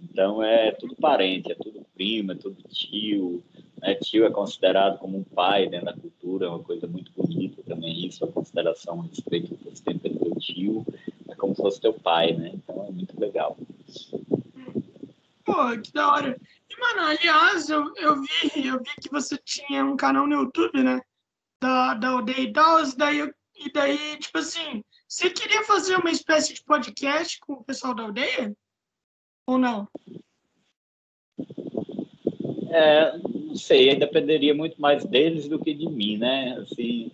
[0.01, 3.43] Então é tudo parente, é tudo primo, é tudo tio,
[3.83, 3.97] né?
[3.97, 8.07] Tio é considerado como um pai dentro da cultura, é uma coisa muito bonita também
[8.07, 10.87] isso, a consideração, a respeito do tempo pelo teu tio,
[11.29, 12.53] é como se fosse teu pai, né?
[12.55, 13.57] Então é muito legal.
[15.45, 16.41] Pô, que da hora.
[16.79, 21.01] Mano, aliás, eu, eu, vi, eu vi que você tinha um canal no YouTube, né?
[21.61, 26.11] Da, da aldeia e tal, e daí, e daí, tipo assim, você queria fazer uma
[26.11, 28.55] espécie de podcast com o pessoal da aldeia?
[29.47, 29.89] Ou não?
[32.71, 36.59] É, não sei, dependeria muito mais deles do que de mim, né?
[36.61, 37.11] Assim,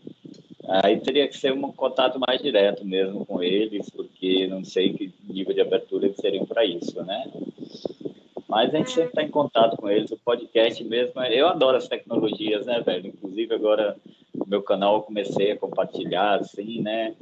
[0.83, 5.15] aí teria que ser um contato mais direto mesmo com eles, porque não sei que
[5.29, 7.31] nível de abertura eles seriam para isso, né?
[8.53, 11.19] Mas a gente sempre está em contato com eles, o podcast mesmo.
[11.23, 13.07] Eu adoro as tecnologias, né, velho?
[13.07, 13.97] Inclusive agora
[14.47, 17.15] meu canal eu comecei a compartilhar, assim, né?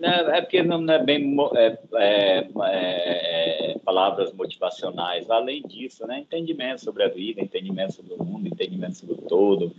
[0.00, 5.28] É porque não é bem é, é, é, palavras motivacionais.
[5.28, 9.70] Além disso, né, entendimento sobre a vida, entendimento sobre o mundo, entendimento sobre o todo.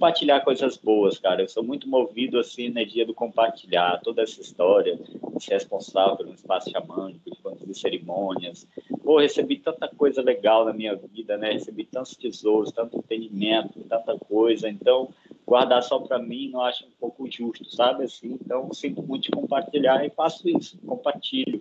[0.00, 1.42] Compartilhar coisas boas, cara.
[1.42, 6.32] Eu sou muito movido assim dia do compartilhar toda essa história, de ser responsável pelo
[6.32, 8.66] espaço xamânico, de conduzir cerimônias.
[9.04, 11.52] Pô, recebi tanta coisa legal na minha vida, né?
[11.52, 14.70] Recebi tantos tesouros, tanto entendimento, tanta coisa.
[14.70, 15.12] Então,
[15.46, 18.04] guardar só para mim não acho um pouco justo, sabe?
[18.04, 21.60] Assim, então, sinto muito de compartilhar e faço isso, compartilho.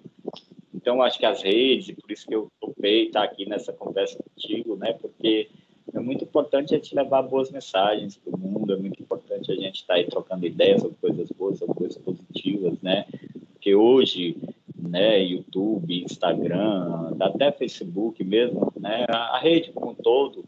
[0.74, 4.78] Então, acho que as redes, por isso que eu topei estar aqui nessa conversa contigo,
[4.78, 4.94] né?
[4.94, 5.50] Porque
[5.94, 9.56] é muito importante a gente levar boas mensagens para o mundo, é muito importante a
[9.56, 13.06] gente estar aí trocando ideias sobre coisas boas, sobre coisas positivas, né?
[13.54, 14.38] Porque hoje,
[14.78, 20.46] né, YouTube, Instagram, até Facebook mesmo, né, a rede como um todo,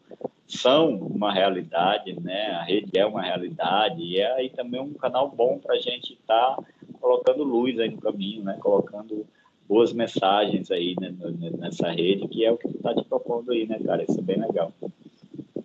[0.48, 2.52] são uma realidade, né?
[2.52, 6.14] A rede é uma realidade e é aí também um canal bom para a gente
[6.14, 6.64] estar tá
[7.00, 8.58] colocando luz aí no caminho, né?
[8.60, 9.26] Colocando
[9.68, 11.16] boas mensagens aí né,
[11.58, 14.04] nessa rede, que é o que tu tá te propondo aí, né, cara?
[14.04, 14.74] Isso é bem legal.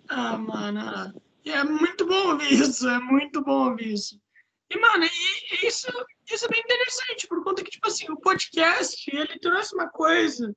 [0.09, 4.21] Ah, mano, é muito bom ouvir isso, é muito bom ouvir isso.
[4.69, 5.87] E, mano, e, isso,
[6.29, 10.53] isso é bem interessante, por conta que, tipo assim, o podcast, ele trouxe uma coisa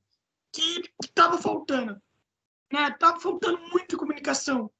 [0.53, 2.01] que, que tava faltando
[2.73, 2.91] né?
[2.99, 4.71] Tá faltando muita comunicação.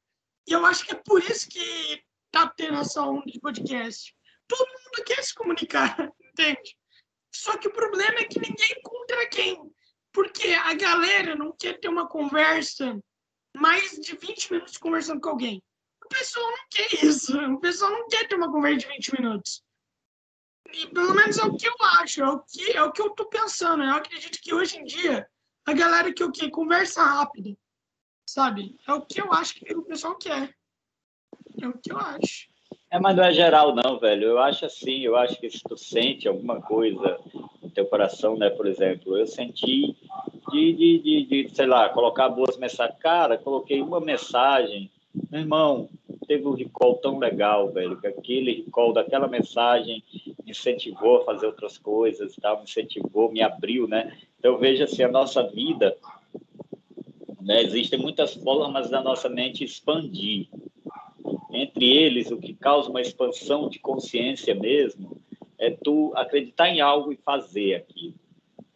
[0.47, 4.15] E eu acho que é por isso que tá tendo essa onda de podcast.
[4.47, 6.77] Todo mundo quer se comunicar, entende?
[7.33, 9.59] Só que o problema é que ninguém encontra quem.
[10.13, 12.99] Porque a galera não quer ter uma conversa
[13.57, 15.63] mais de 20 minutos conversando com alguém.
[16.05, 17.39] O pessoal não quer isso.
[17.39, 19.63] O pessoal não quer ter uma conversa de 20 minutos.
[20.73, 23.11] E pelo menos é o que eu acho, é o que, é o que eu
[23.11, 23.83] tô pensando.
[23.83, 25.29] Eu acredito que hoje em dia
[25.67, 26.49] a galera que o quê?
[26.51, 27.57] Conversa rápida
[28.31, 28.77] sabe?
[28.87, 30.55] É o que eu acho que o pessoal quer.
[31.61, 32.50] É o que eu acho.
[32.91, 34.25] É, mas não é geral não, velho.
[34.25, 37.21] Eu acho assim, eu acho que se tu sente alguma coisa
[37.63, 39.97] no teu coração, né, por exemplo, eu senti
[40.51, 42.99] de, de, de, de sei lá, colocar boas mensagens.
[42.99, 44.91] Cara, coloquei uma mensagem,
[45.31, 45.89] meu irmão,
[46.27, 50.03] teve um recall tão legal, velho, que aquele recall daquela mensagem
[50.45, 54.17] me incentivou a fazer outras coisas, tal, me incentivou, me abriu, né?
[54.41, 55.97] Então, veja assim, a nossa vida,
[57.41, 57.63] né?
[57.63, 60.49] Existem muitas formas da nossa mente expandir.
[61.61, 65.21] Entre eles, o que causa uma expansão de consciência mesmo
[65.59, 68.15] é tu acreditar em algo e fazer aquilo.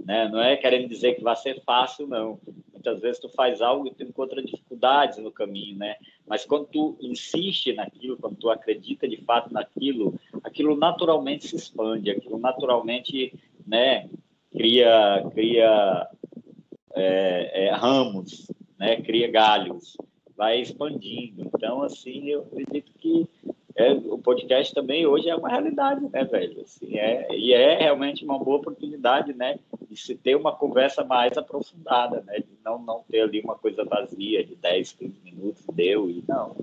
[0.05, 0.29] Né?
[0.29, 2.39] Não é querendo dizer que vai ser fácil, não.
[2.71, 5.97] Muitas vezes tu faz algo e tu encontra dificuldades no caminho, né?
[6.27, 12.11] Mas quando tu insiste naquilo, quando tu acredita de fato naquilo, aquilo naturalmente se expande,
[12.11, 13.33] aquilo naturalmente,
[13.67, 14.11] né,
[14.53, 16.07] cria, cria
[16.95, 18.47] é, é, ramos,
[18.79, 19.97] né, cria galhos,
[20.37, 21.43] vai expandindo.
[21.55, 23.29] Então, assim, eu acredito que
[23.77, 26.61] é, o podcast também hoje é uma realidade, né, velho?
[26.61, 29.59] Assim, é, e é realmente uma boa oportunidade, né,
[29.89, 33.85] de se ter uma conversa mais aprofundada, né, de não, não ter ali uma coisa
[33.85, 36.57] vazia de 10, 15 minutos, deu e não.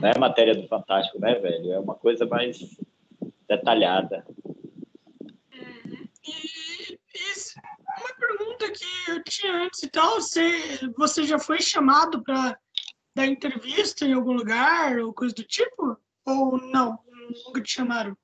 [0.00, 1.72] Não é matéria do Fantástico, né, velho?
[1.72, 2.76] É uma coisa mais
[3.48, 4.24] detalhada.
[4.44, 6.08] Uhum.
[6.26, 6.98] E, e
[7.56, 7.67] uma
[8.58, 12.58] pergunta que eu tinha antes e tal, você, você já foi chamado para
[13.14, 15.96] dar entrevista em algum lugar ou coisa do tipo?
[16.26, 16.98] Ou não?
[17.46, 18.16] Nunca te chamaram?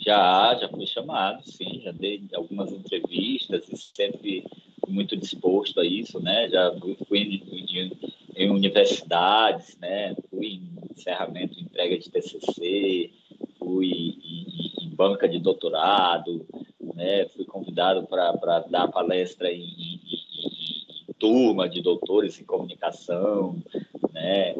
[0.00, 4.44] Já, já fui chamado, sim, já dei algumas entrevistas e sempre
[4.86, 6.48] muito disposto a isso, né?
[6.48, 6.72] Já
[7.08, 7.90] fui, em,
[8.36, 10.14] em, universidades, né?
[10.28, 13.10] Fui em encerramento, entrega de TCC,
[13.58, 16.46] fui em, em banca de doutorado,
[16.94, 17.26] né?
[17.34, 20.00] Fui convidado para dar palestra em, em,
[21.08, 23.56] em, turma de doutores em comunicação,
[24.12, 24.54] né?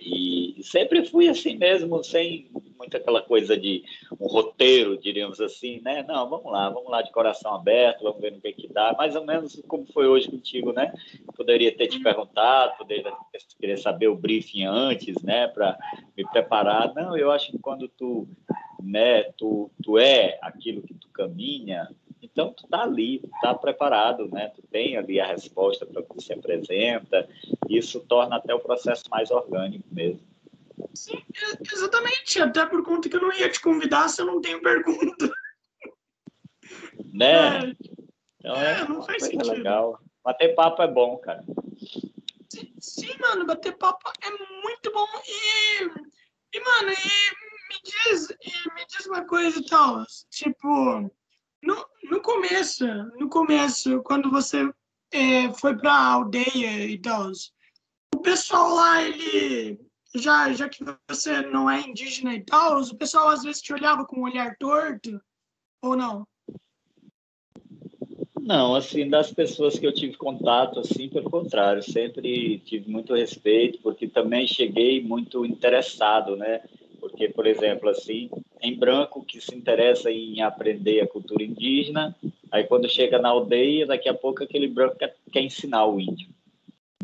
[0.00, 3.84] E sempre fui assim mesmo, sem muito aquela coisa de
[4.18, 6.04] um roteiro, diríamos assim, né?
[6.08, 8.94] Não, vamos lá, vamos lá de coração aberto, vamos ver no que, que dá.
[8.96, 10.92] Mais ou menos como foi hoje contigo, né?
[11.36, 13.12] Poderia ter te perguntado, poderia
[13.60, 15.48] querer saber o briefing antes, né?
[15.48, 15.76] Para
[16.16, 16.94] me preparar.
[16.94, 18.26] Não, eu acho que quando tu,
[18.82, 19.24] né?
[19.36, 21.88] Tu, tu é aquilo que tu caminha,
[22.22, 24.48] então tu tá ali, tu tá preparado, né?
[24.48, 27.28] Tu tem ali a resposta para o que se apresenta.
[27.68, 30.26] Isso torna até o processo mais orgânico mesmo.
[30.94, 31.22] Sim,
[31.72, 32.40] exatamente.
[32.40, 35.30] Até por conta que eu não ia te convidar se eu não tenho pergunta.
[37.12, 37.32] Né?
[37.32, 37.76] É.
[38.38, 39.50] Então é, é não faz sentido.
[39.50, 39.98] legal.
[40.22, 41.44] Bater papo é bom, cara.
[42.48, 45.06] Sim, sim, mano, bater papo é muito bom.
[45.26, 45.84] E,
[46.56, 50.04] e mano, e me diz, me diz uma coisa tal.
[50.30, 51.10] Tipo,
[51.62, 52.86] no, no começo,
[53.18, 54.70] no começo, quando você
[55.12, 57.30] é, foi pra aldeia e tal,
[58.14, 59.78] o pessoal lá, ele
[60.14, 64.04] já, já que você não é indígena e tal, o pessoal às vezes te olhava
[64.04, 65.20] com um olhar torto,
[65.82, 66.26] ou não?
[68.40, 73.78] Não, assim, das pessoas que eu tive contato, assim, pelo contrário, sempre tive muito respeito,
[73.82, 76.62] porque também cheguei muito interessado, né?
[77.00, 78.30] Porque, por exemplo, assim,
[78.60, 82.14] em branco que se interessa em aprender a cultura indígena,
[82.50, 86.28] aí quando chega na aldeia, daqui a pouco aquele branco quer, ensinar o índio,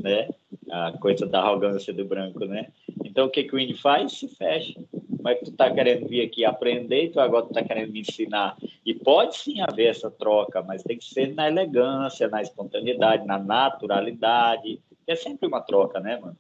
[0.01, 0.29] né?
[0.71, 2.69] A coisa da arrogância do branco, né?
[3.05, 4.13] Então, o que, que o índio faz?
[4.13, 4.75] Se fecha.
[5.23, 8.57] Mas tu está querendo vir aqui aprender, tu agora está querendo me ensinar.
[8.85, 13.39] E pode sim haver essa troca, mas tem que ser na elegância, na espontaneidade, na
[13.39, 14.81] naturalidade.
[15.07, 16.37] É sempre uma troca, né, mano?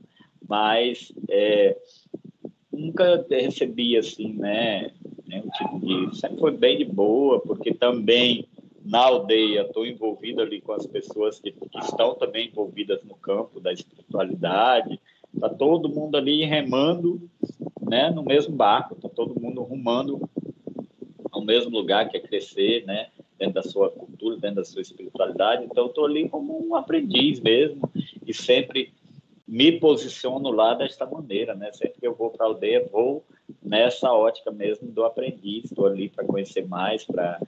[0.46, 1.76] Mas é,
[2.76, 4.90] nunca recebi assim, né?
[5.26, 8.46] né tipo de, sempre foi bem de boa, porque também
[8.84, 13.60] na aldeia estou envolvido ali com as pessoas que, que estão também envolvidas no campo
[13.60, 15.00] da espiritualidade
[15.34, 17.28] Está todo mundo ali remando
[17.82, 20.28] né, no mesmo barco, está todo mundo rumando
[21.30, 25.64] ao mesmo lugar que é crescer, né, dentro da sua cultura, dentro da sua espiritualidade.
[25.64, 27.90] Então, estou ali como um aprendiz mesmo
[28.24, 28.92] e sempre
[29.46, 31.70] me posiciono lá desta maneira, né?
[31.72, 33.24] Sempre que eu vou para a aldeia, vou
[33.62, 35.66] nessa ótica mesmo do aprendiz.
[35.66, 37.40] Estou ali para conhecer mais, para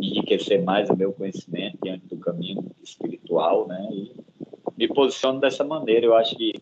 [0.00, 3.86] enriquecer mais o meu conhecimento diante do caminho espiritual, né?
[3.92, 4.12] E
[4.76, 6.06] me posiciono dessa maneira.
[6.06, 6.54] Eu acho que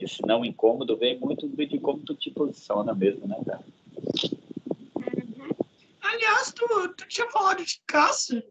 [0.00, 3.64] esse não incômodo vem muito de como tu te posiciona mesmo, né, cara?
[4.96, 5.48] Uhum.
[6.00, 6.66] Aliás, tu,
[6.96, 8.42] tu tinha falado de caça,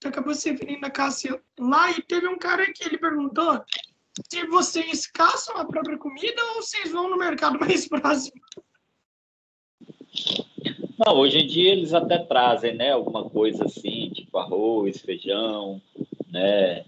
[0.00, 3.62] tu acabou se referindo a caça lá e teve um cara que ele perguntou
[4.30, 8.40] se vocês caçam a própria comida ou vocês vão no mercado mais próximo.
[11.04, 15.82] Não, hoje em dia eles até trazem, né, alguma coisa assim, tipo arroz, feijão,
[16.30, 16.84] né,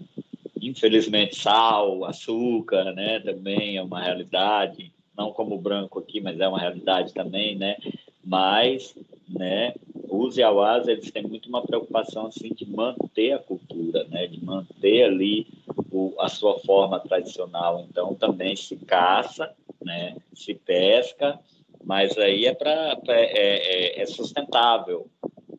[0.61, 6.59] infelizmente, sal, açúcar, né, também é uma realidade, não como branco aqui, mas é uma
[6.59, 7.75] realidade também, né,
[8.23, 8.95] mas,
[9.27, 9.73] né,
[10.09, 15.03] os Iauás, eles têm muito uma preocupação, assim, de manter a cultura, né, de manter
[15.03, 15.56] ali
[15.97, 19.53] o, a sua forma tradicional, então também se caça,
[19.83, 21.39] né, se pesca,
[21.83, 25.07] mas aí é para é, é, é, sustentável,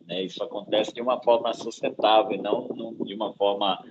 [0.06, 3.84] né, isso acontece de uma forma sustentável, e não, não de uma forma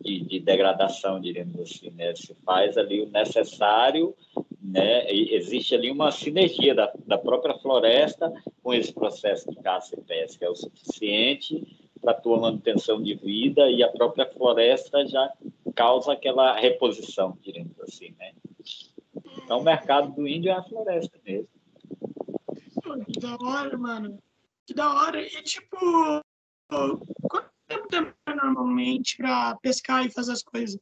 [0.00, 2.14] de, de degradação, diríamos assim, né?
[2.14, 4.14] Se faz ali o necessário,
[4.62, 5.10] né?
[5.10, 8.32] Existe ali uma sinergia da, da própria floresta
[8.62, 11.66] com esse processo de caça e pesca, é o suficiente
[12.00, 15.32] para a tua manutenção de vida e a própria floresta já
[15.76, 18.32] causa aquela reposição, diríamos assim, né?
[19.44, 21.48] Então, o mercado do índio é a floresta mesmo.
[23.12, 24.18] Que da hora, mano.
[24.66, 25.20] Que da hora.
[25.20, 25.76] E, tipo,
[26.68, 30.80] quanto tempo demora normalmente para pescar e fazer as coisas?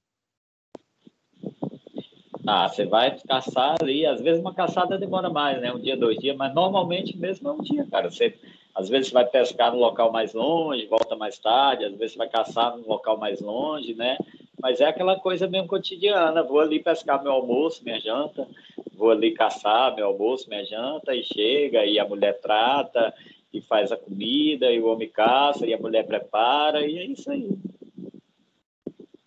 [2.46, 5.72] Ah, você vai caçar ali, às vezes uma caçada demora mais, né?
[5.72, 8.10] Um dia, dois dias, mas normalmente mesmo é um dia, cara.
[8.10, 8.38] Você,
[8.74, 12.18] às vezes você vai pescar no local mais longe, volta mais tarde, às vezes você
[12.18, 14.18] vai caçar no local mais longe, né?
[14.64, 16.42] Mas é aquela coisa mesmo cotidiana.
[16.42, 18.48] Vou ali pescar meu almoço, minha janta,
[18.94, 23.12] vou ali caçar meu almoço, minha janta, e chega, e a mulher trata,
[23.52, 27.30] e faz a comida, e o homem caça, e a mulher prepara, e é isso
[27.30, 27.50] aí.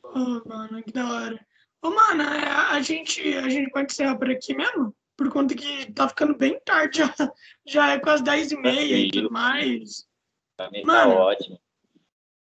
[0.01, 1.45] Oh, mano, que da hora.
[1.83, 4.91] Ô, mano, é, a gente, a gente pode encerrar por aqui mesmo?
[5.15, 7.33] Por conta que tá ficando bem tarde, já,
[7.63, 10.07] já é quase 10 e meia e tudo mais.
[10.57, 11.59] Pra mim tá mano, tá ótimo.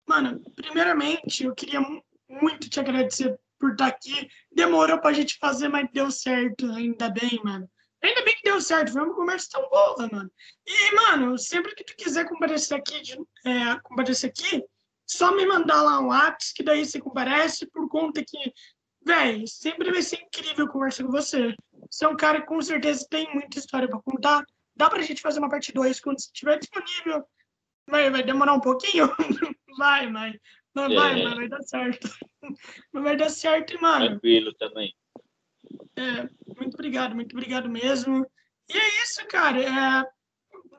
[0.06, 1.80] Mano, primeiramente, eu queria
[2.40, 4.28] muito te agradecer por estar tá aqui.
[4.52, 7.68] Demorou pra gente fazer, mas deu certo, ainda bem, mano.
[8.02, 10.30] Ainda bem que deu certo, foi uma conversa tão boa, mano.
[10.66, 13.00] E, mano, sempre que tu quiser comparecer aqui,
[13.46, 14.62] é, comparecer aqui,
[15.06, 18.52] só me mandar lá um WhatsApp, que daí você comparece, por conta que,
[19.02, 21.54] velho, sempre vai ser incrível conversar com você.
[21.90, 24.44] Você é um cara que com certeza tem muita história para contar.
[24.76, 27.24] Dá pra gente fazer uma parte 2 quando estiver disponível.
[27.88, 29.08] Vai, vai demorar um pouquinho?
[29.78, 30.34] vai, mas,
[30.74, 30.94] mas é.
[30.94, 32.08] vai, mas vai dar certo.
[32.92, 34.06] Mas vai dar certo, mano.
[34.06, 34.94] Tranquilo também.
[35.96, 36.28] É,
[36.58, 38.26] muito obrigado, muito obrigado mesmo.
[38.68, 39.62] E é isso, cara.
[39.62, 40.04] É,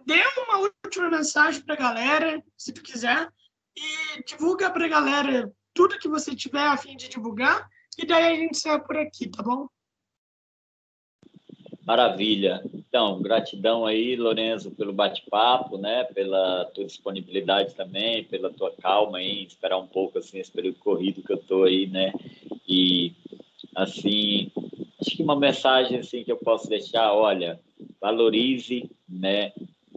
[0.06, 3.28] dê uma última mensagem pra galera, se tu quiser,
[3.76, 7.68] e divulga pra galera tudo que você tiver a fim de divulgar,
[7.98, 9.68] e daí a gente sai por aqui, tá bom?
[11.86, 12.64] Maravilha.
[12.74, 16.04] Então, gratidão aí, Lorenzo, pelo bate-papo, né?
[16.06, 21.22] Pela tua disponibilidade também, pela tua calma em esperar um pouco assim esse período corrido
[21.22, 22.12] que eu tô aí, né?
[22.68, 23.14] E
[23.76, 24.52] assim,
[25.00, 27.60] acho que uma mensagem assim que eu posso deixar, olha,
[28.02, 29.52] valorize, né,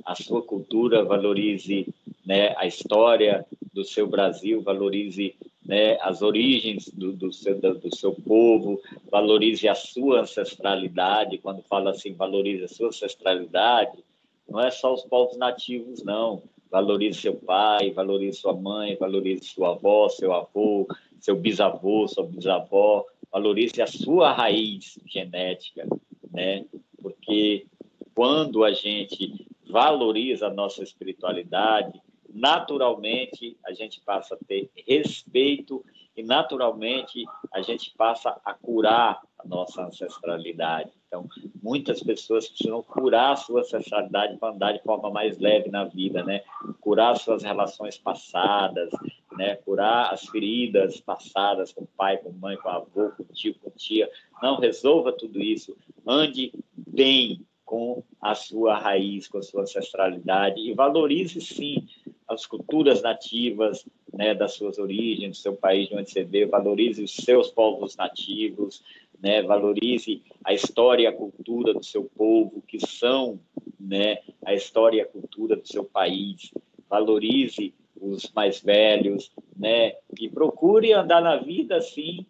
[0.05, 1.86] a sua cultura, valorize,
[2.27, 5.35] né, a história do seu Brasil, valorize
[5.69, 8.81] né, as origens do, do, seu, do seu povo,
[9.11, 11.36] valorize a sua ancestralidade.
[11.36, 14.03] Quando fala assim, valorize a sua ancestralidade,
[14.49, 16.43] não é só os povos nativos, não.
[16.70, 20.89] Valorize seu pai, valorize sua mãe, valorize sua avó, seu avô,
[21.20, 23.05] seu bisavô, sua bisavó.
[23.31, 25.86] Valorize a sua raiz genética,
[26.32, 26.65] né?
[27.03, 27.66] Porque
[28.15, 32.01] quando a gente valoriza a nossa espiritualidade,
[32.33, 35.85] naturalmente a gente passa a ter respeito
[36.17, 40.91] e naturalmente a gente passa a curar a nossa ancestralidade.
[41.07, 41.27] Então,
[41.63, 46.25] muitas pessoas precisam curar a sua ancestralidade para andar de forma mais leve na vida,
[46.25, 46.43] né?
[46.81, 48.91] Curar suas relações passadas,
[49.37, 49.57] né?
[49.57, 54.11] Curar as feridas passadas com pai, com mãe, com avô, com tio, com tia.
[54.43, 55.77] Não resolva tudo isso.
[56.05, 61.87] Ande bem com a sua raiz, com a sua ancestralidade e valorize sim
[62.29, 67.03] as culturas nativas né, das suas origens, do seu país de onde você veio, valorize
[67.03, 68.83] os seus povos nativos,
[69.21, 73.41] né, valorize a história e a cultura do seu povo, que são
[73.81, 76.53] né, a história e a cultura do seu país,
[76.89, 82.27] valorize os mais velhos, né, e procure andar na vida assim,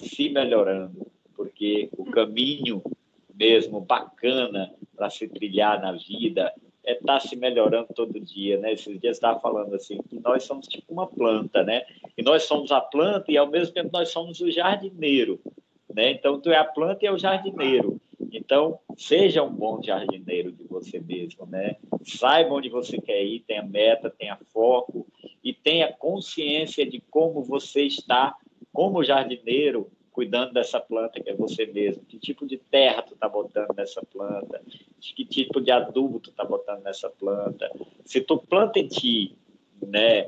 [0.00, 1.06] se melhorando,
[1.36, 2.82] porque o caminho
[3.34, 6.52] mesmo bacana para se trilhar na vida
[6.84, 8.72] é estar tá se melhorando todo dia, né?
[8.72, 11.84] Esses dias estava falando assim que nós somos tipo uma planta, né?
[12.16, 15.40] E nós somos a planta e ao mesmo tempo nós somos o jardineiro,
[15.94, 16.10] né?
[16.10, 18.00] Então tu é a planta e é o jardineiro.
[18.32, 21.76] Então seja um bom jardineiro de você mesmo, né?
[22.04, 25.06] Saiba onde você quer ir, tenha meta, tenha foco
[25.44, 28.34] e tenha consciência de como você está
[28.72, 33.28] como jardineiro cuidando dessa planta que é você mesmo, que tipo de terra tu tá
[33.28, 34.60] botando nessa planta,
[35.00, 37.70] que tipo de adubo tu tá botando nessa planta.
[38.04, 39.34] Se tu planta em ti,
[39.80, 40.26] né,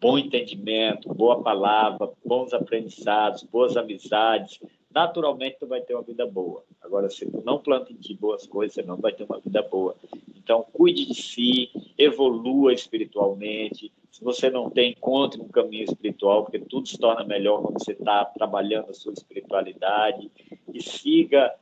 [0.00, 4.60] bom entendimento, boa palavra, bons aprendizados, boas amizades,
[4.92, 6.62] naturalmente tu vai ter uma vida boa.
[6.82, 9.62] Agora, se tu não planta em ti boas coisas, você não vai ter uma vida
[9.62, 9.96] boa.
[10.36, 16.58] Então, cuide de si, evolua espiritualmente, se você não tem, encontre um caminho espiritual, porque
[16.58, 20.30] tudo se torna melhor quando você está trabalhando a sua espiritualidade
[20.72, 21.52] e siga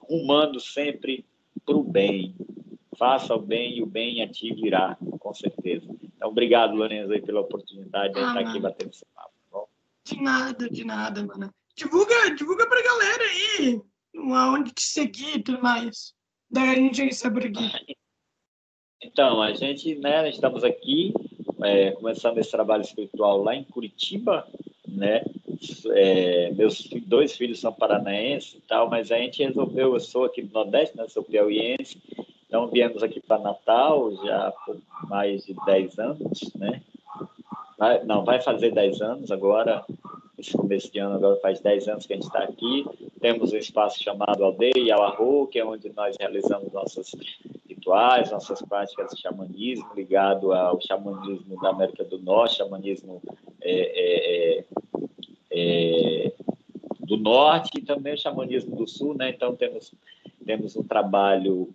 [0.00, 1.26] rumando sempre
[1.66, 2.34] para o bem.
[2.96, 5.86] Faça o bem e o bem a ti virá, com certeza.
[6.02, 9.30] Então, obrigado, Lorenzo, aí, pela oportunidade de ah, estar aqui batendo esse papo.
[9.52, 9.64] Tá
[10.04, 11.54] de nada, de nada, mano.
[11.76, 13.82] Divulga, divulga pra galera aí,
[14.16, 16.14] onde te seguir e tudo mais.
[16.50, 17.96] Daí a gente recebe aqui.
[19.02, 21.12] Então, a gente, né, estamos aqui
[21.62, 24.46] é, começando esse trabalho espiritual lá em Curitiba,
[24.86, 25.24] né?
[25.94, 30.42] É, meus dois filhos são paranaenses e tal, mas a gente resolveu, eu sou aqui
[30.42, 31.06] do Nordeste, né?
[31.08, 32.00] Sou piauiense,
[32.46, 34.76] então viemos aqui para Natal já por
[35.08, 36.80] mais de 10 anos, né?
[37.76, 39.84] Vai, não, vai fazer 10 anos agora,
[40.38, 42.84] esse começo de ano agora faz 10 anos que a gente está aqui.
[43.20, 47.12] Temos um espaço chamado Aldeia Arro, que é onde nós realizamos nossas
[47.88, 53.22] rituais, nossas práticas de xamanismo, ligado ao xamanismo da América do Norte, xamanismo
[53.60, 56.32] é, é, é, é
[57.00, 59.30] do Norte e também o xamanismo do Sul, né?
[59.30, 59.94] Então temos
[60.44, 61.70] temos um trabalho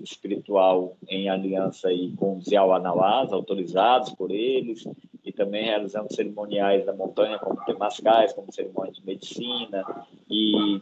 [0.00, 4.86] espiritual em aliança aí com os Yawanawás, autorizados por eles,
[5.24, 9.84] e também realizando cerimoniais da montanha, como temascais, como cerimônia de medicina,
[10.30, 10.80] e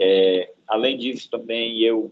[0.00, 2.10] é, além disso também eu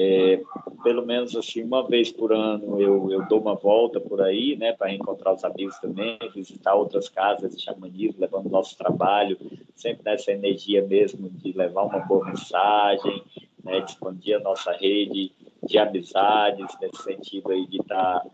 [0.00, 0.40] é,
[0.84, 4.72] pelo menos assim uma vez por ano eu, eu dou uma volta por aí, né,
[4.72, 9.36] para encontrar os amigos também, visitar outras casas de xamanismo, levando nosso trabalho,
[9.74, 13.24] sempre nessa energia mesmo de levar uma boa mensagem,
[13.64, 15.32] né, de expandir a nossa rede
[15.64, 18.26] de amizades, nesse sentido aí de estar tá,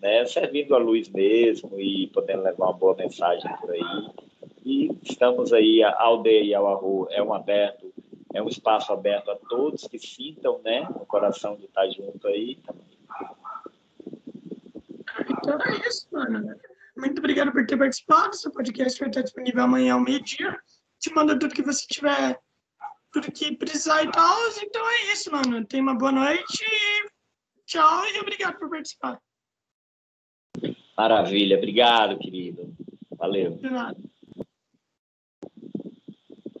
[0.00, 4.08] né, servindo a luz mesmo e podendo levar uma boa mensagem por aí.
[4.64, 7.87] E estamos aí, a aldeia e ao arro é um aberto
[8.34, 12.60] é um espaço aberto a todos que sintam, né, no coração de estar junto aí
[15.30, 16.54] Então é isso, mano.
[16.96, 18.36] Muito obrigado por ter participado.
[18.36, 20.58] Seu podcast vai estar disponível amanhã ao meio-dia.
[20.98, 22.38] Te manda tudo que você tiver,
[23.12, 24.36] tudo que precisar e tal.
[24.62, 25.64] Então é isso, mano.
[25.64, 26.64] Tenha uma boa noite.
[27.66, 29.20] Tchau e obrigado por participar.
[30.96, 31.56] Maravilha.
[31.56, 32.74] Obrigado, querido.
[33.16, 33.56] Valeu.
[33.56, 33.96] De nada.